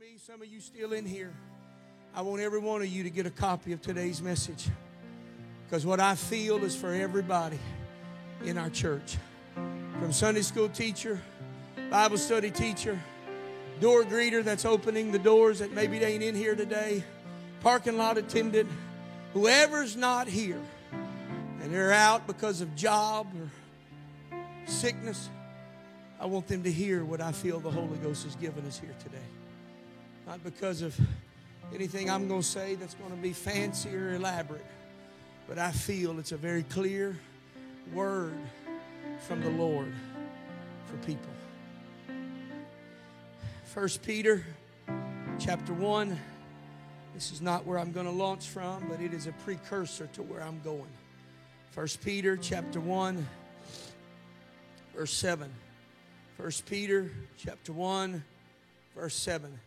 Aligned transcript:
me, 0.00 0.16
some 0.16 0.40
of 0.40 0.48
you 0.48 0.60
still 0.60 0.94
in 0.94 1.04
here, 1.04 1.30
I 2.14 2.22
want 2.22 2.40
every 2.40 2.58
one 2.58 2.80
of 2.80 2.88
you 2.88 3.02
to 3.02 3.10
get 3.10 3.26
a 3.26 3.30
copy 3.30 3.74
of 3.74 3.82
today's 3.82 4.22
message. 4.22 4.66
Because 5.66 5.84
what 5.84 6.00
I 6.00 6.14
feel 6.14 6.64
is 6.64 6.74
for 6.74 6.94
everybody 6.94 7.58
in 8.42 8.56
our 8.56 8.70
church. 8.70 9.18
From 9.54 10.10
Sunday 10.10 10.40
school 10.40 10.70
teacher, 10.70 11.20
Bible 11.90 12.16
study 12.16 12.50
teacher, 12.50 12.98
door 13.80 14.04
greeter 14.04 14.42
that's 14.42 14.64
opening 14.64 15.12
the 15.12 15.18
doors 15.18 15.58
that 15.58 15.72
maybe 15.72 15.98
they 15.98 16.14
ain't 16.14 16.22
in 16.22 16.34
here 16.34 16.54
today, 16.54 17.04
parking 17.60 17.98
lot 17.98 18.16
attendant, 18.16 18.70
whoever's 19.34 19.96
not 19.96 20.26
here 20.26 20.62
and 21.60 21.74
they're 21.74 21.92
out 21.92 22.26
because 22.26 22.62
of 22.62 22.74
job 22.74 23.26
or 23.38 23.50
sickness, 24.64 25.28
I 26.18 26.24
want 26.24 26.46
them 26.46 26.62
to 26.62 26.72
hear 26.72 27.04
what 27.04 27.20
I 27.20 27.32
feel 27.32 27.60
the 27.60 27.70
Holy 27.70 27.98
Ghost 27.98 28.24
has 28.24 28.34
given 28.36 28.64
us 28.64 28.78
here 28.78 28.94
today. 28.98 29.18
Not 30.26 30.42
because 30.44 30.82
of 30.82 30.98
anything 31.74 32.10
I'm 32.10 32.28
going 32.28 32.42
to 32.42 32.46
say 32.46 32.74
that's 32.74 32.94
going 32.94 33.10
to 33.10 33.16
be 33.16 33.32
fancy 33.32 33.94
or 33.94 34.14
elaborate, 34.14 34.64
but 35.48 35.58
I 35.58 35.70
feel 35.72 36.18
it's 36.18 36.32
a 36.32 36.36
very 36.36 36.62
clear 36.64 37.18
word 37.92 38.34
from 39.26 39.42
the 39.42 39.50
Lord 39.50 39.92
for 40.86 40.96
people. 41.06 41.32
First 43.64 44.02
Peter 44.02 44.44
chapter 45.38 45.72
1. 45.72 46.18
This 47.14 47.32
is 47.32 47.40
not 47.40 47.66
where 47.66 47.78
I'm 47.78 47.92
going 47.92 48.06
to 48.06 48.12
launch 48.12 48.46
from, 48.46 48.86
but 48.88 49.00
it 49.00 49.12
is 49.12 49.26
a 49.26 49.32
precursor 49.44 50.08
to 50.12 50.22
where 50.22 50.42
I'm 50.42 50.60
going. 50.62 50.90
First 51.70 52.02
Peter 52.02 52.36
chapter 52.36 52.80
1 52.80 53.26
verse 54.94 55.12
7. 55.12 55.50
First 56.36 56.66
Peter 56.66 57.10
chapter 57.38 57.72
1 57.72 58.24
verse 58.94 59.14
7. 59.14 59.58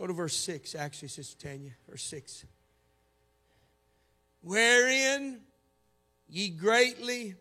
Go 0.00 0.06
to 0.06 0.14
verse 0.14 0.36
6, 0.38 0.74
actually, 0.74 1.08
Sister 1.08 1.48
Tanya. 1.48 1.72
Verse 1.86 2.02
6. 2.04 2.46
Wherein 4.40 5.40
ye 6.26 6.48
greatly 6.48 7.34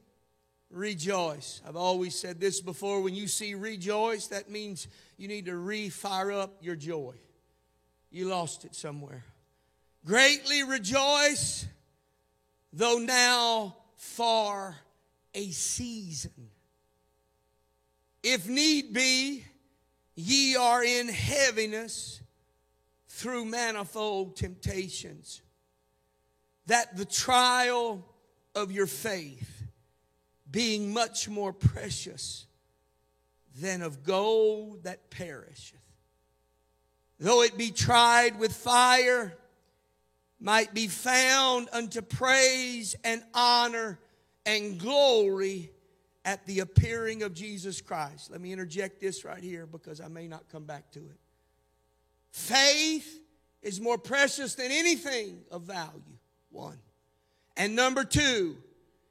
rejoice. 0.70 1.62
I've 1.66 1.78
always 1.78 2.20
said 2.20 2.42
this 2.42 2.60
before. 2.60 3.02
When 3.02 3.16
you 3.16 3.30
see 3.30 3.56
rejoice, 3.56 4.28
that 4.28 4.50
means 4.50 4.90
you 5.16 5.30
need 5.30 5.46
to 5.46 5.56
re 5.56 5.88
fire 5.88 6.34
up 6.34 6.58
your 6.60 6.76
joy. 6.76 7.14
You 8.12 8.26
lost 8.26 8.66
it 8.66 8.76
somewhere. 8.76 9.24
Greatly 10.04 10.64
rejoice, 10.64 11.66
though 12.74 12.98
now 12.98 13.78
for 13.96 14.76
a 15.34 15.50
season. 15.52 16.50
If 18.22 18.50
need 18.50 18.92
be, 18.92 19.46
ye 20.16 20.58
are 20.58 20.84
in 20.84 21.08
heaviness 21.08 22.20
through 23.20 23.44
manifold 23.44 24.38
temptations, 24.38 25.42
that 26.68 26.96
the 26.96 27.04
trial 27.04 28.06
of 28.56 28.72
your 28.72 28.88
faith, 28.88 29.64
being 30.50 30.94
much 30.94 31.28
more 31.28 31.52
precious 31.52 32.46
than 33.60 33.82
of 33.82 34.04
gold 34.04 34.84
that 34.84 35.10
perisheth, 35.10 35.76
though 37.20 37.42
it 37.42 37.58
be 37.58 37.72
tried 37.72 38.40
with 38.40 38.54
fire, 38.54 39.38
might 40.40 40.74
be 40.74 40.88
found 40.88 41.68
unto 41.74 42.02
praise 42.02 42.96
and 43.04 43.22
honor 43.34 44.00
and 44.46 44.80
glory 44.80 45.72
at 46.24 46.46
the 46.46 46.62
appearing 46.62 47.24
of 47.24 47.34
Jesus 47.34 47.82
Christ. 47.82 48.32
Let 48.32 48.40
me 48.40 48.54
interject 48.54 49.02
this 49.02 49.26
right 49.26 49.44
here 49.44 49.66
because 49.66 50.00
I 50.00 50.08
may 50.08 50.30
not 50.30 50.48
come 50.50 50.64
back 50.64 50.90
to 50.92 51.00
it. 51.00 51.20
Faith 52.32 53.20
is 53.62 53.82
more 53.82 53.98
precious 53.98 54.56
than 54.56 54.72
anything 54.72 55.42
of 55.52 55.64
value. 55.64 56.02
One. 56.52 56.80
And 57.58 57.76
number 57.76 58.04
two, 58.04 58.58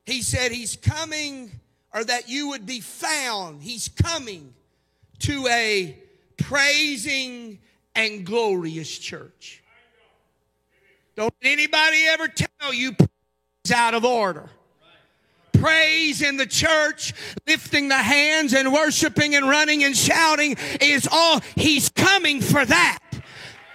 he 0.06 0.22
said 0.22 0.52
he's 0.52 0.76
coming, 0.76 1.50
or 1.92 2.02
that 2.04 2.28
you 2.28 2.48
would 2.48 2.64
be 2.64 2.80
found. 2.80 3.62
He's 3.62 3.88
coming 3.88 4.54
to 5.20 5.46
a 5.48 5.98
praising 6.38 7.58
and 7.94 8.24
glorious 8.24 8.98
church. 8.98 9.62
Don't 11.16 11.34
anybody 11.42 12.06
ever 12.08 12.28
tell 12.28 12.72
you 12.72 12.92
praise 12.92 13.72
out 13.74 13.94
of 13.94 14.04
order. 14.04 14.48
Praise 15.52 16.22
in 16.22 16.36
the 16.36 16.46
church, 16.46 17.12
lifting 17.46 17.88
the 17.88 17.96
hands 17.96 18.54
and 18.54 18.72
worshiping 18.72 19.34
and 19.34 19.48
running 19.48 19.82
and 19.82 19.96
shouting 19.96 20.56
is 20.80 21.08
all. 21.10 21.40
He's 21.56 21.88
coming 21.88 22.40
for 22.40 22.64
that. 22.64 23.00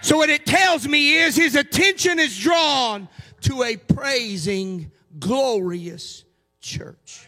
So 0.04 0.18
what 0.18 0.28
it 0.28 0.44
tells 0.44 0.86
me 0.86 1.14
is 1.14 1.34
his 1.34 1.56
attention 1.56 2.18
is 2.18 2.38
drawn 2.38 3.08
to 3.40 3.62
a 3.62 3.78
praising, 3.78 4.92
glorious 5.18 6.24
church. 6.60 7.26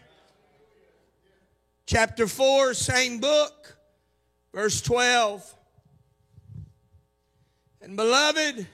Chapter 1.87 2.27
4, 2.27 2.75
same 2.75 3.19
book, 3.19 3.79
verse 4.53 4.83
12. 4.83 5.55
And 7.81 7.97
beloved, 7.97 8.67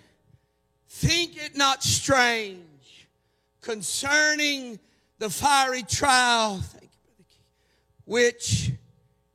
think 0.88 1.36
it 1.36 1.56
not 1.56 1.84
strange 1.84 3.06
concerning 3.60 4.80
the 5.20 5.30
fiery 5.30 5.84
trial, 5.84 6.60
which 8.04 8.72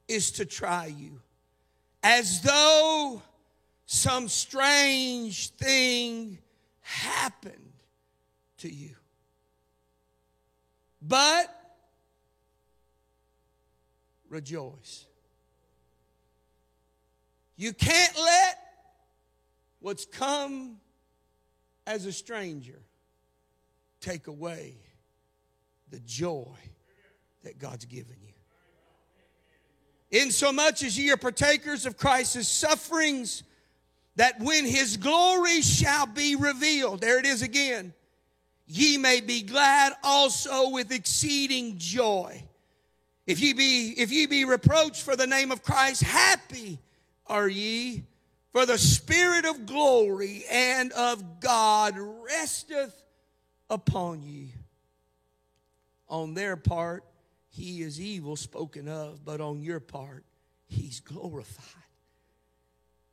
is 0.10 0.30
to 0.32 0.46
try 0.46 0.88
you, 0.88 1.22
as 2.04 2.42
though 2.42 3.22
some 3.88 4.28
strange 4.28 5.50
thing 5.52 6.38
happened 6.81 7.74
to 8.58 8.70
you. 8.70 8.96
But 11.02 11.48
rejoice. 14.30 15.06
You 17.56 17.72
can't 17.72 18.16
let 18.18 18.59
what's 19.80 20.06
come 20.06 20.81
as 21.88 22.06
a 22.06 22.12
stranger 22.12 22.81
take 24.02 24.28
away 24.28 24.75
the 25.90 26.02
joy 26.02 26.58
that 27.46 27.58
God's 27.58 27.86
given 27.86 28.18
you. 28.22 28.34
In 30.19 30.31
so 30.31 30.52
much 30.52 30.84
as 30.84 31.00
ye 31.00 31.09
are 31.12 31.18
partakers 31.18 31.86
of 31.86 31.96
Christ's 31.96 32.50
sufferings, 32.50 33.44
that 34.18 34.40
when 34.40 34.66
his 34.66 34.98
glory 34.98 35.62
shall 35.62 36.08
be 36.08 36.36
revealed, 36.36 37.02
there 37.02 37.20
it 37.20 37.26
is 37.26 37.42
again, 37.44 37.94
ye 38.66 38.98
may 38.98 39.22
be 39.22 39.44
glad 39.44 39.94
also 40.04 40.70
with 40.70 40.92
exceeding 40.92 41.78
joy. 41.78 42.44
If 43.28 43.40
ye 43.40 43.54
be, 43.54 43.94
if 43.98 44.12
ye 44.12 44.26
be 44.26 44.44
reproached 44.44 45.04
for 45.04 45.16
the 45.16 45.28
name 45.28 45.52
of 45.52 45.64
Christ, 45.64 46.02
happy 46.02 46.80
are 47.28 47.48
ye, 47.48 48.04
for 48.52 48.66
the 48.66 48.78
spirit 48.78 49.46
of 49.46 49.66
glory 49.68 50.44
and 50.52 50.92
of 50.94 51.40
God 51.40 51.96
resteth 51.98 52.96
upon 53.70 54.24
ye. 54.24 54.54
On 56.10 56.34
their 56.34 56.56
part, 56.56 57.04
he 57.50 57.82
is 57.84 58.02
evil 58.02 58.36
spoken 58.36 58.88
of, 58.88 59.24
but 59.24 59.42
on 59.42 59.62
your 59.62 59.80
part, 59.80 60.24
he's 60.66 61.02
glorified. 61.02 61.84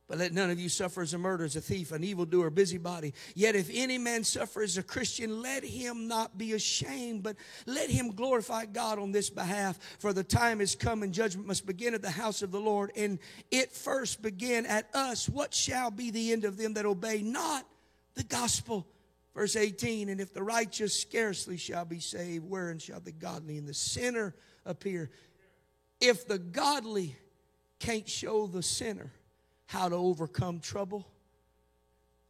But 0.07 0.19
let 0.19 0.33
none 0.33 0.51
of 0.51 0.59
you 0.59 0.69
suffer 0.69 1.01
as 1.01 1.15
a 1.15 1.17
murderer, 1.17 1.47
as 1.47 1.55
a 1.55 1.61
thief, 1.61 1.91
an 1.91 2.03
evildoer, 2.03 2.51
busybody. 2.51 3.13
Yet 3.33 3.55
if 3.55 3.71
any 3.73 3.97
man 3.97 4.23
suffer 4.23 4.61
as 4.61 4.77
a 4.77 4.83
Christian, 4.83 5.41
let 5.41 5.63
him 5.63 6.07
not 6.07 6.37
be 6.37 6.53
ashamed, 6.53 7.23
but 7.23 7.37
let 7.65 7.89
him 7.89 8.11
glorify 8.11 8.65
God 8.65 8.99
on 8.99 9.11
this 9.11 9.31
behalf. 9.31 9.79
For 9.97 10.13
the 10.13 10.23
time 10.23 10.61
is 10.61 10.75
come 10.75 11.01
and 11.01 11.11
judgment 11.11 11.47
must 11.47 11.65
begin 11.65 11.95
at 11.95 12.03
the 12.03 12.11
house 12.11 12.43
of 12.43 12.51
the 12.51 12.59
Lord. 12.59 12.91
And 12.95 13.17
it 13.49 13.71
first 13.71 14.21
began 14.21 14.67
at 14.67 14.93
us. 14.93 15.27
What 15.27 15.55
shall 15.55 15.89
be 15.89 16.11
the 16.11 16.31
end 16.31 16.45
of 16.45 16.57
them 16.57 16.75
that 16.75 16.85
obey 16.85 17.23
not 17.23 17.65
the 18.13 18.23
gospel? 18.23 18.85
Verse 19.33 19.55
18, 19.55 20.07
and 20.09 20.21
if 20.21 20.33
the 20.33 20.43
righteous 20.43 20.97
scarcely 20.97 21.57
shall 21.57 21.83
be 21.83 21.99
saved, 21.99 22.47
wherein 22.47 22.77
shall 22.77 22.99
the 22.99 23.11
godly 23.11 23.57
and 23.57 23.67
the 23.67 23.73
sinner 23.73 24.35
appear? 24.65 25.09
If 25.99 26.27
the 26.27 26.37
godly 26.37 27.17
can't 27.79 28.07
show 28.07 28.47
the 28.47 28.63
sinner, 28.63 29.11
how 29.67 29.89
to 29.89 29.95
overcome 29.95 30.59
trouble, 30.59 31.07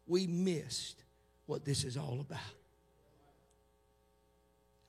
we 0.07 0.27
missed 0.27 1.03
what 1.45 1.65
this 1.65 1.83
is 1.83 1.97
all 1.97 2.19
about. 2.21 2.39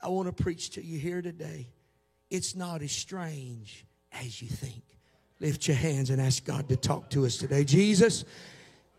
I 0.02 0.08
want 0.08 0.34
to 0.34 0.42
preach 0.42 0.70
to 0.70 0.84
you 0.84 0.98
here 0.98 1.22
today. 1.22 1.68
It's 2.30 2.54
not 2.54 2.82
as 2.82 2.92
strange 2.92 3.84
as 4.12 4.40
you 4.40 4.48
think. 4.48 4.82
Lift 5.40 5.68
your 5.68 5.76
hands 5.76 6.10
and 6.10 6.20
ask 6.20 6.44
God 6.44 6.68
to 6.68 6.76
talk 6.76 7.10
to 7.10 7.26
us 7.26 7.36
today. 7.36 7.64
Jesus, 7.64 8.24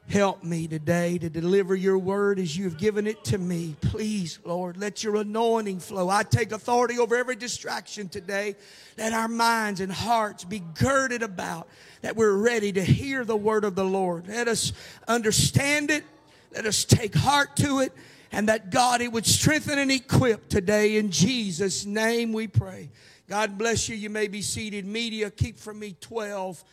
Help 0.09 0.41
me 0.41 0.69
today 0.69 1.17
to 1.17 1.29
deliver 1.29 1.75
your 1.75 1.97
word 1.97 2.39
as 2.39 2.55
you 2.55 2.63
have 2.63 2.77
given 2.77 3.05
it 3.07 3.25
to 3.25 3.37
me. 3.37 3.75
Please, 3.81 4.39
Lord, 4.45 4.77
let 4.77 5.03
your 5.03 5.17
anointing 5.17 5.79
flow. 5.79 6.07
I 6.07 6.23
take 6.23 6.53
authority 6.53 6.97
over 6.97 7.13
every 7.13 7.35
distraction 7.35 8.07
today. 8.07 8.55
Let 8.97 9.11
our 9.11 9.27
minds 9.27 9.81
and 9.81 9.91
hearts 9.91 10.45
be 10.45 10.63
girded 10.75 11.23
about 11.23 11.67
that 12.01 12.15
we're 12.15 12.37
ready 12.37 12.71
to 12.71 12.81
hear 12.81 13.25
the 13.25 13.35
word 13.35 13.65
of 13.65 13.75
the 13.75 13.83
Lord. 13.83 14.29
Let 14.29 14.47
us 14.47 14.71
understand 15.09 15.91
it. 15.91 16.05
Let 16.53 16.65
us 16.65 16.85
take 16.85 17.13
heart 17.13 17.57
to 17.57 17.79
it. 17.79 17.91
And 18.31 18.47
that 18.47 18.69
God, 18.69 19.01
it 19.01 19.11
would 19.11 19.25
strengthen 19.25 19.77
and 19.77 19.91
equip 19.91 20.47
today. 20.47 20.95
In 20.95 21.11
Jesus' 21.11 21.85
name 21.85 22.31
we 22.31 22.47
pray. 22.47 22.91
God 23.27 23.57
bless 23.57 23.89
you. 23.89 23.95
You 23.97 24.09
may 24.09 24.29
be 24.29 24.41
seated. 24.41 24.85
Media, 24.85 25.29
keep 25.29 25.57
from 25.59 25.79
me 25.79 25.97
12 25.99 26.63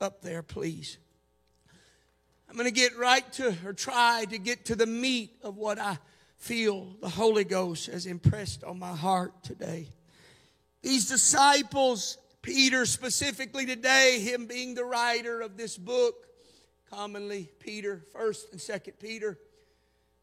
up 0.00 0.22
there, 0.22 0.44
please. 0.44 0.98
I'm 2.48 2.56
going 2.56 2.66
to 2.66 2.70
get 2.70 2.96
right 2.96 3.30
to, 3.34 3.54
or 3.64 3.72
try 3.72 4.24
to 4.30 4.38
get 4.38 4.66
to 4.66 4.74
the 4.76 4.86
meat 4.86 5.36
of 5.42 5.56
what 5.56 5.78
I 5.78 5.98
feel 6.38 6.94
the 7.00 7.08
Holy 7.08 7.44
Ghost 7.44 7.86
has 7.86 8.06
impressed 8.06 8.62
on 8.62 8.78
my 8.78 8.94
heart 8.94 9.42
today. 9.42 9.88
These 10.82 11.08
disciples, 11.08 12.18
Peter 12.42 12.86
specifically 12.86 13.66
today, 13.66 14.20
him 14.20 14.46
being 14.46 14.74
the 14.74 14.84
writer 14.84 15.40
of 15.40 15.56
this 15.56 15.76
book, 15.76 16.28
commonly 16.88 17.50
Peter, 17.58 18.04
1st 18.14 18.52
and 18.52 18.60
2nd 18.60 18.98
Peter. 19.00 19.38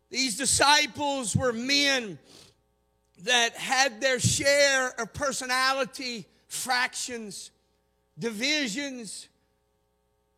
These 0.09 0.37
disciples 0.37 1.35
were 1.35 1.51
men 1.51 2.19
that 3.23 3.55
had 3.55 3.99
their 3.99 4.19
share 4.19 4.89
of 4.99 5.13
personality 5.13 6.27
fractions, 6.47 7.51
divisions, 8.17 9.27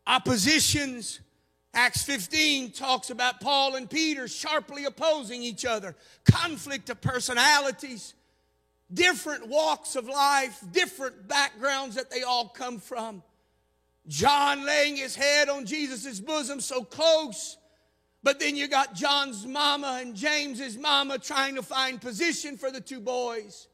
oppositions, 0.08 1.20
Acts 1.76 2.04
15 2.04 2.72
talks 2.72 3.10
about 3.10 3.42
Paul 3.42 3.76
and 3.76 3.90
Peter 3.90 4.30
sharply 4.30 4.86
opposing 4.86 5.44
each 5.44 5.66
other, 5.66 5.94
conflict 6.24 6.90
of 6.90 7.02
personalities, 7.02 8.14
different 8.94 9.50
walks 9.50 9.98
of 9.98 10.08
life, 10.08 10.64
different 10.72 11.28
backgrounds 11.28 11.98
that 11.98 12.10
they 12.10 12.24
all 12.24 12.48
come 12.48 12.80
from. 12.80 13.22
John 14.08 14.66
laying 14.66 14.96
his 14.96 15.16
head 15.16 15.50
on 15.50 15.66
Jesus' 15.66 16.22
bosom 16.22 16.62
so 16.62 16.84
close. 16.84 17.58
But 18.24 18.40
then 18.40 18.56
you 18.56 18.68
got 18.68 18.96
John's 18.96 19.46
mama 19.46 20.00
and 20.02 20.16
James's 20.16 20.78
mama 20.78 21.20
trying 21.20 21.56
to 21.56 21.62
find 21.62 22.02
position 22.02 22.58
for 22.58 22.72
the 22.72 22.82
two 22.82 23.00
boys. 23.02 23.68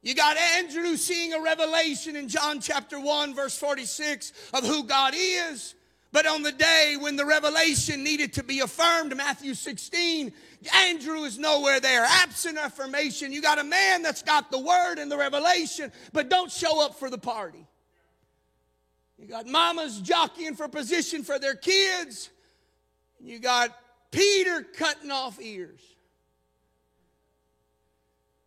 You 0.00 0.14
got 0.14 0.36
Andrew 0.36 0.96
seeing 0.96 1.34
a 1.34 1.42
revelation 1.42 2.16
in 2.16 2.28
John 2.28 2.60
chapter 2.60 2.98
1, 2.98 3.34
verse 3.34 3.58
46 3.58 4.32
of 4.54 4.64
who 4.64 4.84
God 4.84 5.14
is. 5.16 5.74
But 6.12 6.26
on 6.26 6.42
the 6.42 6.52
day 6.52 6.96
when 6.98 7.14
the 7.14 7.24
revelation 7.24 8.02
needed 8.02 8.32
to 8.32 8.42
be 8.42 8.60
affirmed, 8.60 9.16
Matthew 9.16 9.54
16, 9.54 10.32
Andrew 10.74 11.22
is 11.22 11.38
nowhere 11.38 11.78
there. 11.78 12.04
Absent 12.04 12.58
affirmation. 12.58 13.32
You 13.32 13.40
got 13.40 13.60
a 13.60 13.64
man 13.64 14.02
that's 14.02 14.22
got 14.22 14.50
the 14.50 14.58
word 14.58 14.98
and 14.98 15.10
the 15.10 15.16
revelation, 15.16 15.92
but 16.12 16.28
don't 16.28 16.50
show 16.50 16.84
up 16.84 16.96
for 16.98 17.10
the 17.10 17.18
party. 17.18 17.64
You 19.18 19.28
got 19.28 19.46
mamas 19.46 20.00
jockeying 20.00 20.56
for 20.56 20.66
position 20.66 21.22
for 21.22 21.38
their 21.38 21.54
kids. 21.54 22.30
You 23.20 23.38
got 23.38 23.76
Peter 24.10 24.62
cutting 24.62 25.12
off 25.12 25.40
ears. 25.40 25.80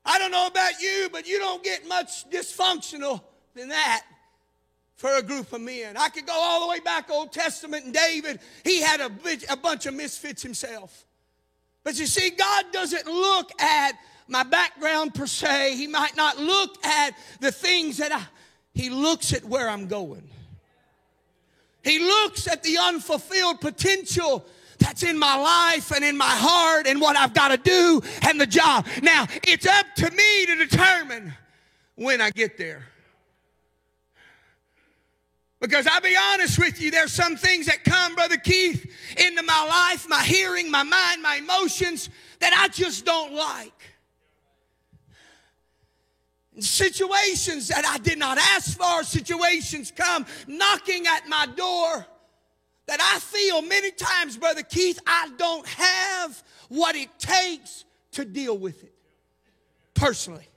I 0.04 0.20
don't 0.20 0.32
know 0.32 0.48
about 0.48 0.82
you, 0.82 1.08
but 1.14 1.28
you 1.28 1.40
don't 1.40 1.64
get 1.64 1.88
much 1.88 2.30
dysfunctional 2.30 3.22
than 3.56 3.70
that 3.70 4.04
for 5.04 5.18
a 5.18 5.22
group 5.22 5.52
of 5.52 5.60
men. 5.60 5.98
I 5.98 6.08
could 6.08 6.26
go 6.26 6.34
all 6.34 6.62
the 6.62 6.70
way 6.70 6.80
back 6.80 7.12
Old 7.12 7.34
Testament 7.34 7.84
and 7.84 7.94
David, 7.94 8.40
he 8.64 8.82
had 8.82 9.02
a, 9.02 9.12
a 9.50 9.58
bunch 9.58 9.86
of 9.86 9.94
misfits 9.94 10.42
himself. 10.42 11.06
But 11.84 12.00
you 12.00 12.06
see, 12.06 12.30
God 12.30 12.64
doesn't 12.72 13.06
look 13.06 13.52
at 13.62 13.98
my 14.30 14.44
background 14.44 15.14
per 15.14 15.28
se. 15.28 15.76
He 15.76 15.88
might 15.88 16.16
not 16.16 16.38
look 16.38 16.86
at 16.86 17.18
the 17.42 17.52
things 17.52 17.98
that 17.98 18.14
I, 18.14 18.22
he 18.74 18.90
looks 18.90 19.34
at 19.34 19.44
where 19.44 19.68
I'm 19.68 19.88
going. 19.88 20.24
He 21.84 22.00
looks 22.00 22.48
at 22.48 22.64
the 22.64 22.78
unfulfilled 22.78 23.60
potential 23.60 24.46
that's 24.80 25.04
in 25.04 25.20
my 25.20 25.36
life 25.36 25.92
and 25.92 26.06
in 26.06 26.16
my 26.16 26.32
heart 26.32 26.88
and 26.88 27.02
what 27.02 27.18
I've 27.18 27.34
got 27.34 27.50
to 27.50 27.58
do 27.58 28.02
and 28.22 28.40
the 28.40 28.48
job. 28.48 28.88
Now, 29.02 29.28
it's 29.46 29.66
up 29.66 29.86
to 29.98 30.10
me 30.12 30.46
to 30.46 30.56
determine 30.56 31.34
when 31.96 32.22
I 32.22 32.30
get 32.32 32.58
there. 32.58 32.88
Because 35.64 35.88
I'll 35.88 36.02
be 36.02 36.18
honest 36.34 36.60
with 36.60 36.82
you, 36.82 36.92
there's 36.92 37.14
some 37.14 37.38
things 37.38 37.68
that 37.68 37.86
come, 37.86 38.16
Brother 38.16 38.36
Keith, 38.36 38.86
into 39.16 39.44
my 39.44 39.66
life, 39.66 40.06
my 40.10 40.22
hearing, 40.22 40.70
my 40.70 40.84
mind, 40.84 41.22
my 41.22 41.38
emotions 41.38 42.10
that 42.40 42.54
I 42.54 42.68
just 42.68 43.06
don't 43.06 43.34
like. 43.34 43.72
Situations 46.60 47.70
that 47.70 47.86
I 47.86 47.98
did 48.00 48.20
not 48.20 48.38
ask 48.38 48.78
for, 48.78 49.06
situations 49.06 49.90
come 49.96 50.26
knocking 50.48 51.08
at 51.08 51.30
my 51.30 51.46
door 51.56 52.06
that 52.88 53.00
I 53.00 53.20
feel 53.20 53.62
many 53.62 53.92
times, 53.92 54.36
Brother 54.36 54.64
Keith, 54.64 55.00
I 55.08 55.30
don't 55.38 55.66
have 55.66 56.44
what 56.68 56.98
it 56.98 57.08
takes 57.18 57.86
to 58.12 58.26
deal 58.26 58.58
with 58.58 58.84
it 58.84 58.94
personally. 59.94 60.50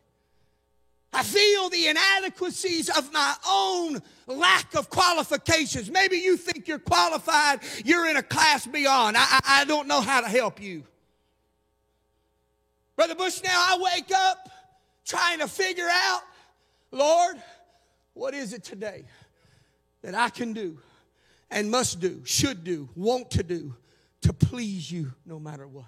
I 1.16 1.22
feel 1.22 1.70
the 1.70 1.86
inadequacies 1.86 2.90
of 2.90 3.10
my 3.10 3.34
own 3.48 4.02
lack 4.26 4.74
of 4.74 4.90
qualifications. 4.90 5.90
Maybe 5.90 6.18
you 6.18 6.36
think 6.36 6.68
you're 6.68 6.78
qualified, 6.78 7.60
you're 7.86 8.06
in 8.06 8.18
a 8.18 8.22
class 8.22 8.66
beyond. 8.66 9.16
I, 9.16 9.24
I, 9.26 9.40
I 9.60 9.64
don't 9.64 9.88
know 9.88 10.02
how 10.02 10.20
to 10.20 10.28
help 10.28 10.60
you. 10.60 10.82
Brother 12.96 13.14
Bush, 13.14 13.42
now 13.42 13.50
I 13.50 13.78
wake 13.94 14.12
up 14.14 14.50
trying 15.06 15.38
to 15.38 15.48
figure 15.48 15.88
out, 15.90 16.20
Lord, 16.90 17.36
what 18.12 18.34
is 18.34 18.52
it 18.52 18.62
today 18.62 19.06
that 20.02 20.14
I 20.14 20.28
can 20.28 20.52
do 20.52 20.78
and 21.50 21.70
must 21.70 21.98
do, 21.98 22.20
should 22.26 22.62
do, 22.62 22.90
want 22.94 23.30
to 23.30 23.42
do 23.42 23.74
to 24.20 24.34
please 24.34 24.92
you 24.92 25.14
no 25.24 25.38
matter 25.38 25.66
what? 25.66 25.86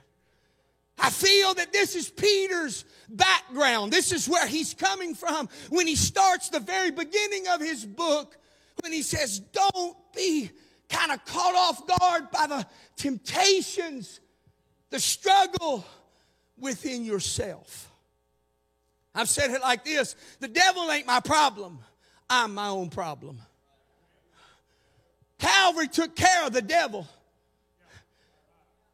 I 0.99 1.11
feel 1.11 1.55
that 1.55 1.73
this 1.73 1.95
is 1.95 2.09
Peter's 2.09 2.85
background. 3.09 3.93
This 3.93 4.13
is 4.13 4.29
where 4.29 4.47
he's 4.47 4.75
coming 4.75 5.15
from 5.15 5.49
when 5.71 5.87
he 5.87 5.95
starts 5.95 6.49
the 6.49 6.61
very 6.61 6.91
beginning 6.91 7.47
of 7.49 7.61
his 7.61 7.85
book, 7.85 8.37
when 8.83 8.93
he 8.93 9.03
says, 9.03 9.39
Don't 9.39 9.97
be 10.15 10.51
kind 10.89 11.13
of 11.13 11.25
caught 11.25 11.55
off 11.55 11.87
guard 11.87 12.31
by 12.31 12.47
the 12.47 12.67
temptations, 12.97 14.21
the 14.91 14.99
struggle 14.99 15.85
within 16.59 17.05
yourself. 17.05 17.91
I've 19.15 19.29
said 19.29 19.51
it 19.51 19.61
like 19.61 19.85
this 19.85 20.17
the 20.41 20.49
devil 20.49 20.91
ain't 20.91 21.07
my 21.07 21.21
problem, 21.21 21.79
I'm 22.29 22.55
my 22.55 22.69
own 22.69 22.91
problem. 22.91 23.41
Calvary 25.39 25.89
took 25.89 26.17
care 26.17 26.47
of 26.47 26.53
the 26.53 26.63
devil. 26.63 27.07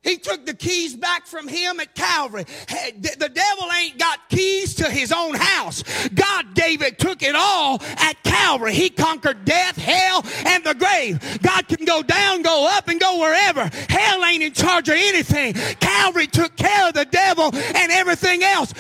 He 0.05 0.19
took 0.19 0.45
the 0.45 0.55
keys 0.55 0.95
back 0.95 1.27
from 1.27 1.49
him 1.49 1.81
at 1.81 1.95
Calvary. 1.95 2.45
The 2.45 3.31
devil 3.33 3.73
ain't 3.73 3.99
got 3.99 4.29
keys 4.29 4.75
to 4.77 4.91
his 4.91 5.11
own 5.11 5.35
house. 5.35 5.83
God 6.11 6.55
gave 6.55 6.83
it, 6.83 6.99
took 6.99 7.23
it 7.23 7.35
all 7.35 7.83
at 7.97 8.23
Calvary. 8.23 8.75
He 8.75 8.91
conquered 8.91 9.45
death, 9.47 9.77
hell, 9.77 10.23
and 10.47 10.63
the 10.63 10.75
grave. 10.75 11.41
God 11.43 11.67
can 11.67 11.85
go 11.87 12.03
down, 12.03 12.43
go 12.43 12.69
up, 12.71 12.89
and 12.89 13.01
go 13.01 13.19
wherever. 13.19 13.71
Hell 13.89 14.25
ain't 14.25 14.43
in 14.43 14.53
charge 14.53 14.91
of 14.91 14.97
anything. 14.97 15.55
Calvary 15.81 16.27
took 16.27 16.55
care 16.55 16.89
of 16.89 16.95
the 16.95 17.07
devil 17.07 17.51
and 17.55 17.91
everything 17.91 18.45
else. 18.45 18.75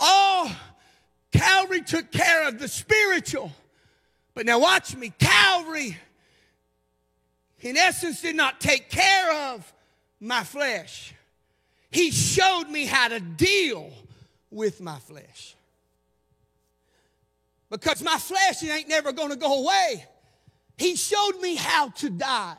Oh, 0.00 0.56
Calvary 1.32 1.82
took 1.82 2.10
care 2.10 2.48
of 2.48 2.58
the 2.58 2.68
spiritual. 2.68 3.52
But 4.34 4.46
now 4.46 4.60
watch 4.60 4.96
me. 4.96 5.12
Calvary 5.18 5.98
in 7.60 7.76
essence, 7.76 8.22
did 8.22 8.36
not 8.36 8.60
take 8.60 8.90
care 8.90 9.52
of 9.52 9.72
my 10.20 10.44
flesh. 10.44 11.14
He 11.90 12.10
showed 12.10 12.68
me 12.68 12.86
how 12.86 13.08
to 13.08 13.20
deal 13.20 13.90
with 14.50 14.80
my 14.80 14.98
flesh. 14.98 15.56
Because 17.70 18.02
my 18.02 18.16
flesh 18.16 18.62
ain't 18.64 18.88
never 18.88 19.12
going 19.12 19.30
to 19.30 19.36
go 19.36 19.64
away. 19.64 20.04
He 20.76 20.96
showed 20.96 21.40
me 21.40 21.56
how 21.56 21.88
to 21.88 22.10
die 22.10 22.56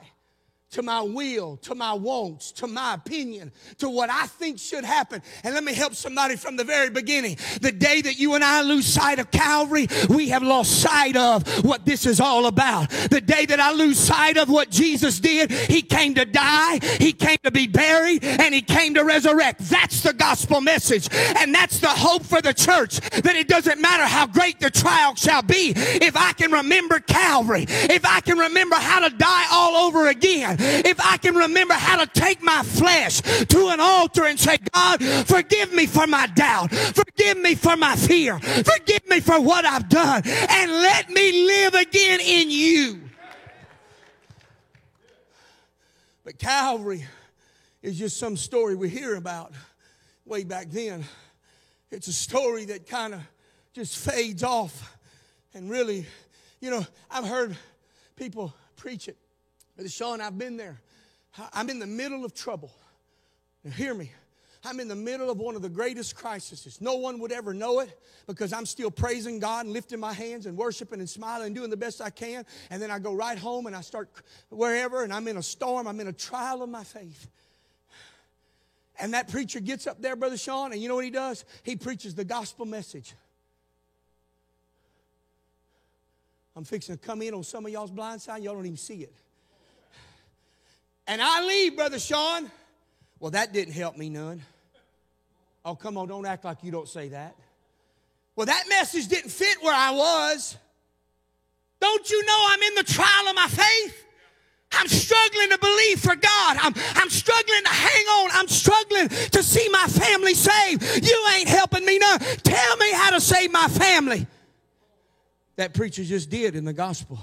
to 0.72 0.84
my 0.84 1.02
will, 1.02 1.58
to 1.58 1.74
my 1.74 1.94
wants, 1.94 2.52
to 2.52 2.68
my 2.68 2.94
opinion, 2.94 3.52
to 3.80 3.90
what 3.90 4.10
I 4.10 4.28
think 4.28 4.60
should 4.60 4.84
happen. 4.84 5.22
And 5.44 5.56
let 5.56 5.64
me 5.64 5.74
help 5.74 5.96
somebody 5.96 6.36
from 6.36 6.58
the 6.58 6.64
very 6.64 6.92
beginning. 6.92 7.38
The 7.62 7.72
day 7.72 8.02
that 8.02 8.20
you 8.20 8.36
and 8.36 8.44
I 8.44 8.62
lose 8.62 8.86
sight 8.86 9.18
of 9.18 9.32
Calvary, 9.32 9.88
we 10.10 10.30
have 10.30 10.44
lost 10.44 10.80
sight 10.80 11.18
of 11.18 11.66
what 11.66 11.86
this 11.86 12.06
is 12.06 12.20
all 12.20 12.46
about. 12.46 12.90
The 13.10 13.22
day 13.22 13.48
that 13.48 13.60
I 13.60 13.72
lose 13.72 13.98
sight 13.98 14.38
of 14.38 14.50
what 14.50 14.70
Jesus 14.70 15.20
did, 15.20 15.52
He 15.52 15.82
came 15.82 16.14
to 16.16 16.26
die, 16.26 16.80
He 17.00 17.14
came 17.14 17.38
to 17.44 17.52
be 17.52 17.66
buried, 17.66 18.24
and 18.24 18.54
He 18.54 18.62
came 18.62 18.94
to 18.94 19.04
resurrect. 19.04 19.62
That's 19.62 20.04
the 20.04 20.14
gospel 20.14 20.62
message. 20.62 21.10
And 21.12 21.54
that's 21.54 21.80
the 21.80 21.88
hope 21.88 22.24
for 22.24 22.42
the 22.42 22.54
church 22.54 23.00
that 23.00 23.36
it 23.36 23.48
doesn't 23.48 23.82
matter 23.82 24.06
how 24.06 24.28
great 24.28 24.60
the 24.60 24.70
trial 24.70 25.16
shall 25.16 25.42
be. 25.42 25.74
If 25.76 26.16
I 26.16 26.34
can 26.34 26.52
remember 26.52 27.00
Calvary, 27.00 27.66
if 27.68 28.06
I 28.06 28.20
can 28.22 28.38
remember 28.38 28.76
how 28.76 29.08
to 29.08 29.16
die 29.16 29.46
all 29.52 29.88
over 29.88 30.08
again, 30.08 30.59
if 30.60 31.00
I 31.00 31.18
can 31.18 31.36
remember 31.36 31.74
how 31.74 32.04
to 32.04 32.08
take 32.20 32.42
my 32.42 32.64
flesh 32.64 33.22
to 33.22 33.70
an 33.70 33.80
altar 33.80 34.26
and 34.26 34.40
say, 34.40 34.58
God, 34.74 35.04
forgive 35.04 35.74
me 35.74 35.86
for 35.86 36.08
my 36.08 36.28
doubt. 36.28 36.72
Forgive 36.72 37.38
me 37.40 37.56
for 37.56 37.76
my 37.76 37.96
fear. 37.96 38.40
Forgive 38.40 39.08
me 39.08 39.20
for 39.20 39.40
what 39.40 39.66
I've 39.66 39.90
done. 39.90 40.22
And 40.26 40.72
let 40.72 41.10
me 41.10 41.46
live 41.46 41.74
again 41.76 42.20
in 42.22 42.50
you. 42.50 43.02
But 46.24 46.38
Calvary 46.38 47.06
is 47.82 47.98
just 47.98 48.18
some 48.18 48.38
story 48.38 48.76
we 48.76 48.90
hear 48.90 49.16
about 49.16 49.54
way 50.26 50.44
back 50.44 50.70
then. 50.70 51.04
It's 51.92 52.08
a 52.08 52.14
story 52.14 52.66
that 52.66 52.88
kind 52.88 53.16
of 53.16 53.22
just 53.74 53.98
fades 53.98 54.44
off. 54.44 54.96
And 55.54 55.70
really, 55.70 56.06
you 56.60 56.70
know, 56.70 56.86
I've 57.10 57.26
heard 57.26 57.58
people 58.16 58.54
preach 58.76 59.08
it. 59.08 59.18
Brother 59.80 59.90
Sean, 59.90 60.20
I've 60.20 60.38
been 60.38 60.58
there. 60.58 60.82
I'm 61.54 61.70
in 61.70 61.80
the 61.80 61.88
middle 61.88 62.26
of 62.26 62.34
trouble. 62.34 62.70
Now, 63.64 63.72
hear 63.72 63.94
me. 63.94 64.12
I'm 64.66 64.82
in 64.82 64.90
the 64.90 64.96
middle 64.96 65.30
of 65.30 65.38
one 65.38 65.56
of 65.56 65.62
the 65.62 65.70
greatest 65.70 66.18
crises. 66.18 66.80
No 66.82 66.96
one 66.96 67.18
would 67.20 67.32
ever 67.32 67.54
know 67.54 67.80
it 67.80 67.98
because 68.28 68.52
I'm 68.52 68.66
still 68.66 68.92
praising 68.92 69.40
God 69.40 69.68
and 69.68 69.74
lifting 69.74 69.98
my 70.02 70.12
hands 70.12 70.48
and 70.48 70.58
worshiping 70.58 71.00
and 71.00 71.10
smiling 71.10 71.46
and 71.46 71.56
doing 71.56 71.70
the 71.70 71.78
best 71.78 72.02
I 72.02 72.10
can. 72.10 72.46
And 72.70 72.82
then 72.82 72.92
I 72.92 73.00
go 73.00 73.14
right 73.14 73.38
home 73.38 73.68
and 73.68 73.76
I 73.76 73.80
start 73.80 74.10
wherever 74.50 75.06
and 75.06 75.14
I'm 75.14 75.30
in 75.30 75.38
a 75.38 75.42
storm. 75.42 75.88
I'm 75.88 76.02
in 76.02 76.10
a 76.10 76.14
trial 76.14 76.62
of 76.62 76.68
my 76.68 76.84
faith. 76.84 77.30
And 79.00 79.14
that 79.14 79.30
preacher 79.30 79.62
gets 79.62 79.88
up 79.88 80.02
there, 80.02 80.18
Brother 80.18 80.36
Sean, 80.36 80.74
and 80.74 80.82
you 80.82 80.90
know 80.90 80.96
what 80.96 81.06
he 81.06 81.10
does? 81.10 81.46
He 81.64 81.78
preaches 81.78 82.16
the 82.16 82.26
gospel 82.26 82.66
message. 82.66 83.14
I'm 86.54 86.66
fixing 86.66 86.98
to 86.98 87.02
come 87.02 87.22
in 87.22 87.34
on 87.34 87.46
some 87.46 87.66
of 87.66 87.72
y'all's 87.72 87.92
blind 87.92 88.22
side. 88.22 88.44
Y'all 88.44 88.56
don't 88.56 88.66
even 88.66 88.76
see 88.76 89.04
it 89.04 89.16
and 91.10 91.22
I 91.22 91.44
leave, 91.44 91.76
Brother 91.76 92.00
Sean. 92.00 92.52
Well, 93.20 93.32
that 93.32 93.52
didn't 93.52 93.74
help 93.74 93.98
me 93.98 94.10
none. 94.10 94.42
Oh, 95.66 95.76
come 95.76 95.98
on, 95.98 96.08
don't 96.08 96.26
act 96.26 96.46
like 96.46 96.64
you 96.64 96.72
don't 96.72 96.88
say 96.88 97.10
that. 97.10 97.36
Well, 98.36 98.46
that 98.46 98.70
message 98.70 99.08
didn't 99.08 99.32
fit 99.32 99.58
where 99.62 99.74
I 99.74 99.92
was. 99.92 100.56
Don't 101.82 102.10
you 102.10 102.26
know 102.26 102.48
I'm 102.50 102.62
in 102.62 102.76
the 102.76 102.84
trial 102.84 103.28
of 103.28 103.36
my 103.36 103.48
faith? 103.48 104.06
I'm 104.72 104.88
struggling 104.88 105.50
to 105.50 105.58
believe 105.58 106.00
for 106.00 106.16
God. 106.16 106.58
I'm, 106.62 106.74
I'm 106.94 107.10
struggling 107.10 107.64
to 107.64 107.70
hang 107.70 108.06
on. 108.06 108.30
I'm 108.34 108.48
struggling 108.48 109.10
to 109.10 109.42
see 109.42 109.68
my 109.70 109.88
family 109.88 110.36
saved. 110.36 111.06
You 111.06 111.28
ain't 111.36 111.50
helping 111.50 111.86
me 111.86 111.98
none. 111.98 112.20
Tell 112.20 112.78
me 112.78 112.92
how 112.94 113.10
to 113.10 113.20
save 113.20 113.52
my 113.52 113.68
family. 113.68 114.28
That 115.56 115.74
preacher 115.74 116.04
just 116.04 116.30
did 116.30 116.56
in 116.56 116.66
the 116.66 116.74
gospel. 116.74 117.18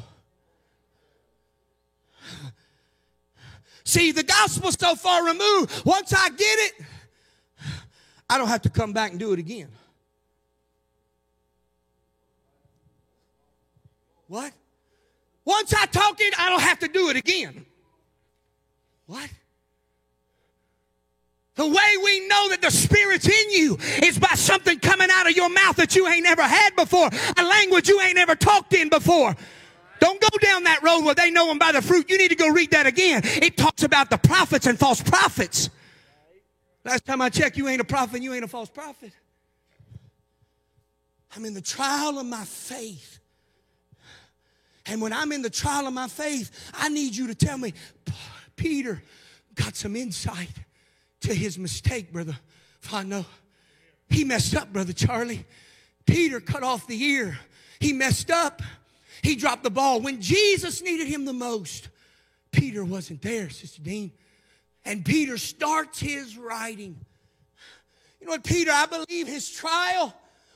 See, 3.87 4.11
the 4.11 4.25
gospel's 4.25 4.77
so 4.79 4.97
far 4.97 5.25
removed. 5.25 5.87
Once 5.87 6.13
I 6.13 6.29
get 6.31 6.41
it, 6.41 6.73
I 8.29 8.37
don't 8.37 8.49
have 8.49 8.63
to 8.63 8.69
come 8.69 8.93
back 8.93 9.13
and 9.13 9.21
do 9.21 9.33
it 9.33 9.39
again. 9.39 9.69
What? 14.27 14.53
Once 15.45 15.73
I 15.73 15.87
talk 15.87 16.17
it, 16.19 16.35
I 16.37 16.51
don't 16.51 16.63
have 16.63 16.81
to 16.81 16.89
do 16.89 17.11
it 17.11 17.17
again. 17.17 17.65
What? 19.07 19.31
The 21.55 21.69
way 21.69 21.97
we 22.03 22.27
know 22.27 22.49
that 22.49 22.63
the 22.63 22.73
Spirit's 22.73 23.29
in 23.29 23.51
you 23.53 23.79
is 24.03 24.19
by 24.19 24.35
something 24.35 24.81
coming 24.81 25.09
out 25.13 25.31
of 25.31 25.37
your 25.37 25.49
mouth 25.49 25.77
that 25.77 25.95
you 25.95 26.09
ain't 26.09 26.25
never 26.25 26.43
had 26.43 26.75
before, 26.75 27.09
a 27.37 27.45
language 27.45 27.89
you 27.89 28.01
ain't 28.01 28.17
never 28.17 28.35
talked 28.35 28.75
in 28.75 28.89
before. 28.89 29.37
Don't 30.01 30.21
go 30.21 30.29
down 30.41 30.65
that 30.65 30.83
road 30.83 31.05
where 31.05 31.15
they 31.15 31.31
know 31.31 31.47
them 31.47 31.59
by 31.59 31.73
the 31.73 31.83
fruit. 31.83 32.11
You 32.11 32.19
need 32.19 32.29
to 32.29 32.37
go 32.37 32.49
read 32.49 32.71
that 32.73 32.87
again. 32.87 33.23
It 33.25 33.57
talks 33.57 33.83
about 33.83 34.11
the 34.11 34.19
prophets 34.19 34.67
and 34.67 34.79
false 34.79 35.03
prophets. 35.03 35.71
Last 36.85 37.05
time 37.05 37.21
I 37.21 37.31
checked, 37.31 37.57
you 37.57 37.69
ain't 37.69 37.81
a 37.81 37.85
prophet, 37.85 38.23
you 38.23 38.33
ain't 38.33 38.45
a 38.45 38.49
false 38.49 38.71
prophet. 38.71 39.13
I'm 41.35 41.45
in 41.45 41.55
the 41.55 41.61
trial 41.61 42.19
of 42.19 42.27
my 42.27 42.45
faith. 42.45 43.19
And 44.87 45.01
when 45.01 45.13
I'm 45.13 45.33
in 45.33 45.43
the 45.43 45.51
trial 45.51 45.87
of 45.87 45.93
my 45.93 46.07
faith, 46.07 46.71
I 46.75 46.89
need 46.89 47.17
you 47.17 47.27
to 47.27 47.35
tell 47.35 47.59
me, 47.59 47.75
Peter 48.55 49.03
got 49.55 49.75
some 49.75 49.97
insight 49.97 50.51
to 51.23 51.35
his 51.35 51.59
mistake, 51.59 52.13
brother. 52.13 52.39
If 52.83 52.95
I 52.95 53.03
know 53.03 53.27
he 54.09 54.25
messed 54.25 54.55
up, 54.55 54.73
brother 54.73 54.93
Charlie. 54.93 55.45
Peter 56.07 56.41
cut 56.41 56.63
off 56.63 56.87
the 56.87 57.03
ear. 57.03 57.39
He 57.81 57.93
messed 57.93 58.31
up. 58.31 58.63
He 59.27 59.35
dropped 59.35 59.65
the 59.65 59.71
ball. 59.71 60.01
When 60.01 60.21
Jesus 60.21 60.83
needed 60.83 61.09
him 61.09 61.25
the 61.25 61.33
most, 61.33 61.89
Peter 62.53 62.85
wasn't 62.85 63.23
there, 63.23 63.51
Sister 63.51 63.83
Dean. 63.83 64.13
And 64.85 65.05
Peter 65.05 65.37
starts 65.37 65.99
his 65.99 66.39
writing. 66.39 66.97
You 68.21 68.29
know 68.29 68.35
what, 68.35 68.45
Peter, 68.45 68.71
I 68.73 68.87
believe 68.87 69.27
his 69.27 69.51
trial 69.51 70.15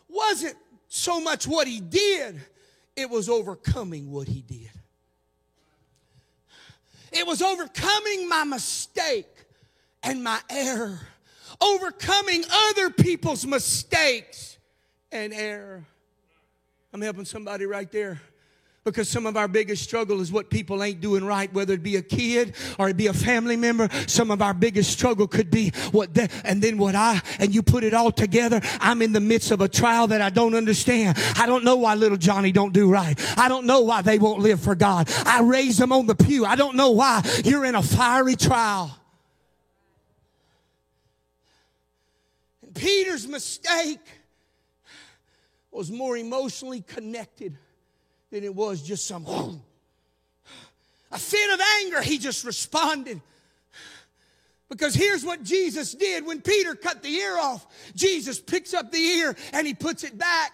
wasn't 0.09 0.55
so 0.87 1.21
much 1.21 1.49
what 1.49 1.67
he 1.67 1.81
did, 1.81 2.41
it 2.95 3.11
was 3.11 3.29
overcoming 3.29 4.09
what 4.09 4.29
he 4.29 4.43
did. 4.43 4.71
It 7.11 7.27
was 7.27 7.43
overcoming 7.43 8.29
my 8.29 8.45
mistake 8.45 9.27
and 10.05 10.23
my 10.23 10.39
error, 10.49 11.01
overcoming 11.61 12.45
other 12.49 12.91
people's 12.91 13.45
mistakes 13.45 14.59
and 15.11 15.33
error. 15.33 15.85
I'm 16.93 17.01
helping 17.01 17.25
somebody 17.25 17.67
right 17.67 17.91
there. 17.91 18.21
Because 18.83 19.11
some 19.11 19.27
of 19.27 19.37
our 19.37 19.47
biggest 19.47 19.85
struggle 19.85 20.23
is 20.23 20.33
what 20.33 20.49
people 20.49 20.83
ain't 20.83 21.03
doing 21.03 21.23
right, 21.23 21.53
whether 21.53 21.75
it 21.75 21.83
be 21.83 21.97
a 21.97 22.03
kid 22.03 22.55
or 22.79 22.89
it 22.89 22.97
be 22.97 23.09
a 23.09 23.13
family 23.13 23.57
member. 23.57 23.91
Some 24.07 24.31
of 24.31 24.41
our 24.41 24.55
biggest 24.55 24.91
struggle 24.91 25.29
could 25.29 25.51
be 25.51 25.71
what 25.93 26.15
they, 26.15 26.29
and 26.45 26.63
then 26.63 26.79
what 26.79 26.95
I, 26.95 27.21
and 27.39 27.55
you 27.55 27.63
put 27.63 27.85
it 27.85 27.93
all 27.93 28.11
together. 28.11 28.59
I'm 28.81 29.03
in 29.03 29.13
the 29.13 29.21
midst 29.21 29.51
of 29.51 29.61
a 29.61 29.69
trial 29.69 30.07
that 30.07 30.23
I 30.23 30.31
don't 30.31 30.55
understand. 30.55 31.19
I 31.37 31.45
don't 31.45 31.63
know 31.63 31.77
why 31.77 31.95
little 31.95 32.17
Johnny 32.17 32.53
don't 32.53 32.73
do 32.73 32.89
right. 32.91 33.21
I 33.39 33.49
don't 33.49 33.67
know 33.67 33.83
why 33.83 34.01
they 34.01 34.19
won't 34.19 34.41
live 34.41 34.61
for 34.61 34.75
God. 34.75 35.11
I 35.27 35.43
raised 35.43 35.79
them 35.79 35.93
on 35.93 36.07
the 36.07 36.15
pew. 36.15 36.47
I 36.47 36.57
don't 36.57 36.75
know 36.75 36.93
why 36.93 37.23
you're 37.45 37.67
in 37.67 37.75
a 37.75 37.83
fiery 37.83 38.35
trial. 38.35 38.97
And 42.63 42.75
Peter's 42.75 43.29
mistake 43.29 44.01
was 45.71 45.91
more 45.91 46.17
emotionally 46.17 46.81
connected 46.81 47.59
than 48.31 48.45
it 48.45 48.55
was 48.55 48.83
just 48.83 49.07
some 49.07 49.27
a 51.13 51.19
fit 51.19 51.53
of 51.53 51.61
anger. 51.83 52.01
He 52.03 52.19
just 52.19 52.45
responded. 52.45 53.21
Because 54.69 54.95
here's 54.95 55.25
what 55.25 55.43
Jesus 55.43 55.93
did 55.95 56.25
when 56.25 56.41
Peter 56.41 56.77
cut 56.77 57.03
the 57.03 57.11
ear 57.11 57.37
off. 57.37 57.67
Jesus 57.97 58.39
picks 58.39 58.73
up 58.73 58.93
the 58.93 58.99
ear 58.99 59.37
and 59.53 59.67
he 59.67 59.75
puts 59.75 60.05
it 60.05 60.17
back. 60.17 60.53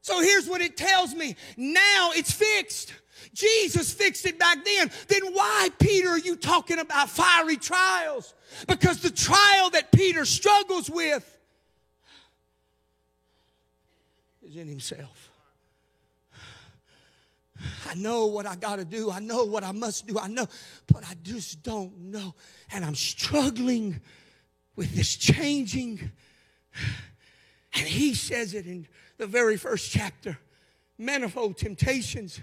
So 0.00 0.22
here's 0.22 0.48
what 0.48 0.60
it 0.60 0.76
tells 0.76 1.12
me. 1.14 1.34
Now 1.56 2.12
it's 2.14 2.32
fixed. 2.32 2.94
Jesus 3.34 3.92
fixed 3.92 4.26
it 4.26 4.38
back 4.38 4.64
then. 4.64 4.90
Then 5.08 5.34
why, 5.34 5.68
Peter, 5.78 6.10
are 6.10 6.18
you 6.18 6.36
talking 6.36 6.78
about 6.78 7.10
fiery 7.10 7.56
trials? 7.56 8.32
Because 8.66 9.00
the 9.00 9.10
trial 9.10 9.70
that 9.70 9.90
Peter 9.92 10.24
struggles 10.24 10.88
with 10.88 11.38
is 14.46 14.56
in 14.56 14.68
himself. 14.68 15.27
I 17.88 17.94
know 17.94 18.26
what 18.26 18.46
I 18.46 18.56
got 18.56 18.76
to 18.76 18.84
do. 18.84 19.10
I 19.10 19.20
know 19.20 19.44
what 19.44 19.64
I 19.64 19.72
must 19.72 20.06
do. 20.06 20.18
I 20.18 20.28
know, 20.28 20.46
but 20.86 21.04
I 21.04 21.14
just 21.22 21.62
don't 21.62 21.96
know. 21.98 22.34
And 22.72 22.84
I'm 22.84 22.94
struggling 22.94 24.00
with 24.76 24.94
this 24.94 25.16
changing. 25.16 26.10
And 27.74 27.86
he 27.86 28.14
says 28.14 28.54
it 28.54 28.66
in 28.66 28.86
the 29.18 29.26
very 29.26 29.56
first 29.56 29.90
chapter 29.90 30.38
manifold 30.98 31.56
temptations, 31.56 32.40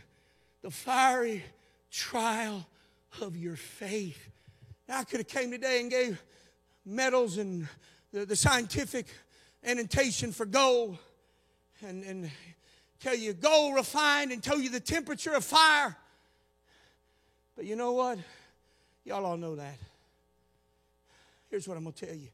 the 0.61 0.71
fiery 0.71 1.43
trial 1.91 2.65
of 3.21 3.35
your 3.35 3.55
faith. 3.55 4.29
Now, 4.87 4.99
I 4.99 5.03
could 5.03 5.19
have 5.19 5.27
came 5.27 5.51
today 5.51 5.81
and 5.81 5.89
gave 5.89 6.21
medals 6.85 7.37
and 7.37 7.67
the, 8.11 8.25
the 8.25 8.35
scientific 8.35 9.07
annotation 9.63 10.31
for 10.31 10.45
gold 10.45 10.97
and, 11.85 12.03
and 12.03 12.31
tell 12.99 13.15
you 13.15 13.33
gold 13.33 13.75
refined 13.75 14.31
and 14.31 14.41
tell 14.43 14.59
you 14.59 14.69
the 14.69 14.79
temperature 14.79 15.33
of 15.33 15.43
fire. 15.43 15.95
But 17.55 17.65
you 17.65 17.75
know 17.75 17.93
what? 17.93 18.19
Y'all 19.05 19.25
all 19.25 19.37
know 19.37 19.55
that. 19.55 19.77
Here's 21.49 21.67
what 21.67 21.77
I'm 21.77 21.83
going 21.83 21.93
to 21.93 22.05
tell 22.05 22.15
you 22.15 22.27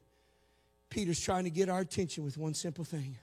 Peter's 0.90 1.20
trying 1.20 1.44
to 1.44 1.50
get 1.50 1.68
our 1.68 1.80
attention 1.80 2.24
with 2.24 2.36
one 2.36 2.54
simple 2.54 2.84
thing 2.84 3.16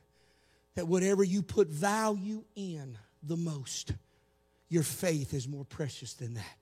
that 0.75 0.87
whatever 0.87 1.23
you 1.23 1.41
put 1.41 1.67
value 1.67 2.43
in 2.55 2.97
the 3.21 3.35
most, 3.35 3.91
your 4.69 4.83
faith 4.83 5.33
is 5.33 5.47
more 5.47 5.65
precious 5.65 6.13
than 6.13 6.35
that. 6.35 6.57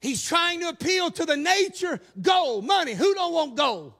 He's 0.00 0.24
trying 0.24 0.60
to 0.60 0.68
appeal 0.68 1.12
to 1.12 1.24
the 1.24 1.36
nature 1.36 2.00
gold, 2.20 2.66
money. 2.66 2.94
Who 2.94 3.14
don't 3.14 3.32
want 3.32 3.56
gold? 3.56 3.92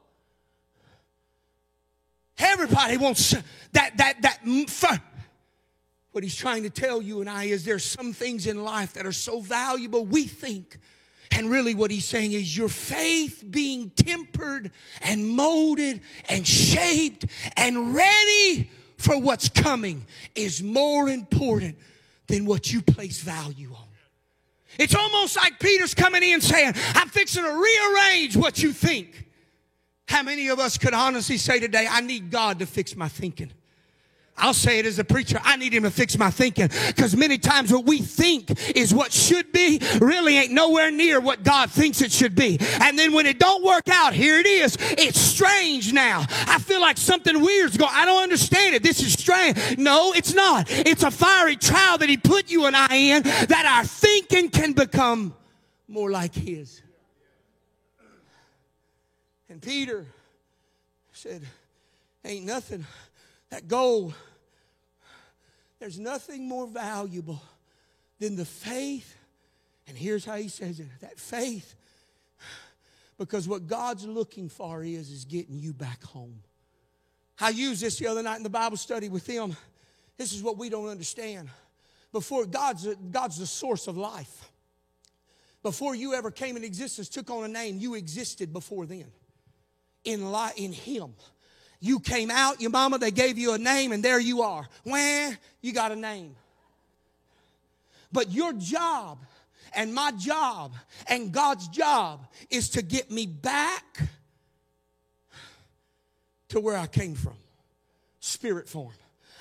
Everybody 2.39 2.97
wants 2.97 3.35
that, 3.73 3.97
that, 3.97 4.23
that. 4.23 5.01
What 6.13 6.23
he's 6.23 6.37
trying 6.37 6.63
to 6.65 6.71
tell 6.71 7.01
you 7.01 7.21
and 7.21 7.31
I 7.31 7.45
is 7.45 7.65
there's 7.65 7.85
some 7.85 8.13
things 8.13 8.47
in 8.47 8.63
life 8.63 8.95
that 8.95 9.07
are 9.07 9.13
so 9.13 9.41
valuable 9.41 10.05
we 10.05 10.25
think. 10.25 10.79
And 11.31 11.51
really, 11.51 11.75
what 11.75 11.91
he's 11.91 12.05
saying 12.05 12.33
is 12.33 12.55
your 12.55 12.69
faith 12.69 13.43
being 13.51 13.91
tempered 13.91 14.71
and 15.01 15.27
molded 15.27 16.03
and 16.29 16.47
shaped 16.47 17.25
and 17.57 17.95
ready 17.95 18.71
for 18.99 19.19
what's 19.19 19.49
coming 19.49 20.07
is 20.35 20.63
more 20.63 21.09
important 21.09 21.77
than 22.27 22.45
what 22.45 22.71
you 22.71 22.83
place 22.83 23.21
value 23.21 23.71
on. 23.75 23.87
It's 24.79 24.95
almost 24.95 25.37
like 25.37 25.59
Peter's 25.59 25.95
coming 25.95 26.23
in 26.23 26.41
saying, 26.41 26.75
I'm 26.95 27.09
fixing 27.09 27.45
to 27.45 27.51
rearrange 27.51 28.37
what 28.37 28.63
you 28.63 28.73
think. 28.73 29.27
How 30.13 30.23
many 30.23 30.49
of 30.49 30.59
us 30.59 30.77
could 30.77 30.93
honestly 30.93 31.39
say 31.39 31.59
today, 31.59 31.87
I 31.91 32.03
need 32.03 32.31
God 32.31 32.59
to 32.59 32.67
fix 32.67 32.95
my 32.95 33.09
thinking? 33.09 33.51
I'll 34.37 34.53
say 34.53 34.79
it 34.79 34.85
as 34.85 34.99
a 34.99 35.05
preacher. 35.05 35.41
I 35.43 35.57
need 35.57 35.73
him 35.73 35.85
to 35.85 35.91
fix 35.91 36.19
my 36.19 36.31
thinking 36.31 36.69
because 36.89 37.17
many 37.17 37.39
times 37.39 37.73
what 37.73 37.87
we 37.87 38.01
think 38.01 38.51
is 38.77 38.93
what 38.93 39.11
should 39.11 39.53
be 39.53 39.81
really 40.03 40.37
ain't 40.37 40.53
nowhere 40.53 40.91
near 40.91 41.19
what 41.19 41.45
God 41.45 41.71
thinks 41.71 42.03
it 42.03 42.13
should 42.13 42.35
be. 42.35 42.59
And 42.83 42.99
then 42.99 43.15
when 43.15 43.25
it 43.25 43.39
don't 43.39 43.65
work 43.65 43.89
out, 43.89 44.13
here 44.13 44.39
it 44.39 44.45
is. 44.45 44.77
It's 44.81 45.19
strange 45.19 45.95
now. 45.95 46.27
I 46.47 46.59
feel 46.59 46.83
like 46.83 46.99
something 46.99 47.41
weird's 47.41 47.79
going. 47.79 47.93
I 47.95 48.05
don't 48.05 48.23
understand 48.23 48.75
it. 48.75 48.83
This 48.83 49.03
is 49.03 49.15
strange. 49.15 49.79
No, 49.79 50.13
it's 50.13 50.35
not. 50.35 50.67
It's 50.69 51.05
a 51.05 51.11
fiery 51.11 51.57
trial 51.57 51.97
that 51.97 52.11
he 52.11 52.19
put 52.19 52.51
you 52.51 52.67
and 52.67 52.77
I 52.77 52.97
in 52.97 53.23
that 53.23 53.79
our 53.79 53.87
thinking 53.87 54.51
can 54.51 54.75
become 54.75 55.35
more 55.89 56.11
like 56.11 56.35
his. 56.35 56.83
And 59.53 59.61
Peter 59.61 60.07
said, 61.13 61.43
ain't 62.25 62.47
nothing 62.47 62.87
that 63.51 63.69
gold, 63.69 64.15
there's 65.79 66.01
nothing 66.01 66.49
more 66.49 66.67
valuable 66.67 67.43
than 68.19 68.35
the 68.35 68.47
faith. 68.47 69.15
And 69.87 69.95
here's 69.95 70.25
how 70.25 70.37
he 70.37 70.49
says 70.49 70.81
it 70.81 70.87
that 71.03 71.19
faith, 71.19 71.75
because 73.19 73.47
what 73.47 73.67
God's 73.67 74.07
looking 74.07 74.49
for 74.49 74.83
is, 74.83 75.11
is 75.11 75.27
getting 75.27 75.59
you 75.59 75.75
back 75.75 76.03
home. 76.03 76.41
I 77.39 77.51
used 77.51 77.83
this 77.83 77.99
the 77.99 78.07
other 78.07 78.23
night 78.23 78.39
in 78.39 78.45
the 78.45 78.49
Bible 78.49 78.79
study 78.79 79.11
with 79.11 79.27
them. 79.27 79.55
This 80.17 80.33
is 80.33 80.43
what 80.43 80.57
we 80.57 80.71
don't 80.71 80.89
understand. 80.89 81.51
Before 82.11 82.47
God's, 82.47 82.89
God's 83.11 83.37
the 83.37 83.47
source 83.47 83.87
of 83.87 83.99
life. 83.99 84.51
Before 85.63 85.95
you 85.95 86.15
ever 86.15 86.31
came 86.31 86.57
in 86.57 86.65
existence, 86.65 87.11
took 87.11 87.29
on 87.29 87.45
a 87.45 87.49
name, 87.49 87.77
you 87.79 87.97
existed 87.97 88.51
before 88.51 88.87
then. 88.87 89.13
In, 90.05 90.33
li- 90.33 90.53
in 90.57 90.73
Him. 90.73 91.15
You 91.81 91.99
came 91.99 92.31
out, 92.31 92.61
your 92.61 92.71
mama, 92.71 92.99
they 92.99 93.11
gave 93.11 93.39
you 93.39 93.55
a 93.55 93.59
name, 93.59 93.91
and 93.91 94.05
there 94.05 94.21
you 94.21 94.43
are. 94.43 94.69
Where 94.85 95.37
you 95.61 95.73
got 95.73 95.91
a 95.91 95.97
name. 95.97 96.37
But 98.13 98.31
your 98.31 98.53
job 98.53 99.19
and 99.75 99.93
my 99.93 100.13
job 100.13 100.75
and 101.09 101.33
God's 101.33 101.67
job 101.69 102.27
is 102.51 102.71
to 102.71 102.83
get 102.83 103.11
me 103.11 103.27
back 103.27 104.03
to 106.51 106.61
where 106.61 106.77
I 106.77 106.87
came 106.87 107.15
from. 107.15 107.35
Spirit 108.21 108.69
form. 108.69 108.93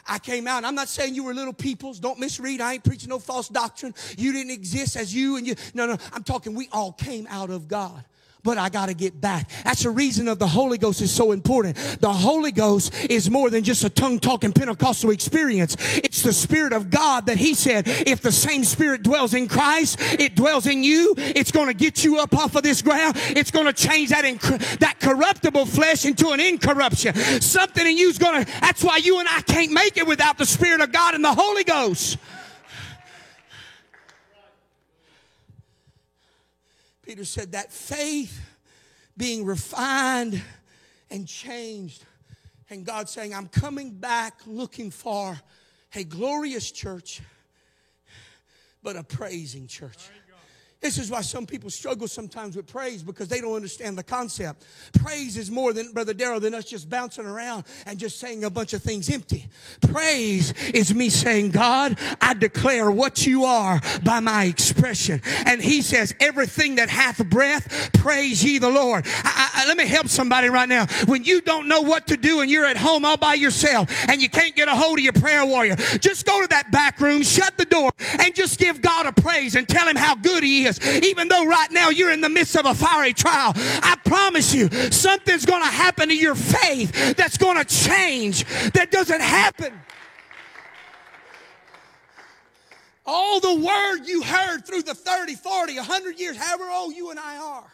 I 0.07 0.17
came 0.17 0.47
out. 0.47 0.65
I'm 0.65 0.73
not 0.73 0.89
saying 0.89 1.13
you 1.13 1.23
were 1.23 1.33
little 1.33 1.53
peoples. 1.53 1.99
Don't 1.99 2.19
misread. 2.19 2.59
I 2.59 2.73
ain't 2.73 2.83
preaching 2.83 3.09
no 3.09 3.19
false 3.19 3.49
doctrine. 3.49 3.93
You 4.17 4.31
didn't 4.31 4.51
exist 4.51 4.95
as 4.95 5.13
you 5.13 5.35
and 5.37 5.45
you. 5.45 5.55
No, 5.73 5.85
no. 5.85 5.97
I'm 6.11 6.23
talking 6.23 6.55
we 6.55 6.69
all 6.71 6.91
came 6.91 7.27
out 7.29 7.49
of 7.49 7.67
God 7.67 8.03
but 8.43 8.57
I 8.57 8.69
got 8.69 8.87
to 8.87 8.93
get 8.93 9.19
back. 9.19 9.49
That's 9.63 9.83
the 9.83 9.89
reason 9.89 10.27
of 10.27 10.39
the 10.39 10.47
Holy 10.47 10.77
Ghost 10.77 11.01
is 11.01 11.11
so 11.11 11.31
important. 11.31 11.77
The 11.99 12.11
Holy 12.11 12.51
Ghost 12.51 12.93
is 13.09 13.29
more 13.29 13.49
than 13.49 13.63
just 13.63 13.83
a 13.83 13.89
tongue 13.89 14.19
talking 14.19 14.51
Pentecostal 14.51 15.11
experience. 15.11 15.75
It's 15.97 16.23
the 16.23 16.33
Spirit 16.33 16.73
of 16.73 16.89
God 16.89 17.27
that 17.27 17.37
He 17.37 17.53
said, 17.53 17.87
if 17.87 18.21
the 18.21 18.31
same 18.31 18.63
Spirit 18.63 19.03
dwells 19.03 19.33
in 19.33 19.47
Christ, 19.47 19.97
it 19.99 20.35
dwells 20.35 20.67
in 20.67 20.83
you. 20.83 21.13
It's 21.17 21.51
going 21.51 21.67
to 21.67 21.73
get 21.73 22.03
you 22.03 22.19
up 22.19 22.33
off 22.35 22.55
of 22.55 22.63
this 22.63 22.81
ground. 22.81 23.15
It's 23.17 23.51
going 23.51 23.67
to 23.67 23.73
change 23.73 24.09
that 24.09 24.25
inc- 24.25 24.79
that 24.79 24.99
corruptible 24.99 25.65
flesh 25.65 26.05
into 26.05 26.29
an 26.29 26.39
incorruption. 26.39 27.13
Something 27.41 27.85
in 27.85 27.97
you 27.97 28.09
is 28.09 28.17
going 28.17 28.45
to. 28.45 28.51
That's 28.61 28.83
why 28.83 28.97
you 28.97 29.19
and 29.19 29.27
I 29.29 29.41
can't 29.41 29.71
make 29.71 29.97
it 29.97 30.07
without 30.07 30.37
the 30.37 30.45
Spirit 30.45 30.81
of 30.81 30.91
God 30.91 31.15
and 31.15 31.23
the 31.23 31.33
Holy 31.33 31.63
Ghost. 31.63 32.17
Peter 37.03 37.25
said 37.25 37.53
that 37.53 37.71
faith 37.71 38.39
being 39.17 39.45
refined 39.45 40.41
and 41.09 41.27
changed. 41.27 42.05
And 42.69 42.85
God 42.85 43.09
saying, 43.09 43.33
I'm 43.33 43.47
coming 43.47 43.91
back 43.91 44.39
looking 44.45 44.91
for 44.91 45.39
a 45.93 46.03
glorious 46.03 46.71
church, 46.71 47.21
but 48.81 48.95
a 48.95 49.03
praising 49.03 49.67
church. 49.67 50.09
This 50.81 50.97
is 50.97 51.11
why 51.11 51.21
some 51.21 51.45
people 51.45 51.69
struggle 51.69 52.07
sometimes 52.07 52.55
with 52.55 52.65
praise 52.65 53.03
because 53.03 53.27
they 53.27 53.39
don't 53.39 53.53
understand 53.53 53.95
the 53.95 54.03
concept. 54.03 54.65
Praise 54.93 55.37
is 55.37 55.51
more 55.51 55.73
than, 55.73 55.91
Brother 55.91 56.15
Darrell, 56.15 56.39
than 56.39 56.55
us 56.55 56.65
just 56.65 56.89
bouncing 56.89 57.27
around 57.27 57.65
and 57.85 57.99
just 57.99 58.19
saying 58.19 58.43
a 58.45 58.49
bunch 58.49 58.73
of 58.73 58.81
things 58.81 59.07
empty. 59.07 59.45
Praise 59.81 60.53
is 60.73 60.91
me 60.95 61.09
saying, 61.09 61.51
God, 61.51 61.99
I 62.19 62.33
declare 62.33 62.89
what 62.89 63.27
you 63.27 63.43
are 63.45 63.79
by 64.03 64.21
my 64.21 64.45
expression. 64.45 65.21
And 65.45 65.61
he 65.61 65.83
says, 65.83 66.15
everything 66.19 66.75
that 66.75 66.89
hath 66.89 67.23
breath, 67.29 67.91
praise 67.93 68.43
ye 68.43 68.57
the 68.57 68.69
Lord. 68.69 69.05
I, 69.05 69.51
I, 69.53 69.67
let 69.67 69.77
me 69.77 69.85
help 69.85 70.07
somebody 70.07 70.49
right 70.49 70.67
now. 70.67 70.87
When 71.05 71.23
you 71.23 71.41
don't 71.41 71.67
know 71.67 71.81
what 71.81 72.07
to 72.07 72.17
do 72.17 72.41
and 72.41 72.49
you're 72.49 72.65
at 72.65 72.77
home 72.77 73.05
all 73.05 73.17
by 73.17 73.35
yourself 73.35 73.87
and 74.09 74.19
you 74.19 74.29
can't 74.29 74.55
get 74.55 74.67
a 74.67 74.75
hold 74.75 74.97
of 74.97 75.03
your 75.03 75.13
prayer 75.13 75.45
warrior, 75.45 75.75
just 75.75 76.25
go 76.25 76.41
to 76.41 76.47
that 76.47 76.71
back 76.71 76.99
room, 76.99 77.21
shut 77.21 77.55
the 77.59 77.65
door, 77.65 77.91
and 78.17 78.33
just 78.33 78.57
give 78.57 78.81
God 78.81 79.05
a 79.05 79.11
praise 79.11 79.53
and 79.53 79.69
tell 79.69 79.87
him 79.87 79.95
how 79.95 80.15
good 80.15 80.41
he 80.43 80.65
is 80.65 80.70
is, 80.79 81.03
even 81.03 81.27
though 81.27 81.45
right 81.45 81.71
now 81.71 81.89
you're 81.89 82.11
in 82.11 82.21
the 82.21 82.29
midst 82.29 82.55
of 82.55 82.65
a 82.65 82.73
fiery 82.73 83.13
trial, 83.13 83.53
I 83.55 83.97
promise 84.05 84.53
you 84.53 84.69
something's 84.91 85.45
going 85.45 85.63
to 85.63 85.69
happen 85.69 86.09
to 86.09 86.15
your 86.15 86.35
faith 86.35 87.15
that's 87.15 87.37
going 87.37 87.57
to 87.57 87.65
change 87.65 88.45
that 88.71 88.91
doesn't 88.91 89.21
happen. 89.21 89.73
All 93.05 93.39
the 93.39 93.55
word 93.55 94.05
you 94.05 94.23
heard 94.23 94.65
through 94.65 94.83
the 94.83 94.93
30, 94.93 95.35
40, 95.35 95.75
100 95.75 96.19
years, 96.19 96.37
however 96.37 96.69
old 96.69 96.95
you 96.95 97.09
and 97.09 97.19
I 97.19 97.37
are, 97.37 97.71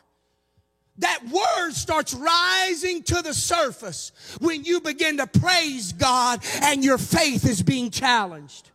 that 0.99 1.21
word 1.29 1.73
starts 1.73 2.13
rising 2.13 3.03
to 3.03 3.21
the 3.21 3.33
surface 3.33 4.11
when 4.39 4.63
you 4.63 4.81
begin 4.81 5.17
to 5.17 5.27
praise 5.27 5.93
God 5.93 6.43
and 6.63 6.83
your 6.83 6.97
faith 6.97 7.47
is 7.47 7.61
being 7.61 7.91
challenged. 7.91 8.71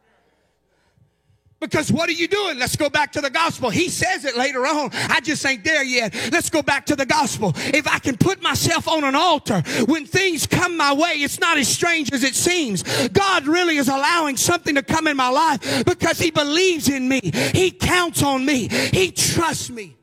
Because 1.62 1.92
what 1.92 2.08
are 2.08 2.12
you 2.12 2.26
doing? 2.26 2.58
Let's 2.58 2.74
go 2.74 2.90
back 2.90 3.12
to 3.12 3.20
the 3.20 3.30
gospel. 3.30 3.70
He 3.70 3.88
says 3.88 4.24
it 4.24 4.36
later 4.36 4.66
on. 4.66 4.90
I 4.92 5.20
just 5.20 5.46
ain't 5.46 5.62
there 5.62 5.84
yet. 5.84 6.12
Let's 6.32 6.50
go 6.50 6.60
back 6.60 6.86
to 6.86 6.96
the 6.96 7.06
gospel. 7.06 7.52
If 7.54 7.86
I 7.86 8.00
can 8.00 8.16
put 8.16 8.42
myself 8.42 8.88
on 8.88 9.04
an 9.04 9.14
altar 9.14 9.62
when 9.86 10.04
things 10.04 10.44
come 10.44 10.76
my 10.76 10.92
way, 10.92 11.12
it's 11.22 11.38
not 11.38 11.58
as 11.58 11.68
strange 11.68 12.12
as 12.12 12.24
it 12.24 12.34
seems. 12.34 12.82
God 13.10 13.46
really 13.46 13.76
is 13.76 13.86
allowing 13.86 14.36
something 14.36 14.74
to 14.74 14.82
come 14.82 15.06
in 15.06 15.16
my 15.16 15.28
life 15.28 15.84
because 15.84 16.18
He 16.18 16.32
believes 16.32 16.88
in 16.88 17.08
me. 17.08 17.20
He 17.54 17.70
counts 17.70 18.24
on 18.24 18.44
me. 18.44 18.66
He 18.66 19.12
trusts 19.12 19.70
me. 19.70 19.96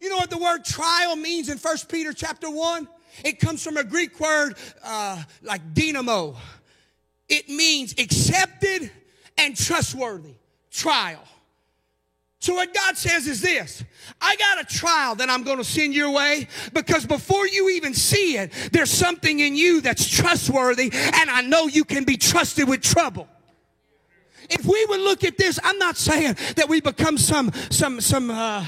You 0.00 0.08
know 0.08 0.16
what 0.16 0.30
the 0.30 0.38
word 0.38 0.64
trial 0.64 1.16
means 1.16 1.50
in 1.50 1.58
1 1.58 1.76
Peter 1.90 2.14
chapter 2.14 2.48
1? 2.50 2.88
It 3.22 3.38
comes 3.38 3.62
from 3.62 3.76
a 3.76 3.84
Greek 3.84 4.18
word 4.18 4.56
uh, 4.82 5.22
like 5.42 5.74
dynamo. 5.74 6.36
It 7.28 7.50
means 7.50 7.92
accepted 7.98 8.90
and 9.38 9.56
trustworthy 9.56 10.34
trial. 10.70 11.22
So, 12.38 12.54
what 12.54 12.72
God 12.74 12.96
says 12.96 13.26
is 13.26 13.40
this 13.40 13.82
I 14.20 14.36
got 14.36 14.60
a 14.60 14.64
trial 14.64 15.14
that 15.16 15.30
I'm 15.30 15.42
going 15.42 15.58
to 15.58 15.64
send 15.64 15.94
your 15.94 16.10
way 16.10 16.46
because 16.72 17.06
before 17.06 17.46
you 17.46 17.70
even 17.70 17.94
see 17.94 18.36
it, 18.36 18.52
there's 18.72 18.90
something 18.90 19.40
in 19.40 19.56
you 19.56 19.80
that's 19.80 20.08
trustworthy, 20.08 20.90
and 20.92 21.30
I 21.30 21.40
know 21.40 21.66
you 21.66 21.84
can 21.84 22.04
be 22.04 22.16
trusted 22.16 22.68
with 22.68 22.82
trouble. 22.82 23.28
If 24.48 24.64
we 24.64 24.84
would 24.86 25.00
look 25.00 25.24
at 25.24 25.36
this, 25.36 25.58
I'm 25.64 25.78
not 25.78 25.96
saying 25.96 26.36
that 26.54 26.68
we 26.68 26.80
become 26.80 27.18
some, 27.18 27.50
some, 27.70 28.00
some, 28.00 28.30
uh, 28.30 28.64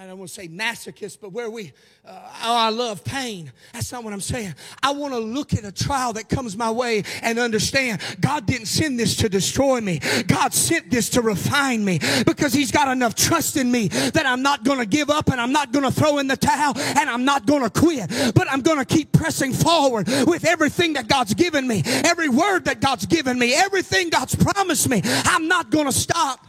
I 0.00 0.06
don't 0.06 0.16
want 0.16 0.30
to 0.30 0.34
say 0.34 0.48
masochist, 0.48 1.18
but 1.20 1.30
where 1.30 1.50
we, 1.50 1.74
uh, 2.06 2.12
oh, 2.42 2.56
I 2.56 2.70
love 2.70 3.04
pain. 3.04 3.52
That's 3.74 3.92
not 3.92 4.02
what 4.02 4.14
I'm 4.14 4.22
saying. 4.22 4.54
I 4.82 4.92
want 4.92 5.12
to 5.12 5.20
look 5.20 5.52
at 5.52 5.62
a 5.62 5.70
trial 5.70 6.14
that 6.14 6.30
comes 6.30 6.56
my 6.56 6.70
way 6.70 7.02
and 7.20 7.38
understand 7.38 8.00
God 8.18 8.46
didn't 8.46 8.68
send 8.68 8.98
this 8.98 9.14
to 9.16 9.28
destroy 9.28 9.78
me. 9.78 10.00
God 10.26 10.54
sent 10.54 10.90
this 10.90 11.10
to 11.10 11.20
refine 11.20 11.84
me 11.84 12.00
because 12.24 12.54
He's 12.54 12.72
got 12.72 12.88
enough 12.88 13.14
trust 13.14 13.58
in 13.58 13.70
me 13.70 13.88
that 13.88 14.24
I'm 14.24 14.40
not 14.40 14.64
going 14.64 14.78
to 14.78 14.86
give 14.86 15.10
up 15.10 15.28
and 15.30 15.38
I'm 15.38 15.52
not 15.52 15.70
going 15.70 15.84
to 15.84 15.92
throw 15.92 16.16
in 16.16 16.28
the 16.28 16.36
towel 16.38 16.78
and 16.78 17.10
I'm 17.10 17.26
not 17.26 17.44
going 17.44 17.62
to 17.62 17.68
quit. 17.68 18.08
But 18.34 18.50
I'm 18.50 18.62
going 18.62 18.78
to 18.78 18.86
keep 18.86 19.12
pressing 19.12 19.52
forward 19.52 20.08
with 20.26 20.46
everything 20.46 20.94
that 20.94 21.08
God's 21.08 21.34
given 21.34 21.68
me, 21.68 21.82
every 21.84 22.30
word 22.30 22.64
that 22.64 22.80
God's 22.80 23.04
given 23.04 23.38
me, 23.38 23.54
everything 23.54 24.08
God's 24.08 24.34
promised 24.34 24.88
me. 24.88 25.02
I'm 25.04 25.46
not 25.46 25.70
going 25.70 25.84
to 25.84 25.92
stop. 25.92 26.46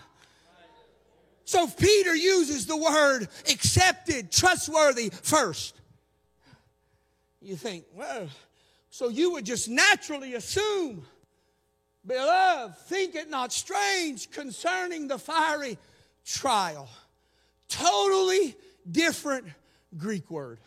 So 1.52 1.68
Peter 1.68 2.16
uses 2.16 2.66
the 2.66 2.78
word 2.78 3.28
accepted, 3.50 4.32
trustworthy 4.32 5.10
first. 5.10 5.76
You 7.42 7.58
think, 7.58 7.84
well, 7.94 8.30
so 8.90 9.10
you 9.10 9.34
would 9.34 9.46
just 9.46 9.68
naturally 9.68 10.36
assume, 10.36 11.06
beloved, 12.08 12.78
think 12.86 13.16
it 13.16 13.30
not 13.30 13.52
strange 13.52 14.32
concerning 14.32 15.10
the 15.10 15.20
fiery 15.20 15.78
trial. 16.24 16.88
Totally 17.68 18.56
different 18.90 19.48
Greek 19.98 20.32
word. 20.32 20.58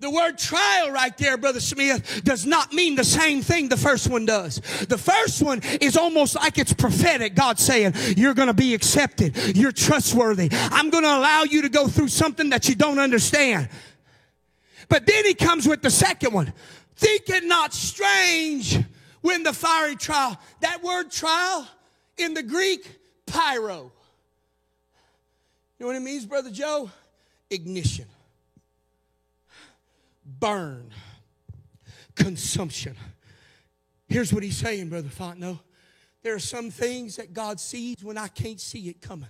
The 0.00 0.10
word 0.10 0.36
trial 0.36 0.90
right 0.90 1.16
there, 1.16 1.36
Brother 1.36 1.60
Smith, 1.60 2.22
does 2.24 2.44
not 2.44 2.72
mean 2.72 2.96
the 2.96 3.04
same 3.04 3.40
thing 3.42 3.68
the 3.68 3.76
first 3.76 4.08
one 4.08 4.26
does. 4.26 4.60
The 4.88 4.98
first 4.98 5.42
one 5.42 5.60
is 5.80 5.96
almost 5.96 6.34
like 6.34 6.58
it's 6.58 6.72
prophetic. 6.72 7.34
God 7.34 7.58
saying, 7.58 7.94
you're 8.16 8.34
going 8.34 8.48
to 8.48 8.54
be 8.54 8.74
accepted. 8.74 9.56
You're 9.56 9.72
trustworthy. 9.72 10.48
I'm 10.52 10.90
going 10.90 11.04
to 11.04 11.16
allow 11.16 11.44
you 11.44 11.62
to 11.62 11.68
go 11.68 11.88
through 11.88 12.08
something 12.08 12.50
that 12.50 12.68
you 12.68 12.74
don't 12.74 12.98
understand. 12.98 13.68
But 14.88 15.06
then 15.06 15.24
he 15.24 15.34
comes 15.34 15.66
with 15.66 15.82
the 15.82 15.90
second 15.90 16.32
one. 16.32 16.52
Think 16.96 17.28
it 17.28 17.44
not 17.44 17.72
strange 17.74 18.78
when 19.22 19.42
the 19.42 19.52
fiery 19.52 19.96
trial, 19.96 20.38
that 20.60 20.82
word 20.82 21.10
trial 21.10 21.66
in 22.16 22.34
the 22.34 22.42
Greek, 22.42 22.86
pyro. 23.26 23.92
You 25.78 25.84
know 25.84 25.86
what 25.88 25.96
it 25.96 26.00
means, 26.00 26.24
Brother 26.26 26.50
Joe? 26.50 26.90
Ignition 27.50 28.06
burn, 30.38 30.90
consumption. 32.14 32.96
Here's 34.08 34.32
what 34.32 34.42
he's 34.42 34.56
saying, 34.56 34.88
Brother 34.88 35.08
Fontenot. 35.08 35.60
There 36.22 36.34
are 36.34 36.40
some 36.40 36.70
things 36.70 37.16
that 37.16 37.32
God 37.32 37.60
sees 37.60 37.96
when 38.02 38.18
I 38.18 38.28
can't 38.28 38.60
see 38.60 38.88
it 38.88 39.00
coming. 39.00 39.28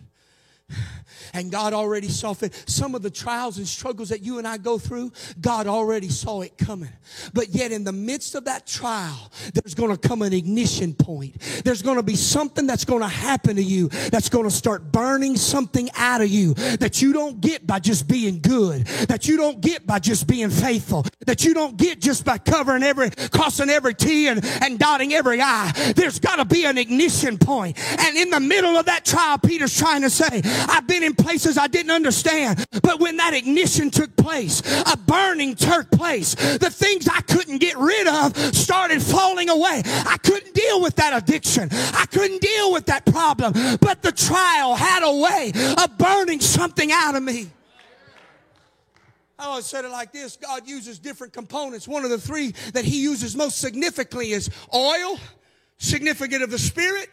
And 1.32 1.50
God 1.50 1.74
already 1.74 2.08
saw 2.08 2.34
it. 2.40 2.64
Some 2.66 2.94
of 2.94 3.02
the 3.02 3.10
trials 3.10 3.58
and 3.58 3.66
struggles 3.66 4.08
that 4.08 4.22
you 4.22 4.38
and 4.38 4.48
I 4.48 4.56
go 4.56 4.78
through, 4.78 5.12
God 5.40 5.66
already 5.66 6.08
saw 6.08 6.40
it 6.40 6.56
coming. 6.56 6.88
But 7.34 7.50
yet, 7.50 7.72
in 7.72 7.84
the 7.84 7.92
midst 7.92 8.34
of 8.34 8.46
that 8.46 8.66
trial, 8.66 9.30
there's 9.52 9.74
going 9.74 9.94
to 9.94 10.08
come 10.08 10.22
an 10.22 10.32
ignition 10.32 10.94
point. 10.94 11.38
There's 11.64 11.82
going 11.82 11.96
to 11.96 12.02
be 12.02 12.16
something 12.16 12.66
that's 12.66 12.84
going 12.84 13.02
to 13.02 13.08
happen 13.08 13.56
to 13.56 13.62
you 13.62 13.88
that's 13.88 14.28
going 14.28 14.44
to 14.44 14.50
start 14.50 14.90
burning 14.92 15.36
something 15.36 15.90
out 15.94 16.20
of 16.20 16.28
you 16.28 16.54
that 16.54 17.02
you 17.02 17.12
don't 17.12 17.40
get 17.40 17.66
by 17.66 17.80
just 17.80 18.08
being 18.08 18.40
good, 18.40 18.86
that 19.08 19.28
you 19.28 19.36
don't 19.36 19.60
get 19.60 19.86
by 19.86 19.98
just 19.98 20.26
being 20.26 20.50
faithful, 20.50 21.04
that 21.26 21.44
you 21.44 21.54
don't 21.54 21.76
get 21.76 22.00
just 22.00 22.24
by 22.24 22.38
covering 22.38 22.82
every, 22.82 23.10
crossing 23.10 23.68
every 23.68 23.94
T 23.94 24.28
and, 24.28 24.44
and 24.62 24.78
dotting 24.78 25.12
every 25.12 25.40
I. 25.40 25.72
There's 25.94 26.18
got 26.18 26.36
to 26.36 26.44
be 26.44 26.64
an 26.64 26.78
ignition 26.78 27.36
point. 27.38 27.78
And 28.00 28.16
in 28.16 28.30
the 28.30 28.40
middle 28.40 28.76
of 28.76 28.86
that 28.86 29.04
trial, 29.04 29.38
Peter's 29.38 29.76
trying 29.76 30.02
to 30.02 30.10
say, 30.10 30.42
I've 30.68 30.86
been 30.86 31.02
in 31.02 31.14
places 31.14 31.58
I 31.58 31.66
didn't 31.66 31.92
understand. 31.92 32.64
But 32.82 33.00
when 33.00 33.16
that 33.18 33.34
ignition 33.34 33.90
took 33.90 34.14
place, 34.16 34.62
a 34.92 34.96
burning 34.96 35.54
took 35.54 35.90
place. 35.90 36.34
The 36.34 36.70
things 36.70 37.08
I 37.08 37.20
couldn't 37.22 37.58
get 37.58 37.76
rid 37.76 38.06
of 38.06 38.36
started 38.54 39.02
falling 39.02 39.48
away. 39.48 39.82
I 39.84 40.16
couldn't 40.22 40.54
deal 40.54 40.82
with 40.82 40.96
that 40.96 41.22
addiction. 41.22 41.68
I 41.72 42.06
couldn't 42.10 42.40
deal 42.40 42.72
with 42.72 42.86
that 42.86 43.06
problem. 43.06 43.52
But 43.80 44.02
the 44.02 44.12
trial 44.12 44.74
had 44.74 45.02
a 45.02 45.16
way 45.16 45.52
of 45.82 45.98
burning 45.98 46.40
something 46.40 46.90
out 46.92 47.14
of 47.14 47.22
me. 47.22 47.50
Oh, 49.38 49.42
I 49.42 49.46
always 49.48 49.66
said 49.66 49.84
it 49.84 49.90
like 49.90 50.12
this 50.12 50.36
God 50.36 50.66
uses 50.66 50.98
different 50.98 51.32
components. 51.32 51.86
One 51.86 52.04
of 52.04 52.10
the 52.10 52.18
three 52.18 52.52
that 52.72 52.84
He 52.84 53.02
uses 53.02 53.36
most 53.36 53.58
significantly 53.58 54.32
is 54.32 54.48
oil, 54.74 55.18
significant 55.76 56.42
of 56.42 56.50
the 56.50 56.58
Spirit 56.58 57.10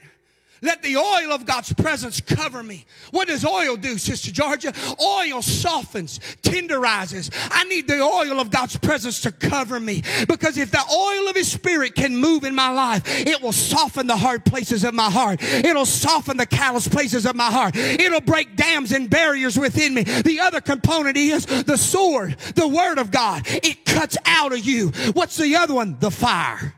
let 0.64 0.82
the 0.82 0.98
oil 0.98 1.32
of 1.32 1.46
God's 1.46 1.74
presence 1.74 2.22
cover 2.22 2.64
me. 2.64 2.86
What 3.12 3.28
does 3.28 3.46
oil 3.46 3.76
do, 3.76 3.98
Sister 3.98 4.32
Georgia? 4.32 4.74
Oil 5.00 5.42
softens, 5.42 6.20
tenderizes. 6.42 7.30
I 7.52 7.66
need 7.66 7.88
the 7.88 8.02
oil 8.02 8.40
of 8.40 8.50
God's 8.50 8.78
presence 8.78 9.22
to 9.22 9.32
cover 9.32 9.80
me 9.80 10.04
because 10.28 10.58
if 10.58 10.72
the 10.72 10.84
oil 10.92 11.30
of 11.30 11.36
His 11.36 11.52
Spirit 11.52 11.96
can 11.96 12.16
move 12.16 12.46
in 12.46 12.56
my 12.56 12.70
life, 12.70 13.04
it 13.06 13.42
will 13.42 13.52
soften 13.52 14.08
the 14.08 14.16
hard 14.16 14.46
places 14.46 14.84
of 14.84 14.94
my 14.94 15.10
heart. 15.10 15.44
It'll 15.44 15.86
soften 15.86 16.38
the 16.38 16.46
callous 16.46 16.88
places 16.88 17.26
of 17.26 17.36
my 17.36 17.52
heart. 17.52 17.76
It'll 17.76 18.22
break 18.22 18.56
dams 18.56 18.92
and 18.94 19.10
barriers 19.10 19.60
within 19.60 19.94
me. 19.94 20.04
The 20.04 20.40
other 20.40 20.62
component 20.62 21.18
is 21.18 21.46
the 21.46 21.78
sword, 21.78 22.38
the 22.56 22.68
Word 22.68 22.98
of 22.98 23.12
God. 23.12 23.44
It 23.46 23.86
cuts 23.86 24.18
out 24.26 24.54
of 24.54 24.60
you. 24.60 24.90
What's 25.14 25.38
the 25.38 25.58
other 25.58 25.74
one? 25.74 25.98
The 26.00 26.12
fire. 26.12 26.74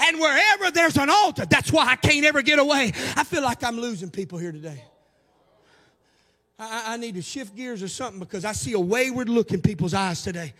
And 0.00 0.18
wherever 0.18 0.70
there's 0.70 0.96
an 0.96 1.10
altar, 1.10 1.46
that's 1.46 1.72
why 1.72 1.86
I 1.86 1.96
can't 1.96 2.24
ever 2.24 2.42
get 2.42 2.58
away. 2.58 2.92
I 3.16 3.24
feel 3.24 3.42
like 3.42 3.62
I'm 3.62 3.78
losing 3.78 4.10
people 4.10 4.38
here 4.38 4.52
today. 4.52 4.82
I, 6.58 6.94
I 6.94 6.96
need 6.96 7.14
to 7.14 7.22
shift 7.22 7.56
gears 7.56 7.82
or 7.82 7.88
something 7.88 8.20
because 8.20 8.44
I 8.44 8.52
see 8.52 8.72
a 8.72 8.80
wayward 8.80 9.28
look 9.28 9.52
in 9.52 9.60
people's 9.62 9.94
eyes 9.94 10.22
today. 10.22 10.52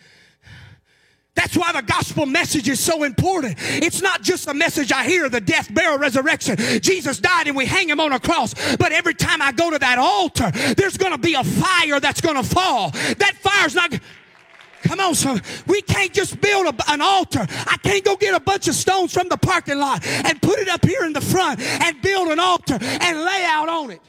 That's 1.33 1.55
why 1.55 1.71
the 1.71 1.81
gospel 1.81 2.25
message 2.25 2.67
is 2.67 2.81
so 2.81 3.03
important. 3.03 3.55
It's 3.59 4.01
not 4.01 4.21
just 4.21 4.47
a 4.47 4.53
message 4.53 4.91
I 4.91 5.05
hear, 5.05 5.29
the 5.29 5.39
death, 5.39 5.73
burial, 5.73 5.97
resurrection. 5.97 6.57
Jesus 6.81 7.19
died 7.19 7.47
and 7.47 7.55
we 7.55 7.65
hang 7.65 7.87
him 7.87 8.01
on 8.01 8.11
a 8.11 8.19
cross. 8.19 8.53
But 8.75 8.91
every 8.91 9.13
time 9.13 9.41
I 9.41 9.53
go 9.53 9.71
to 9.71 9.79
that 9.79 9.97
altar, 9.97 10.51
there's 10.75 10.97
going 10.97 11.13
to 11.13 11.17
be 11.17 11.35
a 11.35 11.43
fire 11.43 12.01
that's 12.01 12.19
going 12.19 12.35
to 12.35 12.43
fall. 12.43 12.91
That 12.91 13.35
fire's 13.39 13.75
not, 13.75 13.93
Come 14.83 14.99
on, 14.99 15.15
son. 15.15 15.41
We 15.67 15.81
can't 15.81 16.11
just 16.11 16.41
build 16.41 16.67
a, 16.67 16.91
an 16.91 17.01
altar. 17.01 17.45
I 17.49 17.77
can't 17.83 18.03
go 18.03 18.15
get 18.15 18.33
a 18.33 18.39
bunch 18.39 18.67
of 18.67 18.75
stones 18.75 19.13
from 19.13 19.29
the 19.29 19.37
parking 19.37 19.77
lot 19.77 20.05
and 20.05 20.41
put 20.41 20.59
it 20.59 20.67
up 20.67 20.83
here 20.85 21.03
in 21.03 21.13
the 21.13 21.21
front 21.21 21.61
and 21.61 22.01
build 22.01 22.29
an 22.29 22.39
altar 22.39 22.77
and 22.81 23.19
lay 23.19 23.43
out 23.45 23.69
on 23.69 23.91
it. 23.91 24.01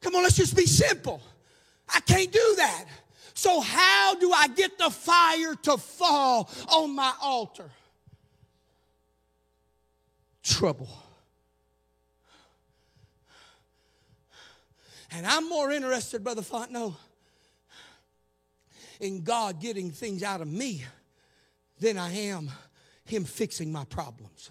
Come 0.00 0.16
on, 0.16 0.22
let's 0.22 0.36
just 0.36 0.56
be 0.56 0.66
simple. 0.66 1.22
I 1.88 2.00
can't 2.00 2.32
do 2.32 2.54
that. 2.56 2.84
So, 3.34 3.60
how 3.60 4.14
do 4.16 4.32
I 4.32 4.48
get 4.48 4.76
the 4.78 4.90
fire 4.90 5.54
to 5.62 5.76
fall 5.78 6.50
on 6.68 6.94
my 6.94 7.12
altar? 7.20 7.70
Trouble. 10.42 10.88
And 15.12 15.26
I'm 15.26 15.48
more 15.48 15.70
interested, 15.70 16.24
Brother 16.24 16.42
Fontenot 16.42 16.94
in 19.02 19.22
God 19.24 19.60
getting 19.60 19.90
things 19.90 20.22
out 20.22 20.40
of 20.40 20.48
me 20.48 20.84
than 21.80 21.98
I 21.98 22.12
am 22.12 22.50
Him 23.04 23.24
fixing 23.24 23.72
my 23.72 23.84
problems. 23.84 24.50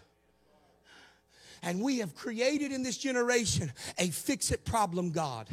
And 1.64 1.82
we 1.82 2.00
have 2.00 2.14
created 2.16 2.72
in 2.72 2.84
this 2.84 2.98
generation 2.98 3.72
a 3.98 4.10
fix 4.10 4.52
it 4.52 4.66
problem 4.66 5.12
God. 5.12 5.48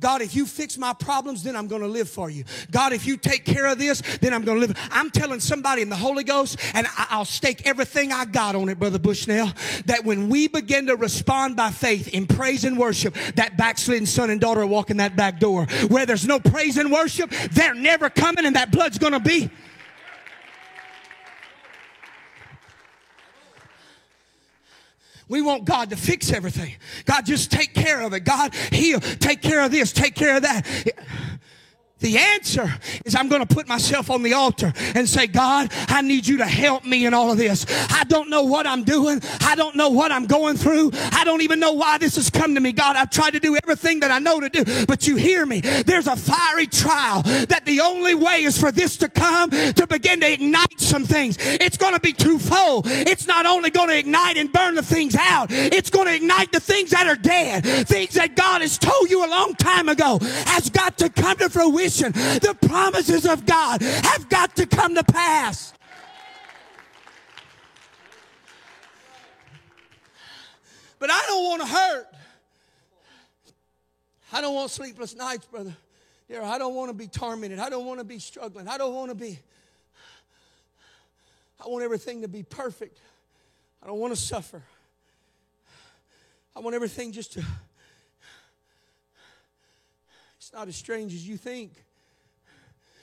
God, 0.00 0.22
if 0.22 0.34
you 0.34 0.46
fix 0.46 0.78
my 0.78 0.92
problems, 0.92 1.42
then 1.42 1.56
I'm 1.56 1.66
going 1.66 1.82
to 1.82 1.88
live 1.88 2.08
for 2.08 2.30
you. 2.30 2.44
God, 2.70 2.92
if 2.92 3.06
you 3.06 3.16
take 3.16 3.44
care 3.44 3.66
of 3.66 3.78
this, 3.78 4.00
then 4.20 4.32
I'm 4.32 4.44
going 4.44 4.60
to 4.60 4.66
live. 4.66 4.88
I'm 4.90 5.10
telling 5.10 5.40
somebody 5.40 5.82
in 5.82 5.88
the 5.88 5.96
Holy 5.96 6.24
Ghost, 6.24 6.58
and 6.74 6.86
I'll 6.96 7.24
stake 7.24 7.66
everything 7.66 8.12
I 8.12 8.24
got 8.24 8.54
on 8.54 8.68
it, 8.68 8.78
Brother 8.78 8.98
Bushnell, 8.98 9.52
that 9.86 10.04
when 10.04 10.28
we 10.28 10.48
begin 10.48 10.86
to 10.86 10.96
respond 10.96 11.56
by 11.56 11.70
faith 11.70 12.08
in 12.08 12.26
praise 12.26 12.64
and 12.64 12.78
worship, 12.78 13.14
that 13.34 13.56
backslidden 13.56 14.06
son 14.06 14.30
and 14.30 14.40
daughter 14.40 14.64
walk 14.66 14.90
in 14.90 14.98
that 14.98 15.16
back 15.16 15.40
door. 15.40 15.66
Where 15.88 16.06
there's 16.06 16.26
no 16.26 16.38
praise 16.38 16.76
and 16.76 16.92
worship, 16.92 17.30
they're 17.52 17.74
never 17.74 18.08
coming, 18.10 18.46
and 18.46 18.56
that 18.56 18.70
blood's 18.70 18.98
going 18.98 19.14
to 19.14 19.20
be. 19.20 19.50
We 25.28 25.42
want 25.42 25.64
God 25.64 25.90
to 25.90 25.96
fix 25.96 26.32
everything. 26.32 26.74
God, 27.04 27.26
just 27.26 27.50
take 27.50 27.74
care 27.74 28.02
of 28.02 28.12
it. 28.14 28.20
God, 28.20 28.54
heal. 28.54 29.00
Take 29.00 29.42
care 29.42 29.62
of 29.62 29.70
this. 29.70 29.92
Take 29.92 30.14
care 30.14 30.36
of 30.36 30.42
that. 30.42 30.66
The 32.00 32.16
answer 32.16 32.72
is 33.04 33.16
I'm 33.16 33.28
going 33.28 33.44
to 33.44 33.54
put 33.54 33.66
myself 33.66 34.08
on 34.08 34.22
the 34.22 34.34
altar 34.34 34.72
and 34.94 35.08
say, 35.08 35.26
God, 35.26 35.72
I 35.88 36.00
need 36.00 36.28
you 36.28 36.38
to 36.38 36.46
help 36.46 36.84
me 36.84 37.06
in 37.06 37.14
all 37.14 37.32
of 37.32 37.38
this. 37.38 37.66
I 37.90 38.04
don't 38.04 38.30
know 38.30 38.44
what 38.44 38.68
I'm 38.68 38.84
doing. 38.84 39.20
I 39.40 39.56
don't 39.56 39.74
know 39.74 39.88
what 39.88 40.12
I'm 40.12 40.26
going 40.26 40.56
through. 40.56 40.92
I 40.94 41.24
don't 41.24 41.42
even 41.42 41.58
know 41.58 41.72
why 41.72 41.98
this 41.98 42.14
has 42.14 42.30
come 42.30 42.54
to 42.54 42.60
me. 42.60 42.70
God, 42.70 42.94
I've 42.94 43.10
tried 43.10 43.32
to 43.32 43.40
do 43.40 43.56
everything 43.56 44.00
that 44.00 44.12
I 44.12 44.20
know 44.20 44.38
to 44.38 44.48
do, 44.48 44.86
but 44.86 45.08
you 45.08 45.16
hear 45.16 45.44
me. 45.44 45.60
There's 45.60 46.06
a 46.06 46.14
fiery 46.14 46.68
trial 46.68 47.22
that 47.22 47.62
the 47.64 47.80
only 47.80 48.14
way 48.14 48.44
is 48.44 48.56
for 48.58 48.70
this 48.70 48.96
to 48.98 49.08
come 49.08 49.50
to 49.50 49.86
begin 49.88 50.20
to 50.20 50.32
ignite 50.32 50.80
some 50.80 51.04
things. 51.04 51.36
It's 51.40 51.76
going 51.76 51.94
to 51.94 52.00
be 52.00 52.12
twofold. 52.12 52.86
It's 52.86 53.26
not 53.26 53.44
only 53.44 53.70
going 53.70 53.88
to 53.88 53.98
ignite 53.98 54.36
and 54.36 54.52
burn 54.52 54.76
the 54.76 54.82
things 54.82 55.16
out, 55.16 55.48
it's 55.50 55.90
going 55.90 56.06
to 56.06 56.14
ignite 56.14 56.52
the 56.52 56.60
things 56.60 56.90
that 56.90 57.08
are 57.08 57.16
dead. 57.16 57.64
Things 57.88 58.14
that 58.14 58.36
God 58.36 58.60
has 58.62 58.78
told 58.78 59.10
you 59.10 59.24
a 59.24 59.28
long 59.28 59.54
time 59.54 59.88
ago 59.88 60.20
has 60.46 60.70
got 60.70 60.96
to 60.98 61.08
come 61.08 61.36
to 61.38 61.48
fruition 61.48 61.87
the 61.96 62.56
promises 62.60 63.26
of 63.26 63.46
God 63.46 63.82
have 63.82 64.28
got 64.28 64.56
to 64.56 64.66
come 64.66 64.94
to 64.94 65.04
pass. 65.04 65.72
But 70.98 71.10
I 71.10 71.22
don't 71.26 71.44
want 71.44 71.62
to 71.62 71.68
hurt. 71.68 72.06
I 74.32 74.40
don't 74.40 74.54
want 74.54 74.70
sleepless 74.70 75.14
nights, 75.14 75.46
brother. 75.46 75.76
Dear, 76.28 76.42
I 76.42 76.58
don't 76.58 76.74
want 76.74 76.90
to 76.90 76.94
be 76.94 77.06
tormented. 77.06 77.58
I 77.58 77.70
don't 77.70 77.86
want 77.86 78.00
to 78.00 78.04
be 78.04 78.18
struggling. 78.18 78.68
I 78.68 78.76
don't 78.76 78.94
want 78.94 79.10
to 79.10 79.14
be. 79.14 79.38
I 81.64 81.68
want 81.68 81.84
everything 81.84 82.22
to 82.22 82.28
be 82.28 82.42
perfect. 82.42 82.98
I 83.82 83.86
don't 83.86 83.98
want 83.98 84.14
to 84.14 84.20
suffer. 84.20 84.62
I 86.54 86.60
want 86.60 86.74
everything 86.74 87.12
just 87.12 87.32
to 87.34 87.44
it's 90.48 90.54
not 90.54 90.66
as 90.66 90.76
strange 90.76 91.12
as 91.12 91.28
you 91.28 91.36
think. 91.36 91.72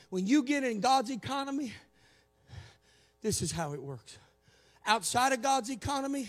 When 0.09 0.25
you 0.25 0.41
get 0.41 0.63
in 0.63 0.79
God's 0.79 1.11
economy, 1.11 1.73
this 3.21 3.43
is 3.43 3.51
how 3.51 3.73
it 3.73 3.83
works. 3.83 4.17
Outside 4.83 5.31
of 5.31 5.43
God's 5.43 5.69
economy, 5.69 6.27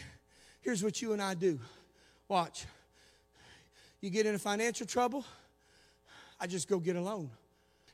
here's 0.61 0.85
what 0.85 1.01
you 1.01 1.15
and 1.15 1.23
I 1.23 1.33
do. 1.33 1.59
Watch. 2.29 2.67
You 4.03 4.11
get 4.11 4.27
into 4.27 4.39
financial 4.39 4.87
trouble, 4.87 5.25
I 6.39 6.47
just 6.47 6.69
go 6.69 6.79
get 6.79 6.97
a 6.97 7.01
loan. 7.01 7.31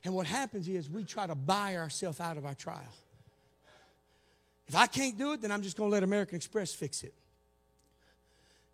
And 0.03 0.13
what 0.13 0.27
happens 0.27 0.67
is 0.67 0.89
we 0.89 1.05
try 1.05 1.25
to 1.25 1.35
buy 1.35 1.77
ourselves 1.77 2.19
out 2.19 2.35
of 2.35 2.45
our 2.45 2.55
trial. 2.55 2.93
If 4.67 4.75
I 4.75 4.85
can't 4.85 5.17
do 5.17 5.31
it, 5.31 5.41
then 5.41 5.49
I'm 5.49 5.61
just 5.61 5.77
going 5.77 5.89
to 5.89 5.93
let 5.93 6.03
American 6.03 6.35
Express 6.35 6.73
fix 6.73 7.03
it. 7.03 7.13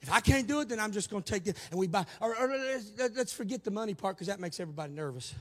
If 0.01 0.11
I 0.11 0.21
can't 0.21 0.47
do 0.47 0.61
it, 0.61 0.69
then 0.69 0.79
I'm 0.79 0.91
just 0.91 1.09
going 1.09 1.23
to 1.23 1.31
take 1.31 1.45
it 1.47 1.57
and 1.71 1.79
we 1.79 1.87
buy. 1.87 2.05
Or, 2.21 2.35
or 2.35 2.47
let's, 2.47 2.91
let's 3.15 3.33
forget 3.33 3.63
the 3.63 3.71
money 3.71 3.93
part 3.93 4.15
because 4.15 4.27
that 4.27 4.39
makes 4.39 4.59
everybody 4.59 4.93
nervous. 4.93 5.33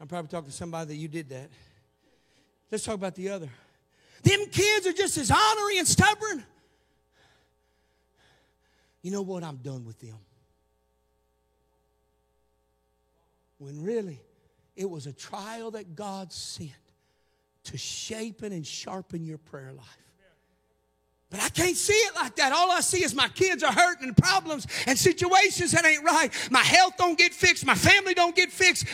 I'm 0.00 0.08
probably 0.08 0.28
talking 0.28 0.50
to 0.50 0.56
somebody 0.56 0.88
that 0.88 0.96
you 0.96 1.08
did 1.08 1.28
that. 1.28 1.48
Let's 2.70 2.84
talk 2.84 2.94
about 2.94 3.14
the 3.14 3.28
other. 3.28 3.48
Them 4.22 4.46
kids 4.50 4.86
are 4.86 4.92
just 4.92 5.18
as 5.18 5.30
honorary 5.30 5.78
and 5.78 5.86
stubborn. 5.86 6.44
You 9.02 9.10
know 9.10 9.22
what? 9.22 9.44
I'm 9.44 9.56
done 9.56 9.84
with 9.84 10.00
them. 10.00 10.16
When 13.58 13.82
really, 13.84 14.20
it 14.74 14.88
was 14.88 15.06
a 15.06 15.12
trial 15.12 15.72
that 15.72 15.94
God 15.94 16.32
sent 16.32 16.70
to 17.64 17.76
shape 17.76 18.42
and 18.42 18.66
sharpen 18.66 19.24
your 19.24 19.38
prayer 19.38 19.72
life. 19.72 20.11
But 21.32 21.42
I 21.42 21.48
can't 21.48 21.76
see 21.76 21.94
it 21.94 22.14
like 22.14 22.36
that. 22.36 22.52
All 22.52 22.70
I 22.70 22.82
see 22.82 23.02
is 23.02 23.14
my 23.14 23.28
kids 23.28 23.62
are 23.62 23.72
hurting 23.72 24.06
and 24.06 24.16
problems 24.16 24.66
and 24.86 24.98
situations 24.98 25.72
that 25.72 25.86
ain't 25.86 26.04
right. 26.04 26.30
My 26.50 26.60
health 26.60 26.98
don't 26.98 27.16
get 27.16 27.32
fixed. 27.32 27.64
My 27.64 27.74
family 27.74 28.12
don't 28.12 28.36
get 28.36 28.52
fixed. 28.52 28.84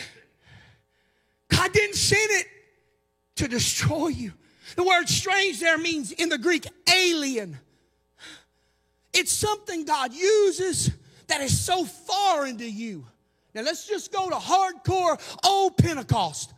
God 1.49 1.73
didn't 1.73 1.97
send 1.97 2.31
it 2.31 2.47
to 3.35 3.49
destroy 3.49 4.07
you. 4.07 4.31
The 4.77 4.83
word 4.83 5.09
strange 5.09 5.59
there 5.59 5.77
means 5.77 6.13
in 6.13 6.29
the 6.29 6.37
Greek 6.37 6.65
alien. 6.89 7.59
It's 9.11 9.33
something 9.33 9.83
God 9.83 10.13
uses 10.13 10.91
that 11.27 11.41
is 11.41 11.59
so 11.59 11.83
foreign 11.83 12.57
to 12.59 12.71
you. 12.71 13.05
Now 13.53 13.63
let's 13.63 13.85
just 13.85 14.13
go 14.13 14.29
to 14.29 14.35
hardcore 14.37 15.19
old 15.45 15.75
Pentecost. 15.75 16.53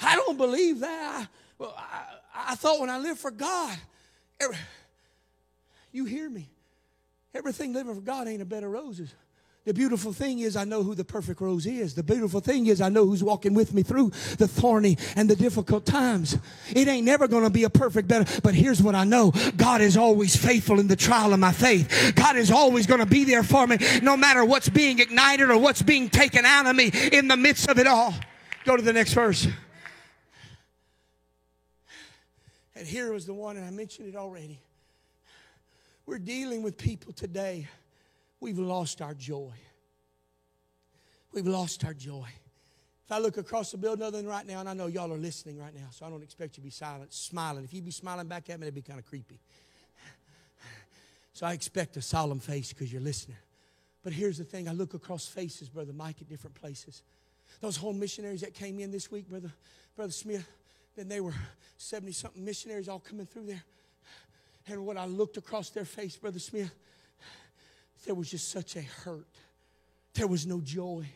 I 0.00 0.16
don't 0.16 0.36
believe 0.36 0.80
that. 0.80 1.28
I, 1.60 1.64
I, 1.64 2.52
I 2.52 2.54
thought 2.56 2.80
when 2.80 2.90
I 2.90 2.98
lived 2.98 3.20
for 3.20 3.30
God, 3.30 3.76
you 5.92 6.04
hear 6.04 6.28
me. 6.28 6.48
Everything 7.34 7.72
living 7.72 7.94
for 7.94 8.00
God 8.00 8.28
ain't 8.28 8.42
a 8.42 8.44
bed 8.44 8.64
of 8.64 8.70
roses. 8.70 9.14
The 9.66 9.74
beautiful 9.74 10.12
thing 10.12 10.38
is, 10.38 10.54
I 10.54 10.62
know 10.62 10.84
who 10.84 10.94
the 10.94 11.04
perfect 11.04 11.40
rose 11.40 11.66
is. 11.66 11.94
The 11.94 12.02
beautiful 12.04 12.40
thing 12.40 12.66
is, 12.66 12.80
I 12.80 12.88
know 12.88 13.04
who's 13.04 13.24
walking 13.24 13.52
with 13.52 13.74
me 13.74 13.82
through 13.82 14.10
the 14.38 14.46
thorny 14.46 14.96
and 15.16 15.28
the 15.28 15.34
difficult 15.34 15.84
times. 15.84 16.38
It 16.70 16.86
ain't 16.86 17.04
never 17.04 17.26
going 17.26 17.42
to 17.42 17.50
be 17.50 17.64
a 17.64 17.70
perfect 17.70 18.06
bed, 18.06 18.28
but 18.44 18.54
here's 18.54 18.80
what 18.80 18.94
I 18.94 19.02
know 19.02 19.32
God 19.56 19.80
is 19.80 19.96
always 19.96 20.36
faithful 20.36 20.78
in 20.78 20.86
the 20.86 20.94
trial 20.94 21.32
of 21.32 21.40
my 21.40 21.50
faith. 21.50 22.12
God 22.14 22.36
is 22.36 22.52
always 22.52 22.86
going 22.86 23.00
to 23.00 23.06
be 23.06 23.24
there 23.24 23.42
for 23.42 23.66
me, 23.66 23.78
no 24.02 24.16
matter 24.16 24.44
what's 24.44 24.68
being 24.68 25.00
ignited 25.00 25.50
or 25.50 25.58
what's 25.58 25.82
being 25.82 26.10
taken 26.10 26.44
out 26.44 26.66
of 26.66 26.76
me 26.76 26.92
in 27.12 27.26
the 27.26 27.36
midst 27.36 27.68
of 27.68 27.80
it 27.80 27.88
all. 27.88 28.14
Go 28.64 28.76
to 28.76 28.82
the 28.82 28.92
next 28.92 29.14
verse. 29.14 29.48
And 32.76 32.86
here 32.86 33.10
was 33.10 33.24
the 33.24 33.32
one, 33.32 33.56
and 33.56 33.64
I 33.64 33.70
mentioned 33.70 34.06
it 34.06 34.16
already. 34.16 34.60
We're 36.04 36.18
dealing 36.18 36.62
with 36.62 36.76
people 36.76 37.12
today. 37.12 37.66
We've 38.38 38.58
lost 38.58 39.00
our 39.00 39.14
joy. 39.14 39.52
We've 41.32 41.46
lost 41.46 41.84
our 41.86 41.94
joy. 41.94 42.28
If 43.06 43.12
I 43.12 43.18
look 43.18 43.38
across 43.38 43.70
the 43.70 43.78
building 43.78 44.04
other 44.04 44.18
than 44.18 44.26
right 44.26 44.46
now, 44.46 44.60
and 44.60 44.68
I 44.68 44.74
know 44.74 44.88
y'all 44.88 45.12
are 45.12 45.18
listening 45.18 45.58
right 45.58 45.74
now, 45.74 45.86
so 45.90 46.04
I 46.04 46.10
don't 46.10 46.22
expect 46.22 46.56
you 46.56 46.60
to 46.60 46.64
be 46.64 46.70
silent, 46.70 47.14
smiling. 47.14 47.64
If 47.64 47.72
you'd 47.72 47.84
be 47.84 47.90
smiling 47.90 48.26
back 48.26 48.50
at 48.50 48.60
me, 48.60 48.66
it'd 48.66 48.74
be 48.74 48.82
kind 48.82 48.98
of 48.98 49.06
creepy. 49.06 49.40
So 51.32 51.46
I 51.46 51.52
expect 51.52 51.96
a 51.96 52.02
solemn 52.02 52.40
face 52.40 52.72
because 52.72 52.92
you're 52.92 53.02
listening. 53.02 53.36
But 54.02 54.12
here's 54.12 54.38
the 54.38 54.44
thing 54.44 54.68
I 54.68 54.72
look 54.72 54.94
across 54.94 55.26
faces, 55.26 55.68
Brother 55.68 55.92
Mike, 55.92 56.16
at 56.20 56.28
different 56.28 56.54
places. 56.54 57.02
Those 57.60 57.76
home 57.76 57.98
missionaries 57.98 58.42
that 58.42 58.54
came 58.54 58.78
in 58.80 58.90
this 58.90 59.10
week, 59.10 59.28
Brother, 59.28 59.52
Brother 59.96 60.12
Smith, 60.12 60.46
then 60.96 61.08
they 61.08 61.20
were 61.20 61.34
70 61.76 62.12
something 62.12 62.44
missionaries 62.44 62.88
all 62.88 62.98
coming 62.98 63.26
through 63.26 63.46
there. 63.46 63.62
And 64.66 64.84
when 64.84 64.98
I 64.98 65.06
looked 65.06 65.36
across 65.36 65.70
their 65.70 65.84
face, 65.84 66.16
Brother 66.16 66.38
Smith, 66.38 66.74
there 68.04 68.14
was 68.14 68.30
just 68.30 68.50
such 68.50 68.76
a 68.76 68.82
hurt. 68.82 69.26
There 70.14 70.26
was 70.26 70.46
no 70.46 70.60
joy. 70.60 71.06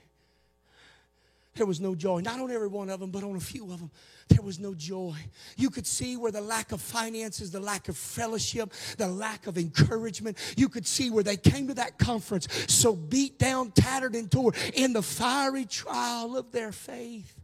There 1.55 1.67
was 1.67 1.81
no 1.81 1.95
joy. 1.95 2.21
Not 2.21 2.39
on 2.39 2.51
every 2.51 2.69
one 2.69 2.91
of 2.91 3.01
them, 3.01 3.11
but 3.11 3.25
on 3.25 3.35
a 3.35 3.41
few 3.41 3.65
of 3.65 3.81
them. 3.81 3.91
There 4.29 4.43
was 4.43 4.61
no 4.61 4.73
joy. 4.75 5.17
You 5.57 5.71
could 5.71 5.87
see 5.87 6.17
where 6.17 6.31
the 6.31 6.41
lack 6.41 6.71
of 6.71 6.81
finances, 6.81 7.51
the 7.51 7.61
lack 7.61 7.89
of 7.89 7.97
fellowship, 7.97 8.73
the 8.99 9.09
lack 9.09 9.47
of 9.47 9.59
encouragement, 9.59 10.37
you 10.57 10.69
could 10.69 10.87
see 10.87 11.11
where 11.11 11.25
they 11.25 11.37
came 11.37 11.67
to 11.69 11.75
that 11.75 11.99
conference 11.99 12.47
so 12.69 12.95
beat 12.95 13.39
down, 13.39 13.73
tattered, 13.73 14.15
and 14.15 14.31
torn 14.31 14.55
in 14.75 14.93
the 14.93 15.03
fiery 15.03 15.65
trial 15.65 16.37
of 16.37 16.53
their 16.53 16.71
faith. 16.71 17.40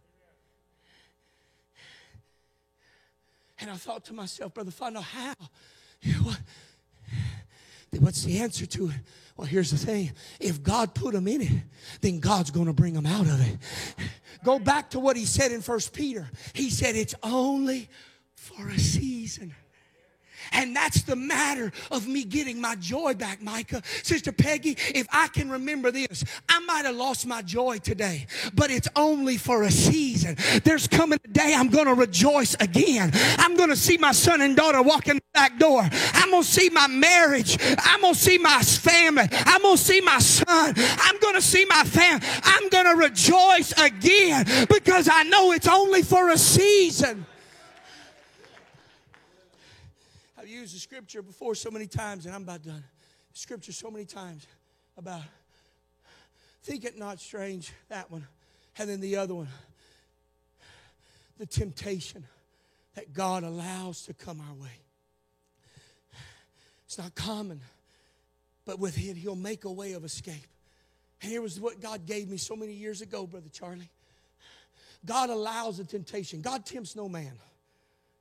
And 3.58 3.70
I 3.70 3.74
thought 3.74 4.04
to 4.06 4.12
myself, 4.12 4.54
Brother 4.54 4.70
Father, 4.70 5.00
how? 5.00 5.34
What? 6.22 6.40
What's 7.98 8.24
the 8.24 8.38
answer 8.38 8.66
to 8.66 8.88
it? 8.88 8.96
Well, 9.36 9.46
here's 9.46 9.70
the 9.70 9.78
thing. 9.78 10.12
If 10.40 10.62
God 10.62 10.94
put 10.94 11.14
them 11.14 11.26
in 11.28 11.40
it, 11.40 11.62
then 12.00 12.20
God's 12.20 12.50
going 12.50 12.66
to 12.66 12.72
bring 12.72 12.94
them 12.94 13.06
out 13.06 13.26
of 13.26 13.40
it. 13.40 13.58
Go 14.44 14.58
back 14.58 14.90
to 14.90 15.00
what 15.00 15.16
he 15.16 15.24
said 15.24 15.52
in 15.52 15.62
First 15.62 15.92
Peter. 15.92 16.28
He 16.52 16.68
said, 16.70 16.96
it's 16.96 17.14
only 17.22 17.88
for 18.34 18.68
a 18.68 18.78
season. 18.78 19.54
And 20.52 20.74
that's 20.74 21.02
the 21.02 21.16
matter 21.16 21.72
of 21.90 22.06
me 22.06 22.24
getting 22.24 22.60
my 22.60 22.74
joy 22.76 23.14
back, 23.14 23.42
Micah. 23.42 23.82
Sister 24.02 24.32
Peggy, 24.32 24.76
if 24.94 25.06
I 25.12 25.28
can 25.28 25.50
remember 25.50 25.90
this, 25.90 26.24
I 26.48 26.60
might 26.60 26.84
have 26.84 26.96
lost 26.96 27.26
my 27.26 27.42
joy 27.42 27.78
today, 27.78 28.26
but 28.54 28.70
it's 28.70 28.88
only 28.96 29.36
for 29.36 29.62
a 29.62 29.70
season. 29.70 30.36
There's 30.64 30.88
coming 30.88 31.18
a 31.24 31.28
day 31.28 31.54
I'm 31.54 31.68
going 31.68 31.86
to 31.86 31.94
rejoice 31.94 32.54
again. 32.60 33.10
I'm 33.38 33.56
going 33.56 33.70
to 33.70 33.76
see 33.76 33.98
my 33.98 34.12
son 34.12 34.40
and 34.40 34.56
daughter 34.56 34.82
walking 34.82 35.16
the 35.16 35.22
back 35.34 35.58
door. 35.58 35.88
I'm 36.14 36.30
going 36.30 36.42
to 36.42 36.48
see 36.48 36.70
my 36.70 36.86
marriage. 36.86 37.56
I'm 37.78 38.00
going 38.00 38.14
to 38.14 38.20
see 38.20 38.38
my 38.38 38.62
family. 38.62 39.28
I'm 39.30 39.62
going 39.62 39.76
to 39.76 39.82
see 39.82 40.00
my 40.00 40.18
son. 40.18 40.74
I'm 40.76 41.18
going 41.20 41.34
to 41.34 41.42
see 41.42 41.64
my 41.66 41.82
family. 41.84 42.26
I'm 42.42 42.68
going 42.68 42.86
to 42.86 42.96
rejoice 42.96 43.72
again 43.72 44.46
because 44.68 45.08
I 45.10 45.24
know 45.24 45.52
it's 45.52 45.68
only 45.68 46.02
for 46.02 46.30
a 46.30 46.38
season. 46.38 47.26
Used 50.56 50.74
the 50.74 50.78
scripture 50.80 51.22
before 51.22 51.54
so 51.54 51.70
many 51.70 51.86
times, 51.86 52.26
and 52.26 52.34
I'm 52.34 52.42
about 52.42 52.62
done. 52.62 52.84
Scripture 53.32 53.72
so 53.72 53.90
many 53.90 54.06
times 54.06 54.46
about 54.96 55.22
think 56.62 56.84
it 56.84 56.98
not 56.98 57.20
strange, 57.20 57.72
that 57.88 58.10
one. 58.10 58.26
And 58.78 58.88
then 58.88 59.00
the 59.00 59.16
other 59.16 59.34
one, 59.34 59.48
the 61.38 61.46
temptation 61.46 62.24
that 62.94 63.12
God 63.12 63.44
allows 63.44 64.02
to 64.06 64.14
come 64.14 64.40
our 64.40 64.54
way. 64.54 64.72
It's 66.86 66.98
not 66.98 67.14
common, 67.14 67.60
but 68.64 68.78
with 68.78 68.96
it, 68.98 69.16
He'll 69.16 69.36
make 69.36 69.64
a 69.64 69.70
way 69.70 69.92
of 69.92 70.04
escape. 70.04 70.46
And 71.22 71.30
here 71.30 71.42
was 71.42 71.60
what 71.60 71.80
God 71.80 72.06
gave 72.06 72.28
me 72.28 72.36
so 72.36 72.56
many 72.56 72.72
years 72.72 73.00
ago, 73.00 73.26
Brother 73.26 73.48
Charlie. 73.52 73.90
God 75.04 75.30
allows 75.30 75.78
a 75.78 75.84
temptation. 75.84 76.40
God 76.40 76.66
tempts 76.66 76.96
no 76.96 77.08
man. 77.08 77.32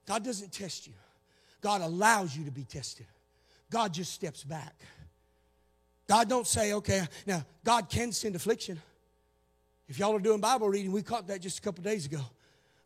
God 0.06 0.24
doesn't 0.24 0.52
test 0.52 0.88
you. 0.88 0.94
God 1.66 1.82
allows 1.82 2.38
you 2.38 2.46
to 2.46 2.52
be 2.52 2.64
tested. 2.64 3.08
God 3.72 3.92
just 3.92 4.14
steps 4.14 4.44
back. 4.44 4.76
God 6.08 6.30
don't 6.30 6.46
say, 6.46 6.74
okay, 6.74 7.02
now 7.26 7.44
God 7.64 7.90
can 7.90 8.12
send 8.12 8.36
affliction. 8.36 8.80
If 9.88 9.98
y'all 9.98 10.16
are 10.16 10.20
doing 10.20 10.40
Bible 10.40 10.70
reading, 10.70 10.92
we 10.92 11.02
caught 11.02 11.26
that 11.26 11.42
just 11.42 11.58
a 11.58 11.62
couple 11.64 11.84
days 11.84 12.06
ago. 12.06 12.20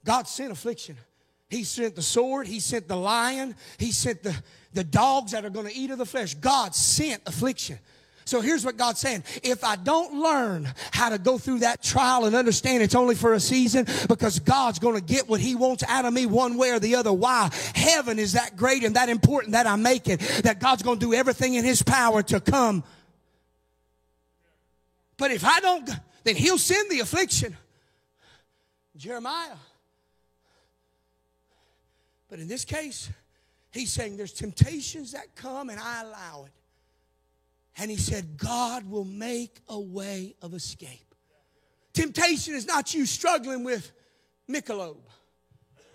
God 0.06 0.30
sent 0.30 0.54
affliction. 0.54 0.96
He 1.50 1.66
sent 1.66 1.98
the 1.98 2.02
sword, 2.02 2.48
He 2.48 2.62
sent 2.62 2.88
the 2.88 2.96
lion, 2.96 3.54
He 3.78 3.92
sent 3.92 4.24
the, 4.24 4.34
the 4.72 4.86
dogs 4.86 5.34
that 5.34 5.44
are 5.44 5.50
going 5.50 5.68
to 5.68 5.76
eat 5.76 5.92
of 5.92 5.98
the 5.98 6.06
flesh. 6.06 6.36
God 6.36 6.74
sent 6.74 7.22
affliction. 7.26 7.80
So 8.30 8.42
here's 8.42 8.64
what 8.64 8.78
God's 8.78 9.00
saying. 9.00 9.24
If 9.42 9.64
I 9.64 9.76
don't 9.76 10.22
learn 10.22 10.72
how 10.92 11.10
to 11.10 11.18
go 11.18 11.40
through 11.40 11.60
that 11.60 11.82
trial 11.82 12.26
and 12.26 12.36
understand 12.36 12.84
it's 12.84 12.94
only 12.94 13.16
for 13.16 13.34
a 13.34 13.40
season 13.40 13.88
because 14.08 14.38
God's 14.38 14.78
going 14.78 14.94
to 14.94 15.02
get 15.02 15.28
what 15.28 15.40
he 15.40 15.56
wants 15.56 15.84
out 15.88 16.06
of 16.06 16.14
me 16.14 16.28
one 16.28 16.56
way 16.56 16.70
or 16.70 16.80
the 16.80 16.94
other. 16.94 17.12
Why? 17.12 17.50
Heaven 17.74 18.20
is 18.20 18.34
that 18.34 18.56
great 18.56 18.84
and 18.84 18.96
that 18.96 19.10
important 19.10 19.54
that 19.54 19.66
I 19.66 19.78
make 19.78 20.08
it, 20.08 20.20
that 20.44 20.60
God's 20.60 20.84
going 20.84 21.00
to 21.00 21.06
do 21.08 21.16
everything 21.16 21.56
in 21.56 21.66
his 21.66 21.82
power 21.82 22.22
to 22.22 22.40
come. 22.40 22.84
But 25.18 25.32
if 25.32 25.44
I 25.44 25.60
don't, 25.60 25.90
then 26.24 26.36
he'll 26.36 26.60
send 26.60 26.92
the 26.92 27.00
affliction. 27.00 27.58
Jeremiah. 28.96 29.58
But 32.30 32.38
in 32.38 32.48
this 32.48 32.64
case, 32.64 33.10
he's 33.72 33.92
saying 33.92 34.18
there's 34.18 34.34
temptations 34.34 35.14
that 35.14 35.34
come 35.36 35.72
and 35.72 35.80
I 35.80 36.04
allow 36.04 36.46
it. 36.46 36.59
And 37.78 37.90
he 37.90 37.98
said, 37.98 38.38
God 38.38 38.90
will 38.90 39.06
make 39.06 39.62
a 39.70 39.80
way 39.80 40.36
of 40.42 40.54
escape. 40.54 41.16
Temptation 41.94 42.54
is 42.56 42.68
not 42.68 42.94
you 42.94 43.06
struggling 43.06 43.64
with 43.64 43.92
Michelob. 44.50 44.98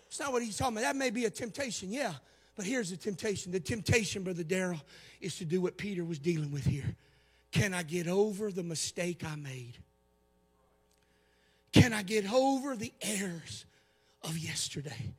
It's 0.07 0.21
not 0.21 0.33
what 0.33 0.43
he's 0.43 0.57
talking 0.57 0.77
about. 0.77 0.83
That 0.83 0.97
may 0.97 1.11
be 1.11 1.25
a 1.25 1.31
temptation, 1.31 1.93
yeah. 1.93 2.13
But 2.57 2.67
here's 2.67 2.91
the 2.91 2.97
temptation. 2.97 3.53
The 3.53 3.61
temptation, 3.61 4.23
Brother 4.23 4.45
Darrell, 4.45 4.81
is 5.21 5.37
to 5.39 5.45
do 5.45 5.61
what 5.61 5.77
Peter 5.77 6.05
was 6.05 6.19
dealing 6.19 6.53
with 6.53 6.65
here. 6.65 6.97
Can 7.51 7.75
I 7.75 7.83
get 7.83 8.07
over 8.07 8.51
the 8.51 8.63
mistake 8.63 9.23
I 9.25 9.37
made? 9.37 9.79
Can 11.73 11.93
I 11.93 12.03
get 12.03 12.33
over 12.33 12.77
the 12.77 12.93
errors 13.03 13.67
of 14.23 14.39
yesterday? 14.39 15.15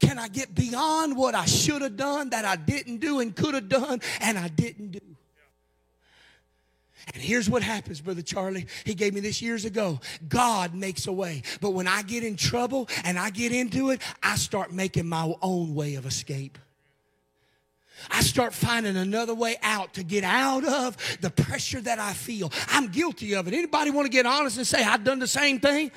Can 0.00 0.18
I 0.18 0.28
get 0.28 0.54
beyond 0.54 1.16
what 1.16 1.34
I 1.34 1.44
should 1.44 1.82
have 1.82 1.96
done 1.96 2.30
that 2.30 2.46
I 2.46 2.56
didn't 2.56 2.98
do 2.98 3.20
and 3.20 3.36
could 3.36 3.54
have 3.54 3.68
done 3.68 4.00
and 4.20 4.38
I 4.38 4.48
didn't 4.48 4.92
do? 4.92 5.00
And 7.14 7.22
here's 7.22 7.50
what 7.50 7.62
happens, 7.62 8.00
Brother 8.00 8.22
Charlie. 8.22 8.66
He 8.84 8.94
gave 8.94 9.14
me 9.14 9.20
this 9.20 9.42
years 9.42 9.64
ago. 9.64 10.00
God 10.28 10.74
makes 10.74 11.06
a 11.06 11.12
way. 11.12 11.42
But 11.60 11.70
when 11.70 11.88
I 11.88 12.02
get 12.02 12.22
in 12.22 12.36
trouble 12.36 12.88
and 13.04 13.18
I 13.18 13.30
get 13.30 13.52
into 13.52 13.90
it, 13.90 14.00
I 14.22 14.36
start 14.36 14.72
making 14.72 15.08
my 15.08 15.32
own 15.42 15.74
way 15.74 15.94
of 15.94 16.06
escape. 16.06 16.58
I 18.10 18.22
start 18.22 18.54
finding 18.54 18.96
another 18.96 19.34
way 19.34 19.56
out 19.62 19.94
to 19.94 20.02
get 20.02 20.24
out 20.24 20.64
of 20.64 20.96
the 21.20 21.30
pressure 21.30 21.80
that 21.82 21.98
I 21.98 22.12
feel. 22.12 22.50
I'm 22.68 22.88
guilty 22.88 23.34
of 23.34 23.46
it. 23.46 23.54
Anybody 23.54 23.90
want 23.90 24.06
to 24.06 24.10
get 24.10 24.24
honest 24.24 24.56
and 24.56 24.66
say, 24.66 24.82
I've 24.82 25.04
done 25.04 25.18
the 25.18 25.26
same 25.26 25.60
thing? 25.60 25.90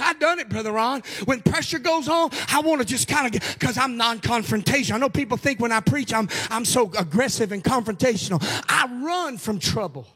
I've 0.00 0.18
done 0.18 0.40
it, 0.40 0.48
Brother 0.48 0.72
Ron. 0.72 1.02
When 1.24 1.40
pressure 1.40 1.78
goes 1.78 2.08
on, 2.08 2.30
I 2.52 2.60
want 2.60 2.80
to 2.80 2.86
just 2.86 3.06
kind 3.06 3.26
of 3.26 3.32
get, 3.32 3.56
because 3.58 3.78
I'm 3.78 3.96
non 3.96 4.18
confrontational. 4.18 4.94
I 4.94 4.98
know 4.98 5.08
people 5.08 5.36
think 5.36 5.60
when 5.60 5.70
I 5.70 5.78
preach, 5.78 6.12
I'm, 6.12 6.28
I'm 6.50 6.64
so 6.64 6.90
aggressive 6.98 7.52
and 7.52 7.62
confrontational. 7.62 8.42
I 8.68 8.88
run 9.04 9.38
from 9.38 9.60
trouble. 9.60 10.06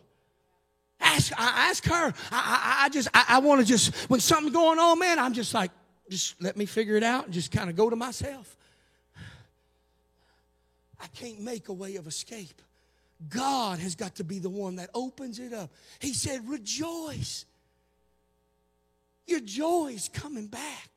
Ask, 1.03 1.33
I 1.37 1.69
ask 1.71 1.85
her. 1.87 2.07
I, 2.07 2.13
I, 2.31 2.85
I 2.85 2.89
just, 2.89 3.09
I, 3.13 3.25
I 3.29 3.39
want 3.41 3.61
to 3.61 3.67
just, 3.67 3.95
when 4.09 4.21
something's 4.21 4.55
going 4.55 4.79
on, 4.79 4.99
man, 4.99 5.19
I'm 5.19 5.33
just 5.33 5.53
like, 5.53 5.71
just 6.09 6.41
let 6.43 6.57
me 6.57 6.67
figure 6.67 6.97
it 6.97 7.03
out 7.03 7.25
and 7.25 7.35
just 7.35 7.51
kind 7.51 7.69
of 7.69 7.77
go 7.77 7.91
to 7.91 7.97
myself. 7.97 8.57
I 11.01 11.07
can't 11.09 11.41
make 11.41 11.69
a 11.69 11.73
way 11.73 11.97
of 11.97 12.07
escape. 12.07 12.63
God 13.29 13.79
has 13.79 13.95
got 13.95 14.17
to 14.17 14.25
be 14.25 14.39
the 14.39 14.51
one 14.51 14.77
that 14.77 14.91
opens 14.95 15.39
it 15.39 15.53
up. 15.53 15.71
He 16.01 16.13
said, 16.13 16.49
rejoice. 16.49 17.45
Your 19.27 19.41
joy's 19.41 20.09
coming 20.13 20.47
back. 20.47 20.91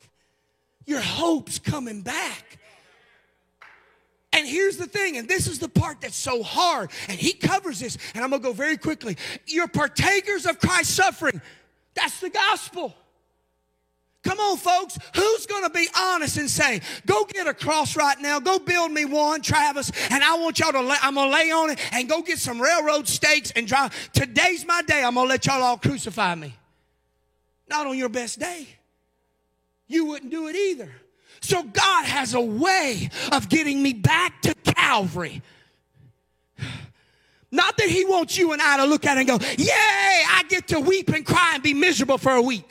Your 0.85 1.01
hope's 1.01 1.59
coming 1.59 2.01
back. 2.01 2.59
And 4.36 4.45
here's 4.45 4.76
the 4.76 4.86
thing, 4.86 5.15
and 5.15 5.30
this 5.30 5.48
is 5.48 5.60
the 5.60 5.69
part 5.69 6.02
that's 6.02 6.17
so 6.17 6.43
hard, 6.43 6.91
and 7.08 7.17
he 7.17 7.32
covers 7.32 7.80
this, 7.80 7.98
and 8.13 8.21
I'm 8.21 8.30
gonna 8.30 8.43
go 8.43 8.52
very 8.52 8.76
quickly. 8.76 9.17
You're 9.48 9.69
partakers 9.69 10.45
of 10.45 10.60
Christ's 10.60 10.93
suffering. 10.93 11.41
That's 11.93 12.19
the 12.19 12.30
gospel. 12.30 12.93
Come 14.24 14.39
on, 14.39 14.58
folks. 14.58 14.98
Who's 15.15 15.45
going 15.45 15.63
to 15.65 15.69
be 15.69 15.88
honest 15.95 16.38
and 16.38 16.50
say, 16.50 16.82
go 17.06 17.26
get 17.26 17.45
a 17.45 17.54
cross 17.54 17.95
right 17.95 18.19
now. 18.19 18.39
Go 18.39 18.58
build 18.58 18.91
me 18.91 19.06
one, 19.06 19.43
Travis. 19.43 19.91
And 20.10 20.24
I 20.24 20.36
want 20.39 20.58
y'all 20.58 20.71
to, 20.71 20.82
lay, 20.82 20.95
I'm 21.04 21.13
going 21.13 21.30
to 21.30 21.34
lay 21.34 21.52
on 21.52 21.69
it 21.69 21.80
and 21.93 22.10
go 22.10 22.24
get 22.24 22.39
some 22.39 22.60
railroad 22.60 23.08
stakes 23.08 23.52
and 23.52 23.67
drive. 23.67 23.93
Today's 24.13 24.65
my 24.65 24.82
day. 24.82 25.04
I'm 25.04 25.13
going 25.13 25.28
to 25.28 25.30
let 25.30 25.45
y'all 25.45 25.62
all 25.62 25.78
crucify 25.78 26.34
me. 26.34 26.56
Not 27.69 27.86
on 27.86 28.00
your 28.00 28.10
best 28.10 28.39
day. 28.39 28.67
You 29.88 30.06
wouldn't 30.06 30.32
do 30.32 30.48
it 30.48 30.56
either. 30.56 30.91
So 31.41 31.63
God 31.63 32.06
has 32.06 32.34
a 32.34 32.41
way 32.41 33.10
of 33.32 33.50
getting 33.50 33.82
me 33.82 33.93
back 33.93 34.41
to 34.43 34.54
Calvary. 34.56 35.41
Not 37.52 37.78
that 37.78 37.88
He 37.88 38.04
wants 38.06 38.38
you 38.38 38.52
and 38.52 38.62
I 38.62 38.78
to 38.78 38.86
look 38.86 39.06
at 39.06 39.17
it 39.17 39.30
and 39.30 39.39
go, 39.39 39.45
Yay, 39.58 39.67
I 39.69 40.43
get 40.50 40.67
to 40.69 40.80
weep 40.80 41.10
and 41.10 41.26
cry 41.26 41.52
and 41.54 41.63
be 41.63 41.74
miserable 41.74 42.17
for 42.17 42.32
a 42.32 42.41
week. 42.41 42.67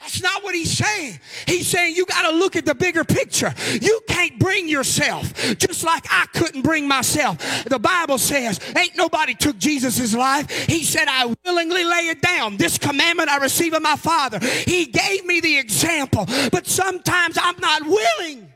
That's 0.00 0.22
not 0.22 0.42
what 0.42 0.54
he's 0.54 0.76
saying. 0.76 1.20
He's 1.46 1.68
saying 1.68 1.94
you 1.94 2.06
got 2.06 2.28
to 2.30 2.34
look 2.34 2.56
at 2.56 2.64
the 2.64 2.74
bigger 2.74 3.04
picture. 3.04 3.54
You 3.80 4.00
can't 4.08 4.38
bring 4.38 4.66
yourself 4.66 5.32
just 5.58 5.84
like 5.84 6.06
I 6.10 6.26
couldn't 6.32 6.62
bring 6.62 6.88
myself. 6.88 7.38
The 7.64 7.78
Bible 7.78 8.16
says, 8.16 8.58
ain't 8.76 8.96
nobody 8.96 9.34
took 9.34 9.58
Jesus' 9.58 10.14
life. 10.14 10.50
He 10.66 10.84
said, 10.84 11.04
I 11.06 11.34
willingly 11.44 11.84
lay 11.84 12.08
it 12.08 12.22
down. 12.22 12.56
This 12.56 12.78
commandment 12.78 13.28
I 13.28 13.38
receive 13.38 13.74
of 13.74 13.82
my 13.82 13.96
Father. 13.96 14.38
He 14.38 14.86
gave 14.86 15.26
me 15.26 15.40
the 15.40 15.58
example, 15.58 16.26
but 16.50 16.66
sometimes 16.66 17.36
I'm 17.40 17.58
not 17.60 17.82
willing. 17.86 18.50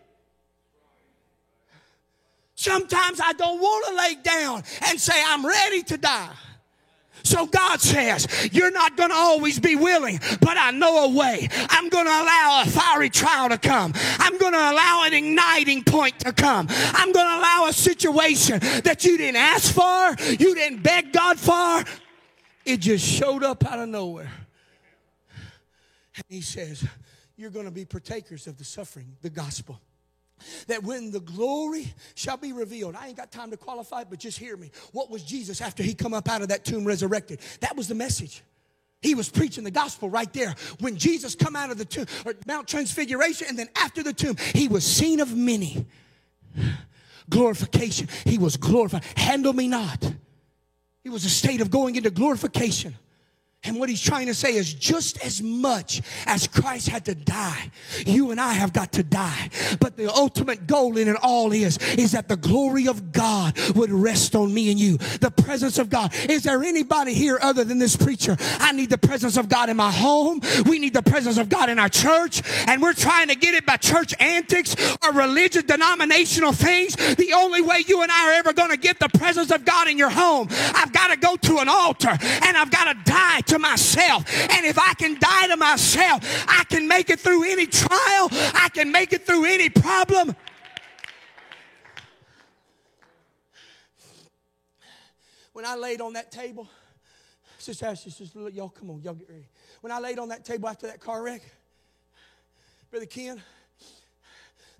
Sometimes 2.54 3.20
I 3.20 3.34
don't 3.34 3.60
want 3.60 3.86
to 3.88 3.94
lay 3.94 4.14
down 4.22 4.62
and 4.86 4.98
say, 4.98 5.22
I'm 5.26 5.44
ready 5.44 5.82
to 5.82 5.98
die. 5.98 6.30
So 7.24 7.46
God 7.46 7.80
says, 7.80 8.28
You're 8.52 8.70
not 8.70 8.96
going 8.96 9.10
to 9.10 9.16
always 9.16 9.58
be 9.58 9.76
willing, 9.76 10.20
but 10.40 10.56
I 10.58 10.70
know 10.70 11.04
a 11.04 11.08
way. 11.08 11.48
I'm 11.70 11.88
going 11.88 12.04
to 12.04 12.10
allow 12.10 12.62
a 12.64 12.70
fiery 12.70 13.10
trial 13.10 13.48
to 13.48 13.58
come. 13.58 13.92
I'm 14.18 14.38
going 14.38 14.52
to 14.52 14.58
allow 14.58 15.04
an 15.06 15.14
igniting 15.14 15.82
point 15.84 16.20
to 16.20 16.32
come. 16.32 16.66
I'm 16.70 17.12
going 17.12 17.26
to 17.26 17.38
allow 17.38 17.66
a 17.68 17.72
situation 17.72 18.60
that 18.84 19.04
you 19.04 19.16
didn't 19.16 19.36
ask 19.36 19.74
for, 19.74 20.22
you 20.30 20.54
didn't 20.54 20.82
beg 20.82 21.12
God 21.12 21.38
for. 21.38 21.82
It 22.64 22.80
just 22.80 23.04
showed 23.04 23.42
up 23.42 23.64
out 23.66 23.78
of 23.78 23.88
nowhere. 23.88 24.30
And 26.16 26.24
He 26.28 26.42
says, 26.42 26.86
You're 27.36 27.50
going 27.50 27.66
to 27.66 27.72
be 27.72 27.86
partakers 27.86 28.46
of 28.46 28.58
the 28.58 28.64
suffering, 28.64 29.16
the 29.22 29.30
gospel 29.30 29.80
that 30.66 30.82
when 30.82 31.10
the 31.10 31.20
glory 31.20 31.92
shall 32.14 32.36
be 32.36 32.52
revealed 32.52 32.94
i 32.96 33.08
ain't 33.08 33.16
got 33.16 33.30
time 33.30 33.50
to 33.50 33.56
qualify 33.56 34.04
but 34.04 34.18
just 34.18 34.38
hear 34.38 34.56
me. 34.56 34.70
What 34.92 35.10
was 35.10 35.22
jesus 35.22 35.60
after 35.60 35.82
he 35.82 35.94
come 35.94 36.14
up 36.14 36.28
out 36.28 36.42
of 36.42 36.48
that 36.48 36.64
tomb 36.64 36.84
resurrected? 36.84 37.40
That 37.60 37.76
was 37.76 37.88
the 37.88 37.94
message. 37.94 38.42
He 39.00 39.14
was 39.14 39.28
preaching 39.28 39.64
the 39.64 39.70
gospel 39.70 40.10
right 40.10 40.32
there. 40.32 40.54
When 40.80 40.96
jesus 40.96 41.34
come 41.34 41.56
out 41.56 41.70
of 41.70 41.78
the 41.78 41.84
tomb 41.84 42.06
or 42.24 42.34
mount 42.46 42.68
transfiguration 42.68 43.46
and 43.48 43.58
then 43.58 43.68
after 43.76 44.02
the 44.02 44.12
tomb 44.12 44.36
he 44.54 44.68
was 44.68 44.84
seen 44.84 45.20
of 45.20 45.34
many. 45.34 45.86
Glorification. 47.30 48.08
He 48.24 48.36
was 48.36 48.56
glorified. 48.56 49.02
Handle 49.16 49.52
me 49.54 49.66
not. 49.66 50.12
It 51.04 51.10
was 51.10 51.24
a 51.24 51.30
state 51.30 51.60
of 51.60 51.70
going 51.70 51.96
into 51.96 52.10
glorification 52.10 52.94
and 53.64 53.78
what 53.78 53.88
he's 53.88 54.02
trying 54.02 54.26
to 54.26 54.34
say 54.34 54.54
is 54.54 54.72
just 54.72 55.24
as 55.24 55.42
much 55.42 56.02
as 56.26 56.46
Christ 56.46 56.88
had 56.88 57.04
to 57.06 57.14
die, 57.14 57.70
you 58.06 58.30
and 58.30 58.40
I 58.40 58.52
have 58.52 58.72
got 58.72 58.92
to 58.92 59.02
die. 59.02 59.50
But 59.80 59.96
the 59.96 60.12
ultimate 60.12 60.66
goal 60.66 60.96
in 60.98 61.08
it 61.08 61.16
all 61.22 61.52
is, 61.52 61.78
is 61.96 62.12
that 62.12 62.28
the 62.28 62.36
glory 62.36 62.86
of 62.88 63.12
God 63.12 63.58
would 63.74 63.90
rest 63.90 64.34
on 64.34 64.52
me 64.52 64.70
and 64.70 64.78
you. 64.78 64.98
The 64.98 65.30
presence 65.30 65.78
of 65.78 65.88
God. 65.90 66.14
Is 66.28 66.42
there 66.42 66.62
anybody 66.62 67.14
here 67.14 67.38
other 67.40 67.64
than 67.64 67.78
this 67.78 67.96
preacher? 67.96 68.36
I 68.58 68.72
need 68.72 68.90
the 68.90 68.98
presence 68.98 69.36
of 69.36 69.48
God 69.48 69.68
in 69.68 69.76
my 69.76 69.90
home. 69.90 70.40
We 70.66 70.78
need 70.78 70.94
the 70.94 71.02
presence 71.02 71.38
of 71.38 71.48
God 71.48 71.68
in 71.68 71.78
our 71.78 71.88
church. 71.88 72.42
And 72.66 72.82
we're 72.82 72.92
trying 72.92 73.28
to 73.28 73.34
get 73.34 73.54
it 73.54 73.64
by 73.64 73.76
church 73.76 74.14
antics 74.20 74.76
or 75.02 75.12
religious 75.12 75.62
denominational 75.62 76.52
things. 76.52 76.96
The 76.96 77.32
only 77.34 77.62
way 77.62 77.84
you 77.86 78.02
and 78.02 78.10
I 78.10 78.30
are 78.30 78.32
ever 78.34 78.52
going 78.52 78.70
to 78.70 78.76
get 78.76 78.98
the 78.98 79.08
presence 79.08 79.50
of 79.50 79.64
God 79.64 79.88
in 79.88 79.98
your 79.98 80.10
home, 80.10 80.48
I've 80.74 80.92
got 80.92 81.08
to 81.08 81.16
go 81.16 81.36
to 81.36 81.58
an 81.58 81.68
altar 81.68 82.10
and 82.10 82.56
I've 82.56 82.70
got 82.70 82.92
to 82.92 83.10
die 83.10 83.40
to 83.40 83.53
myself. 83.58 84.24
And 84.50 84.66
if 84.66 84.78
I 84.78 84.94
can 84.94 85.18
die 85.18 85.48
to 85.48 85.56
myself, 85.56 86.46
I 86.48 86.64
can 86.64 86.88
make 86.88 87.10
it 87.10 87.20
through 87.20 87.44
any 87.44 87.66
trial, 87.66 88.28
I 88.54 88.68
can 88.72 88.90
make 88.92 89.12
it 89.12 89.26
through 89.26 89.44
any 89.44 89.68
problem. 89.68 90.34
When 95.52 95.64
I 95.64 95.76
laid 95.76 96.00
on 96.00 96.14
that 96.14 96.32
table, 96.32 96.68
Sister 97.58 97.86
Ashley, 97.86 98.10
sister, 98.10 98.48
y'all 98.50 98.68
come 98.68 98.90
on, 98.90 99.00
y'all 99.02 99.14
get 99.14 99.28
ready. 99.28 99.46
when 99.80 99.92
I 99.92 99.98
laid 99.98 100.18
on 100.18 100.28
that 100.28 100.44
table 100.44 100.68
after 100.68 100.86
that 100.88 101.00
car 101.00 101.22
wreck, 101.22 101.42
Brother 102.90 103.06
Ken, 103.06 103.40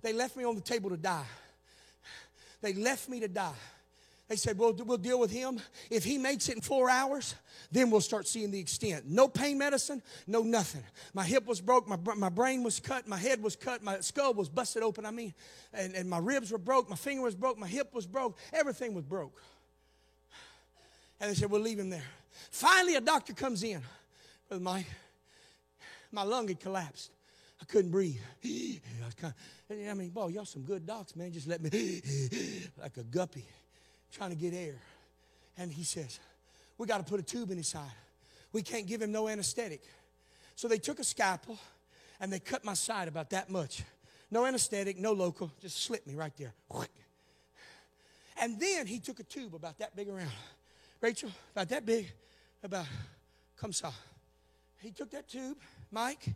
they 0.02 0.12
left 0.12 0.36
me 0.36 0.44
on 0.44 0.54
the 0.54 0.60
table 0.60 0.90
to 0.90 0.96
die. 0.96 1.24
They 2.60 2.74
left 2.74 3.08
me 3.08 3.20
to 3.20 3.28
die. 3.28 3.54
They 4.28 4.36
said, 4.36 4.58
well, 4.58 4.72
we'll 4.72 4.98
deal 4.98 5.18
with 5.18 5.30
him. 5.30 5.60
If 5.90 6.04
he 6.04 6.18
makes 6.18 6.48
it 6.48 6.56
in 6.56 6.60
four 6.60 6.90
hours, 6.90 7.34
then 7.74 7.90
we'll 7.90 8.00
start 8.00 8.28
seeing 8.28 8.50
the 8.50 8.60
extent. 8.60 9.04
No 9.06 9.26
pain 9.26 9.58
medicine, 9.58 10.00
no 10.26 10.42
nothing. 10.42 10.84
My 11.12 11.24
hip 11.24 11.46
was 11.46 11.60
broke, 11.60 11.88
my, 11.88 11.98
my 12.14 12.28
brain 12.28 12.62
was 12.62 12.78
cut, 12.78 13.08
my 13.08 13.16
head 13.16 13.42
was 13.42 13.56
cut, 13.56 13.82
my 13.82 14.00
skull 14.00 14.32
was 14.32 14.48
busted 14.48 14.82
open, 14.82 15.04
I 15.04 15.10
mean, 15.10 15.34
and, 15.72 15.94
and 15.94 16.08
my 16.08 16.18
ribs 16.18 16.52
were 16.52 16.58
broke, 16.58 16.88
my 16.88 16.96
finger 16.96 17.22
was 17.22 17.34
broke, 17.34 17.58
my 17.58 17.66
hip 17.66 17.92
was 17.92 18.06
broke, 18.06 18.38
everything 18.52 18.94
was 18.94 19.04
broke. 19.04 19.42
And 21.20 21.30
they 21.30 21.34
said, 21.34 21.50
we'll 21.50 21.60
leave 21.60 21.78
him 21.78 21.90
there. 21.90 22.04
Finally, 22.50 22.94
a 22.96 23.00
doctor 23.00 23.32
comes 23.32 23.62
in. 23.62 23.80
Brother 24.48 24.62
Mike, 24.62 24.86
my 26.12 26.22
lung 26.22 26.48
had 26.48 26.60
collapsed. 26.60 27.10
I 27.60 27.64
couldn't 27.64 27.90
breathe. 27.90 28.20
I, 28.44 28.78
kind 29.20 29.34
of, 29.70 29.88
I 29.88 29.94
mean, 29.94 30.10
boy, 30.10 30.28
y'all 30.28 30.44
some 30.44 30.62
good 30.62 30.86
docs, 30.86 31.16
man. 31.16 31.32
Just 31.32 31.46
let 31.48 31.62
me, 31.62 31.70
like 32.80 32.96
a 32.98 33.04
guppy 33.04 33.46
trying 34.12 34.30
to 34.30 34.36
get 34.36 34.54
air. 34.54 34.76
And 35.56 35.72
he 35.72 35.84
says, 35.84 36.18
We 36.78 36.86
got 36.86 36.98
to 36.98 37.04
put 37.04 37.20
a 37.20 37.22
tube 37.22 37.50
in 37.50 37.56
his 37.56 37.68
side. 37.68 37.92
We 38.52 38.62
can't 38.62 38.86
give 38.86 39.02
him 39.02 39.12
no 39.12 39.28
anesthetic. 39.28 39.82
So 40.56 40.68
they 40.68 40.78
took 40.78 40.98
a 40.98 41.04
scalpel 41.04 41.58
and 42.20 42.32
they 42.32 42.38
cut 42.38 42.64
my 42.64 42.74
side 42.74 43.08
about 43.08 43.30
that 43.30 43.50
much. 43.50 43.82
No 44.30 44.46
anesthetic, 44.46 44.98
no 44.98 45.12
local, 45.12 45.50
just 45.60 45.82
slit 45.82 46.06
me 46.06 46.14
right 46.14 46.32
there. 46.36 46.54
And 48.40 48.58
then 48.58 48.86
he 48.86 48.98
took 48.98 49.20
a 49.20 49.22
tube 49.22 49.54
about 49.54 49.78
that 49.78 49.94
big 49.94 50.08
around. 50.08 50.32
Rachel, 51.00 51.30
about 51.52 51.68
that 51.68 51.86
big, 51.86 52.10
about, 52.62 52.86
come 53.56 53.72
saw. 53.72 53.92
He 54.80 54.90
took 54.90 55.10
that 55.10 55.28
tube, 55.28 55.56
Mike, 55.90 56.26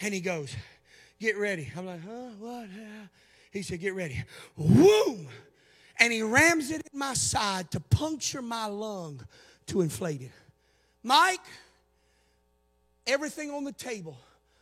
and 0.00 0.14
he 0.14 0.20
goes, 0.20 0.54
Get 1.18 1.38
ready. 1.38 1.70
I'm 1.76 1.86
like, 1.86 2.02
Huh? 2.04 2.30
What? 2.38 2.68
He 3.50 3.62
said, 3.62 3.80
Get 3.80 3.94
ready. 3.94 4.22
Boom! 4.56 5.28
And 5.98 6.12
he 6.12 6.22
rams 6.22 6.70
it 6.70 6.82
in 6.92 6.98
my 6.98 7.14
side 7.14 7.70
to 7.70 7.80
puncture 7.80 8.42
my 8.42 8.66
lung 8.66 9.24
to 9.66 9.80
inflate 9.80 10.22
it. 10.22 10.32
Mike, 11.02 11.40
everything 13.06 13.50
on 13.50 13.64
the 13.64 13.72
table 13.72 14.18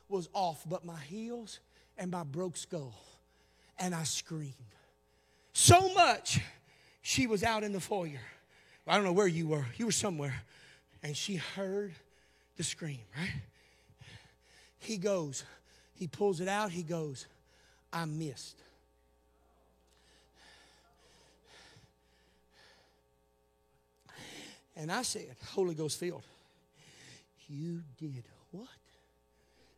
was 0.08 0.28
off 0.32 0.64
but 0.68 0.84
my 0.84 0.98
heels 1.00 1.60
and 1.98 2.10
my 2.10 2.22
broke 2.22 2.56
skull. 2.56 2.94
And 3.78 3.94
I 3.94 4.04
screamed. 4.04 4.54
So 5.52 5.92
much, 5.94 6.40
she 7.02 7.26
was 7.26 7.42
out 7.42 7.64
in 7.64 7.72
the 7.72 7.80
foyer. 7.80 8.20
I 8.86 8.94
don't 8.96 9.04
know 9.04 9.12
where 9.12 9.26
you 9.26 9.48
were. 9.48 9.66
You 9.76 9.86
were 9.86 9.92
somewhere. 9.92 10.34
And 11.02 11.16
she 11.16 11.36
heard 11.36 11.92
the 12.56 12.62
scream, 12.62 13.00
right? 13.16 13.32
He 14.78 14.96
goes, 14.96 15.44
he 15.94 16.06
pulls 16.06 16.40
it 16.40 16.48
out, 16.48 16.70
he 16.70 16.82
goes, 16.82 17.26
I 17.92 18.04
missed. 18.04 18.56
And 24.76 24.90
I 24.90 25.02
said, 25.02 25.36
Holy 25.52 25.74
Ghost 25.74 25.98
filled, 26.00 26.24
you 27.48 27.82
did 27.98 28.24
what? 28.50 28.68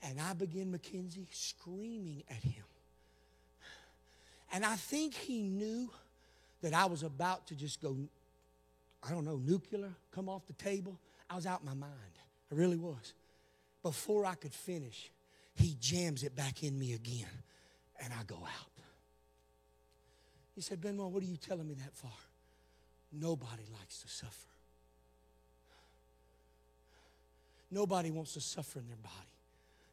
And 0.03 0.21
I 0.21 0.33
began 0.33 0.71
Mackenzie 0.71 1.29
screaming 1.33 2.23
at 2.31 2.43
him. 2.43 2.65
And 4.53 4.65
I 4.65 4.77
think 4.77 5.15
he 5.15 5.43
knew 5.43 5.91
that 6.63 6.73
I 6.73 6.87
was 6.87 7.03
about 7.03 7.47
to 7.49 7.55
just 7.55 7.83
go, 7.83 7.97
I 9.07 9.11
don't 9.11 9.25
know, 9.25 9.37
nuclear, 9.37 9.91
come 10.13 10.29
off 10.29 10.47
the 10.47 10.53
table. 10.55 10.99
I 11.29 11.37
was 11.37 11.47
out 11.47 11.65
my 11.65 11.75
mind. 11.75 11.93
I 12.51 12.55
really 12.55 12.77
was. 12.77 13.13
Before 13.83 14.25
I 14.25 14.35
could 14.35 14.55
finish, 14.55 15.11
he 15.55 15.77
jams 15.81 16.23
it 16.23 16.35
back 16.37 16.63
in 16.63 16.79
me 16.79 16.93
again, 16.93 17.27
and 18.03 18.13
I 18.13 18.23
go 18.25 18.37
out. 18.37 18.73
He 20.55 20.61
said, 20.63 20.81
Benoit, 20.81 21.11
what 21.11 21.23
are 21.23 21.27
you 21.27 21.37
telling 21.37 21.69
me 21.69 21.75
that 21.75 21.95
for? 21.95 22.11
Nobody 23.13 23.65
likes 23.79 24.01
to 24.03 24.09
suffer. 24.09 24.56
Nobody 27.71 28.11
wants 28.11 28.35
to 28.35 28.41
suffer 28.41 28.79
in 28.79 28.87
their 28.87 28.97
body. 28.97 29.15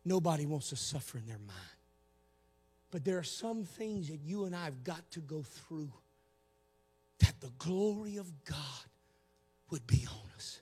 Nobody 0.06 0.46
wants 0.46 0.70
to 0.70 0.76
suffer 0.76 1.18
in 1.18 1.26
their 1.26 1.40
mind. 1.40 1.60
But 2.92 3.04
there 3.04 3.18
are 3.18 3.24
some 3.24 3.64
things 3.64 4.10
that 4.10 4.20
you 4.24 4.46
and 4.46 4.56
I 4.56 4.66
have 4.66 4.84
got 4.84 5.10
to 5.12 5.20
go 5.20 5.42
through 5.42 5.92
that 7.20 7.34
the 7.40 7.52
glory 7.58 8.18
of 8.18 8.32
God 8.46 8.58
would 9.72 9.88
be 9.88 10.06
on 10.08 10.30
us. 10.36 10.62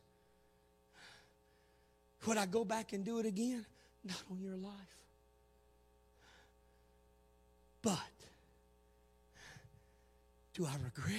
Would 2.26 2.38
I 2.38 2.46
go 2.46 2.64
back 2.64 2.94
and 2.94 3.04
do 3.04 3.20
it 3.20 3.26
again? 3.26 3.66
Not 4.04 4.22
on 4.32 4.40
your 4.40 4.56
life. 4.56 4.72
But 7.82 7.98
do 10.54 10.66
I 10.66 10.76
regret 10.84 11.16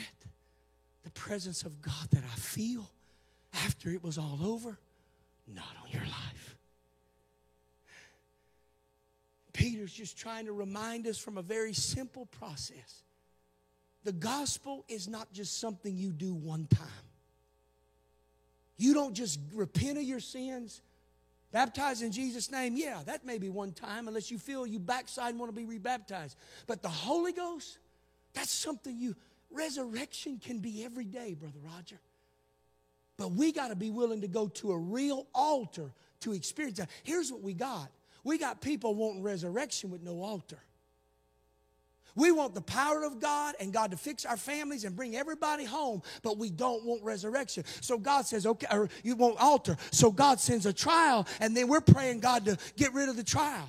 the 1.03 1.11
presence 1.11 1.64
of 1.64 1.82
God 1.82 2.09
that 2.12 2.22
I 2.24 2.36
feel 2.36 2.88
after 3.53 3.90
it 3.90 4.03
was 4.03 4.16
all 4.16 4.38
over? 4.43 4.78
Not 5.47 5.64
on 5.84 5.90
your 5.90 6.03
life. 6.03 6.57
Peter's 9.53 9.93
just 9.93 10.16
trying 10.18 10.47
to 10.47 10.53
remind 10.53 11.07
us 11.07 11.18
from 11.18 11.38
a 11.38 11.43
very 11.43 11.72
simple 11.72 12.26
process. 12.26 13.03
The 14.05 14.12
gospel 14.12 14.84
is 14.88 15.09
not 15.09 15.32
just 15.32 15.61
something 15.61 15.97
you 15.97 16.11
do 16.11 16.34
one 16.34 16.66
time. 16.66 16.88
You 18.76 18.95
don't 18.95 19.14
just 19.14 19.38
repent 19.55 19.99
of 19.99 20.05
your 20.05 20.18
sins, 20.18 20.80
baptize 21.53 22.03
in 22.03 22.11
Jesus' 22.11 22.51
name. 22.51 22.74
Yeah, 22.76 23.03
that 23.07 23.24
may 23.24 23.38
be 23.38 23.49
one 23.49 23.72
time, 23.72 24.09
unless 24.09 24.30
you 24.30 24.38
feel 24.38 24.66
you 24.66 24.80
backside 24.80 25.30
and 25.30 25.38
want 25.38 25.55
to 25.55 25.57
be 25.57 25.66
rebaptized. 25.66 26.36
But 26.66 26.82
the 26.82 26.88
Holy 26.88 27.32
Ghost, 27.32 27.78
that's 28.32 28.51
something 28.51 28.99
you, 28.99 29.14
resurrection 29.51 30.40
can 30.43 30.59
be 30.59 30.84
every 30.84 31.05
day, 31.05 31.34
Brother 31.34 31.61
Roger. 31.62 32.01
But 33.22 33.34
we 33.34 33.52
got 33.52 33.68
to 33.68 33.76
be 33.76 33.88
willing 33.88 34.22
to 34.22 34.26
go 34.26 34.48
to 34.48 34.72
a 34.72 34.76
real 34.76 35.28
altar 35.32 35.92
to 36.22 36.32
experience 36.32 36.78
that. 36.78 36.90
Here's 37.04 37.30
what 37.30 37.40
we 37.40 37.54
got 37.54 37.88
we 38.24 38.36
got 38.36 38.60
people 38.60 38.96
wanting 38.96 39.22
resurrection 39.22 39.92
with 39.92 40.02
no 40.02 40.22
altar. 40.22 40.58
We 42.16 42.32
want 42.32 42.54
the 42.54 42.62
power 42.62 43.04
of 43.04 43.20
God 43.20 43.54
and 43.60 43.72
God 43.72 43.92
to 43.92 43.96
fix 43.96 44.24
our 44.26 44.36
families 44.36 44.82
and 44.82 44.96
bring 44.96 45.14
everybody 45.14 45.64
home, 45.64 46.02
but 46.22 46.36
we 46.36 46.50
don't 46.50 46.84
want 46.84 47.04
resurrection. 47.04 47.62
So 47.80 47.96
God 47.96 48.26
says, 48.26 48.44
okay, 48.44 48.66
or 48.72 48.88
you 49.04 49.14
want 49.14 49.36
altar. 49.38 49.76
So 49.92 50.10
God 50.10 50.40
sends 50.40 50.66
a 50.66 50.72
trial, 50.72 51.28
and 51.38 51.56
then 51.56 51.68
we're 51.68 51.80
praying 51.80 52.18
God 52.18 52.44
to 52.46 52.58
get 52.76 52.92
rid 52.92 53.08
of 53.08 53.14
the 53.14 53.22
trial. 53.22 53.68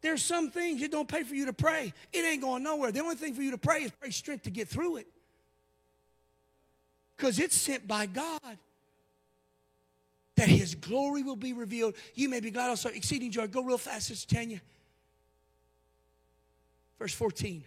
There's 0.00 0.24
some 0.24 0.50
things 0.50 0.82
it 0.82 0.90
don't 0.90 1.08
pay 1.08 1.22
for 1.22 1.36
you 1.36 1.46
to 1.46 1.52
pray. 1.52 1.94
It 2.12 2.24
ain't 2.24 2.42
going 2.42 2.64
nowhere. 2.64 2.90
The 2.90 3.00
only 3.00 3.14
thing 3.14 3.32
for 3.32 3.42
you 3.42 3.52
to 3.52 3.58
pray 3.58 3.84
is 3.84 3.92
pray 3.92 4.10
strength 4.10 4.42
to 4.42 4.50
get 4.50 4.66
through 4.66 4.96
it 4.96 5.06
because 7.20 7.38
it's 7.38 7.56
sent 7.56 7.86
by 7.86 8.06
God 8.06 8.58
that 10.36 10.48
his 10.48 10.74
glory 10.74 11.22
will 11.22 11.36
be 11.36 11.52
revealed. 11.52 11.94
You 12.14 12.30
may 12.30 12.40
be 12.40 12.50
glad 12.50 12.70
also, 12.70 12.88
exceeding 12.88 13.30
joy. 13.30 13.46
Go 13.46 13.62
real 13.62 13.76
fast, 13.76 14.06
Sister 14.06 14.36
Tanya. 14.36 14.62
Verse 16.98 17.12
14. 17.12 17.62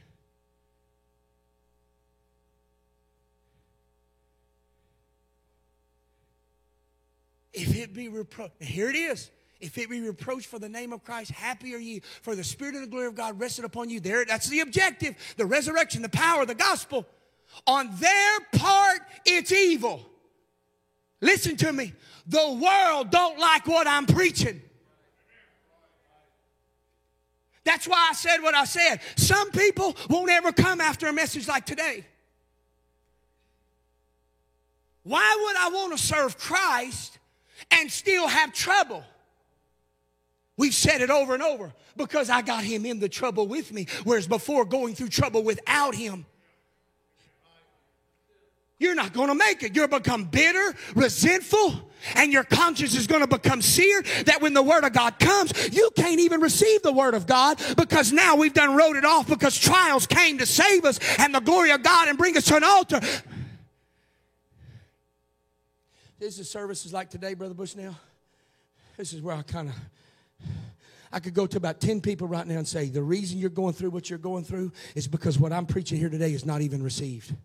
If 7.53 7.75
it 7.75 7.93
be 7.93 8.09
reproach, 8.09 8.51
here 8.59 8.89
it 8.89 8.95
is. 8.95 9.29
If 9.61 9.77
it 9.77 9.87
be 9.87 10.01
reproach 10.01 10.47
for 10.47 10.57
the 10.57 10.67
name 10.67 10.91
of 10.91 11.03
Christ, 11.03 11.29
happy 11.29 11.75
are 11.75 11.77
ye, 11.77 12.01
for 12.23 12.35
the 12.35 12.43
Spirit 12.43 12.73
and 12.73 12.83
the 12.83 12.89
glory 12.89 13.05
of 13.05 13.13
God 13.13 13.39
rested 13.39 13.65
upon 13.65 13.91
you. 13.91 13.99
There, 13.99 14.25
that's 14.25 14.49
the 14.49 14.61
objective, 14.61 15.15
the 15.37 15.45
resurrection, 15.45 16.01
the 16.01 16.09
power, 16.09 16.43
the 16.47 16.55
gospel. 16.55 17.05
On 17.65 17.89
their 17.95 18.39
part, 18.53 19.01
it's 19.25 19.51
evil. 19.51 20.05
Listen 21.21 21.55
to 21.57 21.71
me. 21.71 21.93
The 22.27 22.59
world 22.61 23.09
don't 23.09 23.39
like 23.39 23.67
what 23.67 23.87
I'm 23.87 24.05
preaching. 24.05 24.61
That's 27.63 27.87
why 27.87 28.09
I 28.09 28.13
said 28.13 28.41
what 28.41 28.55
I 28.55 28.65
said. 28.65 28.99
Some 29.15 29.51
people 29.51 29.95
won't 30.09 30.29
ever 30.29 30.51
come 30.51 30.81
after 30.81 31.07
a 31.07 31.13
message 31.13 31.47
like 31.47 31.65
today. 31.65 32.05
Why 35.03 35.37
would 35.41 35.55
I 35.57 35.69
want 35.69 35.97
to 35.97 36.03
serve 36.03 36.37
Christ 36.37 37.19
and 37.71 37.91
still 37.91 38.27
have 38.27 38.53
trouble? 38.53 39.03
We've 40.55 40.73
said 40.73 41.01
it 41.01 41.09
over 41.09 41.33
and 41.33 41.43
over 41.43 41.73
because 41.97 42.29
I 42.29 42.41
got 42.41 42.63
him 42.63 42.85
in 42.85 42.99
the 42.99 43.09
trouble 43.09 43.47
with 43.47 43.71
me, 43.71 43.87
whereas 44.03 44.27
before 44.27 44.65
going 44.65 44.95
through 44.95 45.09
trouble 45.09 45.43
without 45.43 45.95
him, 45.95 46.25
you're 48.83 48.93
not 48.93 49.13
going 49.13 49.29
to 49.29 49.35
make 49.35 49.63
it. 49.63 49.75
You'll 49.75 49.87
become 49.87 50.25
bitter, 50.25 50.75
resentful, 50.93 51.89
and 52.15 52.31
your 52.31 52.43
conscience 52.43 52.95
is 52.95 53.07
going 53.07 53.21
to 53.21 53.27
become 53.27 53.61
seared 53.61 54.05
that 54.25 54.41
when 54.41 54.53
the 54.53 54.61
word 54.61 54.83
of 54.83 54.93
God 54.93 55.17
comes, 55.19 55.73
you 55.73 55.89
can't 55.95 56.19
even 56.19 56.41
receive 56.41 56.83
the 56.83 56.91
word 56.91 57.13
of 57.13 57.25
God 57.25 57.61
because 57.77 58.11
now 58.11 58.35
we've 58.35 58.53
done 58.53 58.75
wrote 58.75 58.97
it 58.97 59.05
off 59.05 59.27
because 59.27 59.57
trials 59.57 60.05
came 60.05 60.37
to 60.39 60.45
save 60.45 60.83
us 60.83 60.99
and 61.17 61.33
the 61.33 61.39
glory 61.39 61.71
of 61.71 61.81
God 61.81 62.09
and 62.09 62.17
bring 62.17 62.35
us 62.35 62.45
to 62.45 62.57
an 62.57 62.63
altar. 62.63 62.99
This 66.19 66.37
is 66.39 66.49
services 66.49 66.93
like 66.93 67.09
today, 67.09 67.33
Brother 67.33 67.53
Bushnell. 67.53 67.97
This 68.97 69.13
is 69.13 69.21
where 69.21 69.35
I 69.35 69.41
kind 69.41 69.69
of 69.69 69.75
I 71.11 71.19
could 71.19 71.35
go 71.35 71.45
to 71.45 71.57
about 71.57 71.79
10 71.79 72.01
people 72.01 72.27
right 72.27 72.45
now 72.45 72.57
and 72.57 72.67
say, 72.67 72.87
the 72.89 73.03
reason 73.03 73.37
you're 73.37 73.51
going 73.51 73.73
through 73.73 73.91
what 73.91 74.09
you're 74.09 74.17
going 74.17 74.43
through 74.43 74.71
is 74.95 75.07
because 75.07 75.37
what 75.37 75.53
I'm 75.53 75.67
preaching 75.67 75.99
here 75.99 76.09
today 76.09 76.33
is 76.33 76.43
not 76.43 76.61
even 76.61 76.81
received. 76.81 77.35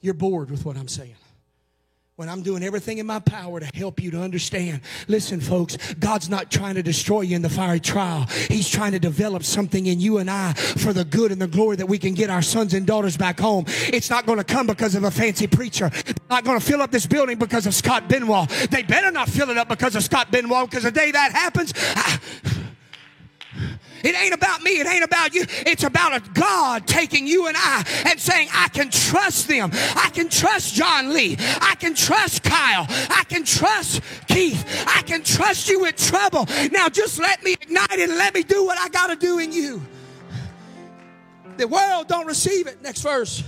You're 0.00 0.14
bored 0.14 0.50
with 0.50 0.64
what 0.64 0.76
I'm 0.76 0.88
saying 0.88 1.16
when 2.16 2.30
I'm 2.30 2.40
doing 2.40 2.62
everything 2.62 2.96
in 2.96 3.04
my 3.04 3.18
power 3.18 3.60
to 3.60 3.66
help 3.74 4.02
you 4.02 4.10
to 4.12 4.22
understand. 4.22 4.80
Listen, 5.06 5.38
folks, 5.38 5.76
God's 5.94 6.30
not 6.30 6.50
trying 6.50 6.76
to 6.76 6.82
destroy 6.82 7.20
you 7.20 7.36
in 7.36 7.42
the 7.42 7.50
fiery 7.50 7.78
trial. 7.78 8.26
He's 8.48 8.70
trying 8.70 8.92
to 8.92 8.98
develop 8.98 9.44
something 9.44 9.84
in 9.84 10.00
you 10.00 10.16
and 10.16 10.30
I 10.30 10.54
for 10.54 10.94
the 10.94 11.04
good 11.04 11.30
and 11.30 11.40
the 11.40 11.46
glory 11.46 11.76
that 11.76 11.86
we 11.86 11.98
can 11.98 12.14
get 12.14 12.30
our 12.30 12.40
sons 12.40 12.72
and 12.72 12.86
daughters 12.86 13.18
back 13.18 13.38
home. 13.38 13.66
It's 13.68 14.08
not 14.08 14.24
going 14.24 14.38
to 14.38 14.44
come 14.44 14.66
because 14.66 14.94
of 14.94 15.04
a 15.04 15.10
fancy 15.10 15.46
preacher. 15.46 15.90
They're 15.90 16.14
not 16.30 16.44
going 16.44 16.58
to 16.58 16.64
fill 16.64 16.80
up 16.80 16.90
this 16.90 17.06
building 17.06 17.36
because 17.38 17.66
of 17.66 17.74
Scott 17.74 18.08
Benoit. 18.08 18.48
They 18.70 18.82
better 18.82 19.10
not 19.10 19.28
fill 19.28 19.50
it 19.50 19.58
up 19.58 19.68
because 19.68 19.94
of 19.94 20.02
Scott 20.02 20.30
Benoit 20.30 20.70
because 20.70 20.84
the 20.84 20.90
day 20.90 21.10
that 21.10 21.32
happens, 21.32 21.74
I, 21.76 22.18
it 24.02 24.14
ain't 24.14 24.34
about 24.34 24.62
me. 24.62 24.78
It 24.78 24.86
ain't 24.86 25.04
about 25.04 25.34
you. 25.34 25.44
It's 25.66 25.84
about 25.84 26.14
a 26.14 26.30
God 26.30 26.86
taking 26.86 27.26
you 27.26 27.48
and 27.48 27.56
I 27.58 27.84
and 28.06 28.20
saying, 28.20 28.48
I 28.52 28.68
can 28.68 28.90
trust 28.90 29.48
them. 29.48 29.70
I 29.72 30.10
can 30.12 30.28
trust 30.28 30.74
John 30.74 31.12
Lee. 31.12 31.36
I 31.38 31.74
can 31.78 31.94
trust 31.94 32.42
Kyle. 32.42 32.86
I 32.88 33.24
can 33.28 33.44
trust 33.44 34.02
Keith. 34.28 34.64
I 34.86 35.02
can 35.02 35.22
trust 35.22 35.68
you 35.68 35.80
with 35.80 35.96
trouble. 35.96 36.46
Now 36.72 36.88
just 36.88 37.18
let 37.18 37.42
me 37.42 37.54
ignite 37.60 37.92
it 37.92 38.08
and 38.08 38.18
let 38.18 38.34
me 38.34 38.42
do 38.42 38.64
what 38.64 38.78
I 38.78 38.88
got 38.88 39.08
to 39.08 39.16
do 39.16 39.38
in 39.38 39.52
you. 39.52 39.82
The 41.56 41.66
world 41.66 42.06
don't 42.08 42.26
receive 42.26 42.66
it. 42.66 42.82
Next 42.82 43.00
verse. 43.00 43.42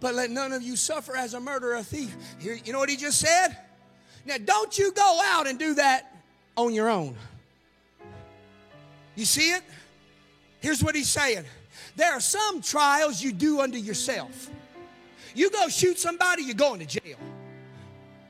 But 0.00 0.14
let 0.14 0.30
none 0.30 0.52
of 0.52 0.62
you 0.62 0.76
suffer 0.76 1.16
as 1.16 1.34
a 1.34 1.40
murderer, 1.40 1.74
a 1.74 1.82
thief. 1.82 2.14
Here, 2.38 2.58
you 2.64 2.72
know 2.72 2.78
what 2.78 2.88
he 2.88 2.96
just 2.96 3.18
said? 3.18 3.56
Now, 4.24 4.36
don't 4.44 4.76
you 4.78 4.92
go 4.92 5.20
out 5.24 5.46
and 5.46 5.58
do 5.58 5.74
that 5.74 6.15
on 6.56 6.74
your 6.74 6.88
own. 6.88 7.16
You 9.14 9.24
see 9.24 9.50
it? 9.52 9.62
Here's 10.60 10.82
what 10.82 10.94
he's 10.94 11.08
saying 11.08 11.44
there 11.96 12.12
are 12.12 12.20
some 12.20 12.60
trials 12.60 13.22
you 13.22 13.32
do 13.32 13.60
unto 13.60 13.78
yourself. 13.78 14.50
You 15.34 15.50
go 15.50 15.68
shoot 15.68 15.98
somebody, 15.98 16.42
you're 16.42 16.54
going 16.54 16.80
to 16.80 16.86
jail. 16.86 17.18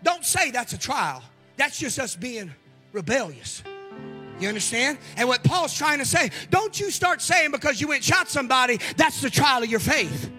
Don't 0.03 0.25
say 0.25 0.51
that's 0.51 0.73
a 0.73 0.79
trial. 0.79 1.23
That's 1.57 1.79
just 1.79 1.99
us 1.99 2.15
being 2.15 2.53
rebellious. 2.93 3.63
You 4.39 4.49
understand? 4.49 4.99
And 5.17 5.27
what 5.29 5.43
Paul's 5.43 5.75
trying 5.75 5.99
to 5.99 6.05
say, 6.05 6.31
don't 6.51 6.79
you 6.79 6.91
start 6.91 7.23
saying 7.23 7.51
because 7.51 7.81
you 7.81 7.89
went 7.89 8.05
shot 8.05 8.29
somebody, 8.29 8.79
that's 8.97 9.21
the 9.23 9.31
trial 9.31 9.63
of 9.63 9.71
your 9.71 9.81
faith. 9.81 10.31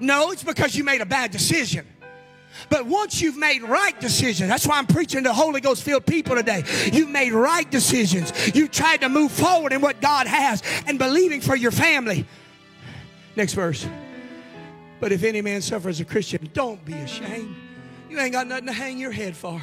No, 0.00 0.32
it's 0.32 0.42
because 0.42 0.74
you 0.74 0.84
made 0.84 1.00
a 1.00 1.06
bad 1.06 1.30
decision. 1.30 1.86
But 2.68 2.86
once 2.86 3.20
you've 3.20 3.36
made 3.36 3.62
right 3.62 3.98
decisions, 4.00 4.48
that's 4.48 4.66
why 4.66 4.78
I'm 4.78 4.86
preaching 4.86 5.24
to 5.24 5.32
Holy 5.32 5.60
Ghost 5.60 5.82
filled 5.82 6.06
people 6.06 6.36
today. 6.36 6.64
You've 6.92 7.10
made 7.10 7.32
right 7.32 7.70
decisions. 7.70 8.32
You've 8.54 8.70
tried 8.70 9.02
to 9.02 9.08
move 9.08 9.32
forward 9.32 9.72
in 9.72 9.80
what 9.80 10.00
God 10.00 10.26
has 10.26 10.62
and 10.86 10.98
believing 10.98 11.40
for 11.40 11.56
your 11.56 11.72
family. 11.72 12.26
Next 13.36 13.52
verse. 13.52 13.86
But 15.00 15.12
if 15.12 15.22
any 15.22 15.42
man 15.42 15.60
suffers 15.60 16.00
a 16.00 16.04
Christian, 16.04 16.48
don't 16.54 16.82
be 16.84 16.94
ashamed. 16.94 17.54
You 18.08 18.18
ain't 18.18 18.32
got 18.32 18.46
nothing 18.46 18.66
to 18.66 18.72
hang 18.72 18.98
your 18.98 19.10
head 19.10 19.36
for 19.36 19.62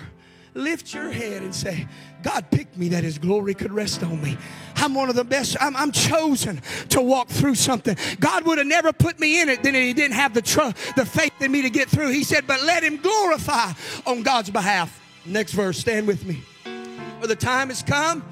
lift 0.53 0.93
your 0.93 1.11
head 1.11 1.41
and 1.41 1.53
say, 1.53 1.87
God 2.21 2.49
picked 2.51 2.77
me 2.77 2.89
that 2.89 3.03
His 3.03 3.17
glory 3.17 3.53
could 3.53 3.71
rest 3.71 4.03
on 4.03 4.21
me. 4.21 4.37
I'm 4.75 4.93
one 4.93 5.09
of 5.09 5.15
the 5.15 5.23
best. 5.23 5.57
I'm, 5.59 5.75
I'm 5.75 5.91
chosen 5.91 6.61
to 6.89 7.01
walk 7.01 7.29
through 7.29 7.55
something. 7.55 7.97
God 8.19 8.45
would 8.45 8.57
have 8.57 8.67
never 8.67 8.93
put 8.93 9.19
me 9.19 9.41
in 9.41 9.49
it 9.49 9.63
then 9.63 9.73
He 9.73 9.93
didn't 9.93 10.15
have 10.15 10.33
the 10.33 10.41
trust, 10.41 10.77
the 10.95 11.05
faith 11.05 11.33
in 11.41 11.51
me 11.51 11.61
to 11.61 11.69
get 11.69 11.89
through. 11.89 12.11
He 12.11 12.23
said, 12.23 12.47
but 12.47 12.61
let 12.63 12.83
Him 12.83 12.97
glorify 12.97 13.73
on 14.05 14.23
God's 14.23 14.49
behalf. 14.49 15.01
Next 15.25 15.53
verse, 15.53 15.77
stand 15.77 16.07
with 16.07 16.25
me. 16.25 16.43
For 17.19 17.27
the 17.27 17.35
time 17.35 17.69
has 17.69 17.81
come, 17.81 18.23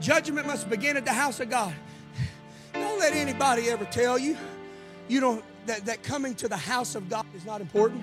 judgment 0.00 0.46
must 0.46 0.70
begin 0.70 0.96
at 0.96 1.04
the 1.04 1.12
house 1.12 1.40
of 1.40 1.50
God. 1.50 1.74
Don't 2.72 2.98
let 2.98 3.14
anybody 3.14 3.68
ever 3.70 3.84
tell 3.86 4.18
you 4.18 4.36
you 5.08 5.20
don't 5.20 5.44
that, 5.66 5.84
that 5.86 6.02
coming 6.02 6.34
to 6.36 6.48
the 6.48 6.56
house 6.56 6.94
of 6.94 7.08
God 7.08 7.26
is 7.34 7.44
not 7.44 7.60
important. 7.60 8.02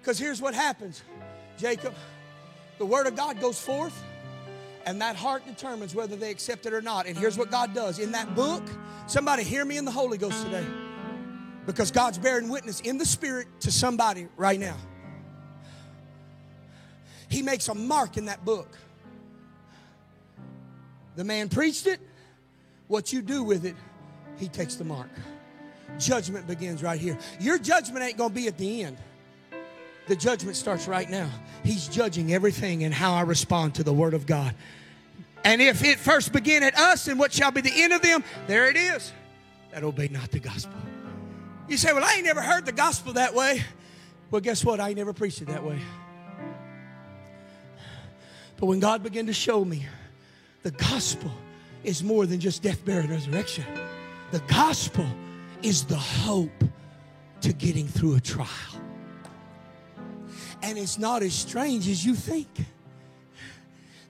Because 0.00 0.18
here's 0.18 0.40
what 0.40 0.54
happens 0.54 1.02
Jacob, 1.60 1.94
the 2.78 2.86
word 2.86 3.06
of 3.06 3.14
God 3.14 3.40
goes 3.40 3.60
forth, 3.60 4.02
and 4.86 5.00
that 5.02 5.14
heart 5.14 5.44
determines 5.46 5.94
whether 5.94 6.16
they 6.16 6.30
accept 6.30 6.64
it 6.64 6.72
or 6.72 6.80
not. 6.80 7.06
And 7.06 7.16
here's 7.16 7.36
what 7.36 7.50
God 7.50 7.74
does 7.74 7.98
in 7.98 8.12
that 8.12 8.34
book. 8.34 8.62
Somebody 9.06 9.42
hear 9.42 9.64
me 9.64 9.76
in 9.76 9.84
the 9.84 9.90
Holy 9.90 10.16
Ghost 10.16 10.42
today. 10.44 10.64
Because 11.66 11.90
God's 11.90 12.16
bearing 12.16 12.48
witness 12.48 12.80
in 12.80 12.96
the 12.96 13.04
Spirit 13.04 13.46
to 13.60 13.70
somebody 13.70 14.26
right 14.36 14.58
now. 14.58 14.76
He 17.28 17.42
makes 17.42 17.68
a 17.68 17.74
mark 17.74 18.16
in 18.16 18.24
that 18.24 18.44
book. 18.44 18.76
The 21.16 21.24
man 21.24 21.48
preached 21.48 21.86
it. 21.86 22.00
What 22.88 23.12
you 23.12 23.20
do 23.20 23.44
with 23.44 23.66
it, 23.66 23.76
he 24.38 24.48
takes 24.48 24.76
the 24.76 24.84
mark. 24.84 25.10
Judgment 25.98 26.46
begins 26.46 26.82
right 26.82 26.98
here. 26.98 27.18
Your 27.38 27.58
judgment 27.58 28.04
ain't 28.04 28.16
going 28.16 28.30
to 28.30 28.34
be 28.34 28.48
at 28.48 28.56
the 28.56 28.82
end. 28.82 28.96
The 30.10 30.16
judgment 30.16 30.56
starts 30.56 30.88
right 30.88 31.08
now. 31.08 31.30
He's 31.62 31.86
judging 31.86 32.34
everything 32.34 32.82
and 32.82 32.92
how 32.92 33.14
I 33.14 33.20
respond 33.20 33.76
to 33.76 33.84
the 33.84 33.92
Word 33.92 34.12
of 34.12 34.26
God. 34.26 34.56
And 35.44 35.62
if 35.62 35.84
it 35.84 36.00
first 36.00 36.32
begin 36.32 36.64
at 36.64 36.76
us, 36.76 37.06
and 37.06 37.16
what 37.16 37.32
shall 37.32 37.52
be 37.52 37.60
the 37.60 37.70
end 37.72 37.92
of 37.92 38.02
them? 38.02 38.24
There 38.48 38.68
it 38.68 38.76
is. 38.76 39.12
That 39.70 39.84
obey 39.84 40.08
not 40.08 40.32
the 40.32 40.40
gospel. 40.40 40.74
You 41.68 41.76
say, 41.76 41.92
Well, 41.92 42.02
I 42.02 42.14
ain't 42.14 42.24
never 42.24 42.42
heard 42.42 42.66
the 42.66 42.72
gospel 42.72 43.12
that 43.12 43.36
way. 43.36 43.62
Well, 44.32 44.40
guess 44.40 44.64
what? 44.64 44.80
I 44.80 44.88
ain't 44.88 44.98
never 44.98 45.12
preached 45.12 45.42
it 45.42 45.46
that 45.46 45.62
way. 45.62 45.78
But 48.56 48.66
when 48.66 48.80
God 48.80 49.04
began 49.04 49.26
to 49.26 49.32
show 49.32 49.64
me 49.64 49.86
the 50.64 50.72
gospel 50.72 51.30
is 51.84 52.02
more 52.02 52.26
than 52.26 52.40
just 52.40 52.64
death, 52.64 52.84
burial, 52.84 53.04
and 53.04 53.12
resurrection, 53.12 53.64
the 54.32 54.40
gospel 54.48 55.06
is 55.62 55.84
the 55.84 55.94
hope 55.94 56.64
to 57.42 57.52
getting 57.52 57.86
through 57.86 58.16
a 58.16 58.20
trial. 58.20 58.79
And 60.62 60.78
it's 60.78 60.98
not 60.98 61.22
as 61.22 61.34
strange 61.34 61.88
as 61.88 62.04
you 62.04 62.14
think. 62.14 62.48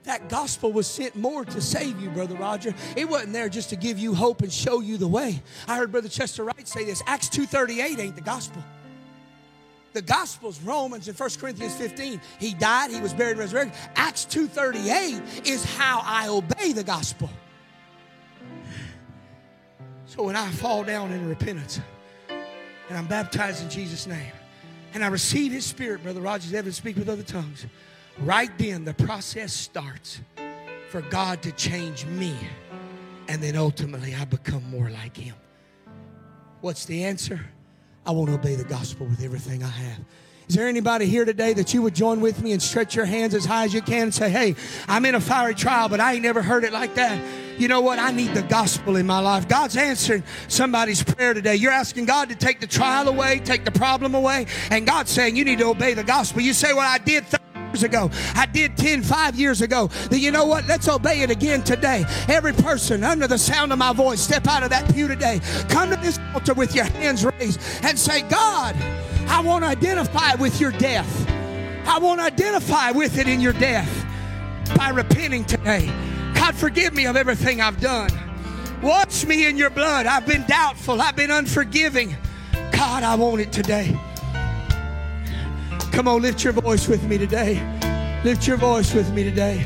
That 0.03 0.29
gospel 0.29 0.71
was 0.71 0.87
sent 0.87 1.15
more 1.15 1.45
to 1.45 1.61
save 1.61 2.01
you, 2.01 2.09
Brother 2.09 2.35
Roger. 2.35 2.73
It 2.95 3.07
wasn't 3.07 3.33
there 3.33 3.49
just 3.49 3.69
to 3.69 3.75
give 3.75 3.99
you 3.99 4.15
hope 4.15 4.41
and 4.41 4.51
show 4.51 4.79
you 4.79 4.97
the 4.97 5.07
way. 5.07 5.41
I 5.67 5.77
heard 5.77 5.91
Brother 5.91 6.09
Chester 6.09 6.43
Wright 6.43 6.67
say 6.67 6.85
this 6.85 7.03
Acts 7.05 7.29
2.38 7.29 7.99
ain't 7.99 8.15
the 8.15 8.21
gospel. 8.21 8.63
The 9.93 10.01
gospel's 10.01 10.59
Romans 10.61 11.07
and 11.07 11.19
1 11.19 11.29
Corinthians 11.39 11.75
15. 11.75 12.21
He 12.39 12.53
died, 12.53 12.91
he 12.91 13.01
was 13.01 13.13
buried, 13.13 13.37
resurrected. 13.37 13.77
Acts 13.95 14.25
2.38 14.25 15.45
is 15.45 15.65
how 15.75 16.01
I 16.03 16.29
obey 16.29 16.71
the 16.71 16.83
gospel. 16.83 17.29
So 20.05 20.23
when 20.23 20.35
I 20.35 20.49
fall 20.49 20.83
down 20.83 21.11
in 21.11 21.27
repentance 21.27 21.79
and 22.29 22.97
I'm 22.97 23.07
baptized 23.07 23.63
in 23.63 23.69
Jesus' 23.69 24.07
name, 24.07 24.31
and 24.93 25.03
I 25.03 25.07
receive 25.07 25.51
His 25.51 25.65
Spirit, 25.65 26.03
Brother 26.03 26.21
Rogers 26.21 26.53
Evans, 26.53 26.77
speak 26.77 26.97
with 26.97 27.09
other 27.09 27.23
tongues, 27.23 27.65
right 28.19 28.51
then 28.57 28.85
the 28.85 28.93
process 28.93 29.53
starts 29.53 30.19
for 30.89 31.01
God 31.01 31.41
to 31.43 31.51
change 31.53 32.05
me. 32.05 32.35
And 33.27 33.41
then 33.41 33.55
ultimately 33.55 34.13
I 34.13 34.25
become 34.25 34.69
more 34.69 34.89
like 34.89 35.15
Him. 35.15 35.35
What's 36.59 36.85
the 36.85 37.03
answer? 37.05 37.39
I 38.05 38.11
want 38.11 38.29
to 38.29 38.35
obey 38.35 38.55
the 38.55 38.63
gospel 38.63 39.05
with 39.05 39.23
everything 39.23 39.63
I 39.63 39.69
have. 39.69 39.99
Is 40.47 40.55
there 40.55 40.67
anybody 40.67 41.05
here 41.05 41.23
today 41.23 41.53
that 41.53 41.73
you 41.73 41.81
would 41.81 41.95
join 41.95 42.19
with 42.19 42.43
me 42.43 42.51
and 42.51 42.61
stretch 42.61 42.93
your 42.93 43.05
hands 43.05 43.33
as 43.33 43.45
high 43.45 43.63
as 43.63 43.73
you 43.73 43.81
can 43.81 44.03
and 44.03 44.13
say, 44.13 44.29
Hey, 44.29 44.55
I'm 44.87 45.05
in 45.05 45.15
a 45.15 45.21
fiery 45.21 45.55
trial, 45.55 45.87
but 45.87 46.01
I 46.01 46.13
ain't 46.13 46.23
never 46.23 46.41
heard 46.41 46.65
it 46.65 46.73
like 46.73 46.95
that. 46.95 47.21
You 47.61 47.67
know 47.67 47.81
what? 47.81 47.99
I 47.99 48.09
need 48.09 48.33
the 48.33 48.41
gospel 48.41 48.95
in 48.95 49.05
my 49.05 49.19
life. 49.19 49.47
God's 49.47 49.77
answering 49.77 50.23
somebody's 50.47 51.03
prayer 51.03 51.35
today. 51.35 51.57
You're 51.57 51.71
asking 51.71 52.05
God 52.05 52.29
to 52.29 52.35
take 52.35 52.59
the 52.59 52.65
trial 52.65 53.07
away, 53.07 53.37
take 53.37 53.65
the 53.65 53.71
problem 53.71 54.15
away, 54.15 54.47
and 54.71 54.83
God's 54.83 55.11
saying 55.11 55.35
you 55.35 55.45
need 55.45 55.59
to 55.59 55.67
obey 55.67 55.93
the 55.93 56.03
gospel. 56.03 56.41
You 56.41 56.53
say, 56.53 56.73
Well, 56.73 56.91
I 56.91 56.97
did. 56.97 57.23
Th- 57.29 57.39
years 57.71 57.83
ago. 57.83 58.09
I 58.35 58.47
did 58.47 58.75
10, 58.75 59.01
5 59.01 59.39
years 59.39 59.61
ago. 59.61 59.87
Then 60.09 60.19
you 60.19 60.31
know 60.31 60.43
what? 60.43 60.67
Let's 60.67 60.89
obey 60.89 61.21
it 61.21 61.31
again 61.31 61.63
today. 61.63 62.03
Every 62.27 62.51
person 62.51 63.01
under 63.01 63.27
the 63.27 63.37
sound 63.37 63.71
of 63.71 63.77
my 63.79 63.93
voice, 63.93 64.19
step 64.19 64.45
out 64.45 64.63
of 64.63 64.71
that 64.71 64.93
pew 64.93 65.07
today. 65.07 65.39
Come 65.69 65.89
to 65.89 65.95
this 65.95 66.19
altar 66.33 66.53
with 66.53 66.75
your 66.75 66.83
hands 66.83 67.23
raised 67.23 67.61
and 67.83 67.97
say, 67.97 68.23
God, 68.23 68.75
I 69.29 69.39
want 69.39 69.63
to 69.63 69.69
identify 69.69 70.35
with 70.35 70.59
your 70.59 70.73
death. 70.73 71.29
I 71.87 71.97
want 71.99 72.19
to 72.19 72.25
identify 72.25 72.91
with 72.91 73.17
it 73.17 73.29
in 73.29 73.39
your 73.39 73.53
death 73.53 74.05
by 74.75 74.89
repenting 74.89 75.45
today. 75.45 75.89
God, 76.51 76.59
forgive 76.59 76.93
me 76.93 77.05
of 77.05 77.15
everything 77.15 77.61
I've 77.61 77.79
done. 77.79 78.09
Wash 78.81 79.23
me 79.23 79.45
in 79.45 79.55
your 79.55 79.69
blood. 79.69 80.05
I've 80.05 80.25
been 80.25 80.43
doubtful. 80.47 81.01
I've 81.01 81.15
been 81.15 81.31
unforgiving. 81.31 82.13
God, 82.73 83.03
I 83.03 83.15
want 83.15 83.39
it 83.39 83.53
today. 83.53 83.97
Come 85.93 86.09
on, 86.09 86.21
lift 86.21 86.43
your 86.43 86.51
voice 86.51 86.89
with 86.89 87.03
me 87.07 87.17
today. 87.17 87.55
Lift 88.25 88.47
your 88.47 88.57
voice 88.57 88.93
with 88.93 89.13
me 89.13 89.23
today. 89.23 89.65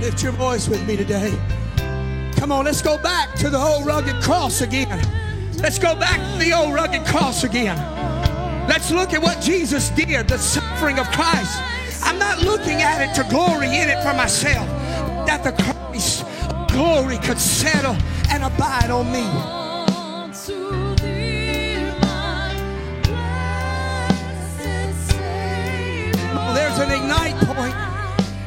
Lift 0.00 0.22
your 0.22 0.32
voice 0.32 0.68
with 0.68 0.86
me 0.86 0.94
today. 0.94 1.32
Come 2.36 2.52
on, 2.52 2.66
let's 2.66 2.82
go 2.82 2.98
back 2.98 3.34
to 3.36 3.48
the 3.48 3.58
old 3.58 3.86
rugged 3.86 4.22
cross 4.22 4.60
again. 4.60 5.00
Let's 5.56 5.78
go 5.78 5.94
back 5.94 6.18
to 6.34 6.44
the 6.44 6.52
old 6.52 6.74
rugged 6.74 7.06
cross 7.06 7.44
again. 7.44 7.78
Let's 8.68 8.90
look 8.90 9.14
at 9.14 9.22
what 9.22 9.40
Jesus 9.40 9.88
did, 9.88 10.28
the 10.28 10.36
suffering 10.36 10.98
of 10.98 11.10
Christ. 11.12 11.62
I'm 12.02 12.18
not 12.18 12.42
looking 12.42 12.82
at 12.82 13.00
it 13.00 13.14
to 13.14 13.30
glory 13.30 13.68
in 13.68 13.88
it 13.88 14.02
for 14.02 14.12
myself, 14.12 14.68
that 15.26 15.42
the 15.44 15.52
Christ 15.62 16.24
glory 16.72 17.18
could 17.18 17.38
settle 17.38 17.96
and 18.30 18.44
abide 18.44 18.90
on 18.90 19.10
me. 19.12 19.24
There's 26.54 26.78
an 26.78 26.90
ignite 26.90 27.36
point. 27.46 27.74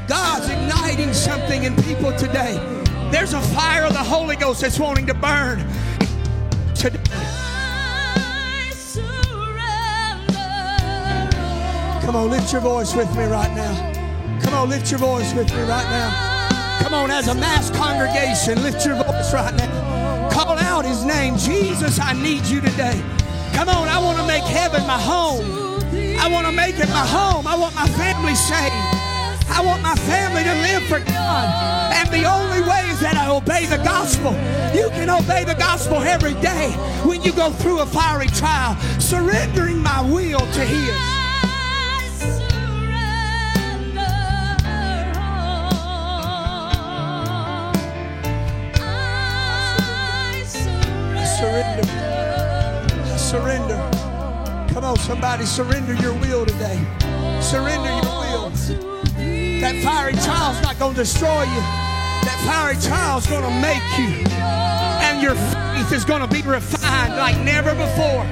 God's 0.08 0.50
igniting 0.50 1.14
something 1.14 1.64
in 1.64 1.76
people 1.84 2.12
today. 2.18 2.58
There's 3.12 3.34
a 3.34 3.42
fire 3.42 3.84
of 3.84 3.94
the 3.94 4.00
Holy 4.00 4.36
Ghost 4.36 4.62
that's 4.62 4.80
wanting 4.80 5.08
to 5.08 5.14
burn 5.14 5.60
today. 6.76 7.00
Come 12.02 12.16
on, 12.16 12.30
lift 12.30 12.52
your 12.54 12.62
voice 12.62 12.96
with 12.96 13.14
me 13.18 13.26
right 13.26 13.54
now. 13.54 14.40
Come 14.42 14.54
on, 14.54 14.70
lift 14.70 14.90
your 14.92 15.00
voice 15.00 15.34
with 15.34 15.52
me 15.54 15.62
right 15.64 15.90
now. 15.90 16.27
Come 16.80 16.94
on, 16.94 17.12
as 17.12 17.28
a 17.28 17.36
mass 17.36 17.70
congregation, 17.72 18.62
lift 18.64 18.86
your 18.86 18.96
voice 18.96 19.34
right 19.34 19.54
now. 19.56 20.30
Call 20.30 20.58
out 20.58 20.86
his 20.86 21.04
name. 21.04 21.38
Jesus, 21.38 22.00
I 22.00 22.14
need 22.14 22.46
you 22.46 22.62
today. 22.62 23.02
Come 23.54 23.70
on, 23.70 23.88
I 23.88 24.00
want 24.00 24.18
to 24.20 24.28
make 24.28 24.44
heaven 24.44 24.86
my 24.86 25.00
home. 25.00 25.44
I 26.20 26.30
want 26.30 26.46
to 26.46 26.52
make 26.52 26.78
it 26.80 26.90
my 26.90 27.06
home. 27.06 27.48
I 27.48 27.56
want 27.56 27.74
my 27.76 27.88
family 27.88 28.36
saved. 28.36 28.74
I 29.50 29.62
want 29.66 29.82
my 29.82 29.96
family 29.96 30.44
to 30.44 30.54
live 30.54 30.84
for 30.84 31.00
God. 31.00 31.94
And 31.94 32.10
the 32.10 32.26
only 32.26 32.62
way 32.62 32.86
is 32.90 33.00
that 33.00 33.16
I 33.16 33.30
obey 33.30 33.66
the 33.66 33.78
gospel. 33.78 34.34
You 34.76 34.90
can 34.90 35.10
obey 35.10 35.44
the 35.44 35.56
gospel 35.56 35.98
every 35.98 36.36
day 36.36 36.72
when 37.04 37.24
you 37.24 37.32
go 37.32 37.52
through 37.52 37.80
a 37.80 37.86
fiery 37.86 38.28
trial, 38.28 38.76
surrendering 39.00 39.80
my 39.80 40.02
will 40.02 40.40
to 40.40 40.62
His. 40.62 41.17
Somebody, 55.08 55.46
surrender 55.46 55.94
your 55.94 56.12
will 56.16 56.46
today. 56.46 56.78
Surrender 57.40 57.88
your 57.88 58.20
will. 58.20 58.50
That 59.62 59.80
fiery 59.82 60.12
trial's 60.16 60.62
not 60.62 60.78
going 60.78 60.96
to 60.96 61.00
destroy 61.00 61.44
you. 61.44 61.64
That 62.28 62.38
fiery 62.46 62.76
trial's 62.76 63.26
going 63.26 63.44
to 63.44 63.62
make 63.62 63.88
you. 63.98 64.12
And 65.08 65.22
your 65.22 65.36
faith 65.36 65.94
is 65.94 66.04
going 66.04 66.20
to 66.20 66.28
be 66.28 66.42
refined 66.42 67.16
like 67.16 67.38
never 67.40 67.74
before. 67.74 68.28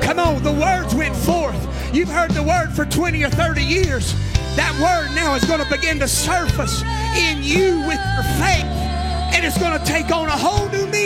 Come 0.00 0.20
on, 0.20 0.40
the 0.44 0.52
words 0.52 0.94
went 0.94 1.16
forth. 1.16 1.58
You've 1.92 2.08
heard 2.10 2.30
the 2.30 2.44
word 2.44 2.70
for 2.70 2.84
20 2.84 3.24
or 3.24 3.30
30 3.30 3.60
years. 3.60 4.14
That 4.54 4.70
word 4.78 5.12
now 5.16 5.34
is 5.34 5.44
going 5.46 5.64
to 5.64 5.68
begin 5.68 5.98
to 5.98 6.06
surface 6.06 6.80
in 7.18 7.42
you 7.42 7.80
with 7.88 7.98
your 8.14 8.24
faith. 8.38 8.70
And 9.34 9.44
it's 9.44 9.58
going 9.58 9.76
to 9.76 9.84
take 9.84 10.12
on 10.12 10.28
a 10.28 10.38
whole 10.38 10.68
new 10.68 10.86
meaning. 10.86 10.97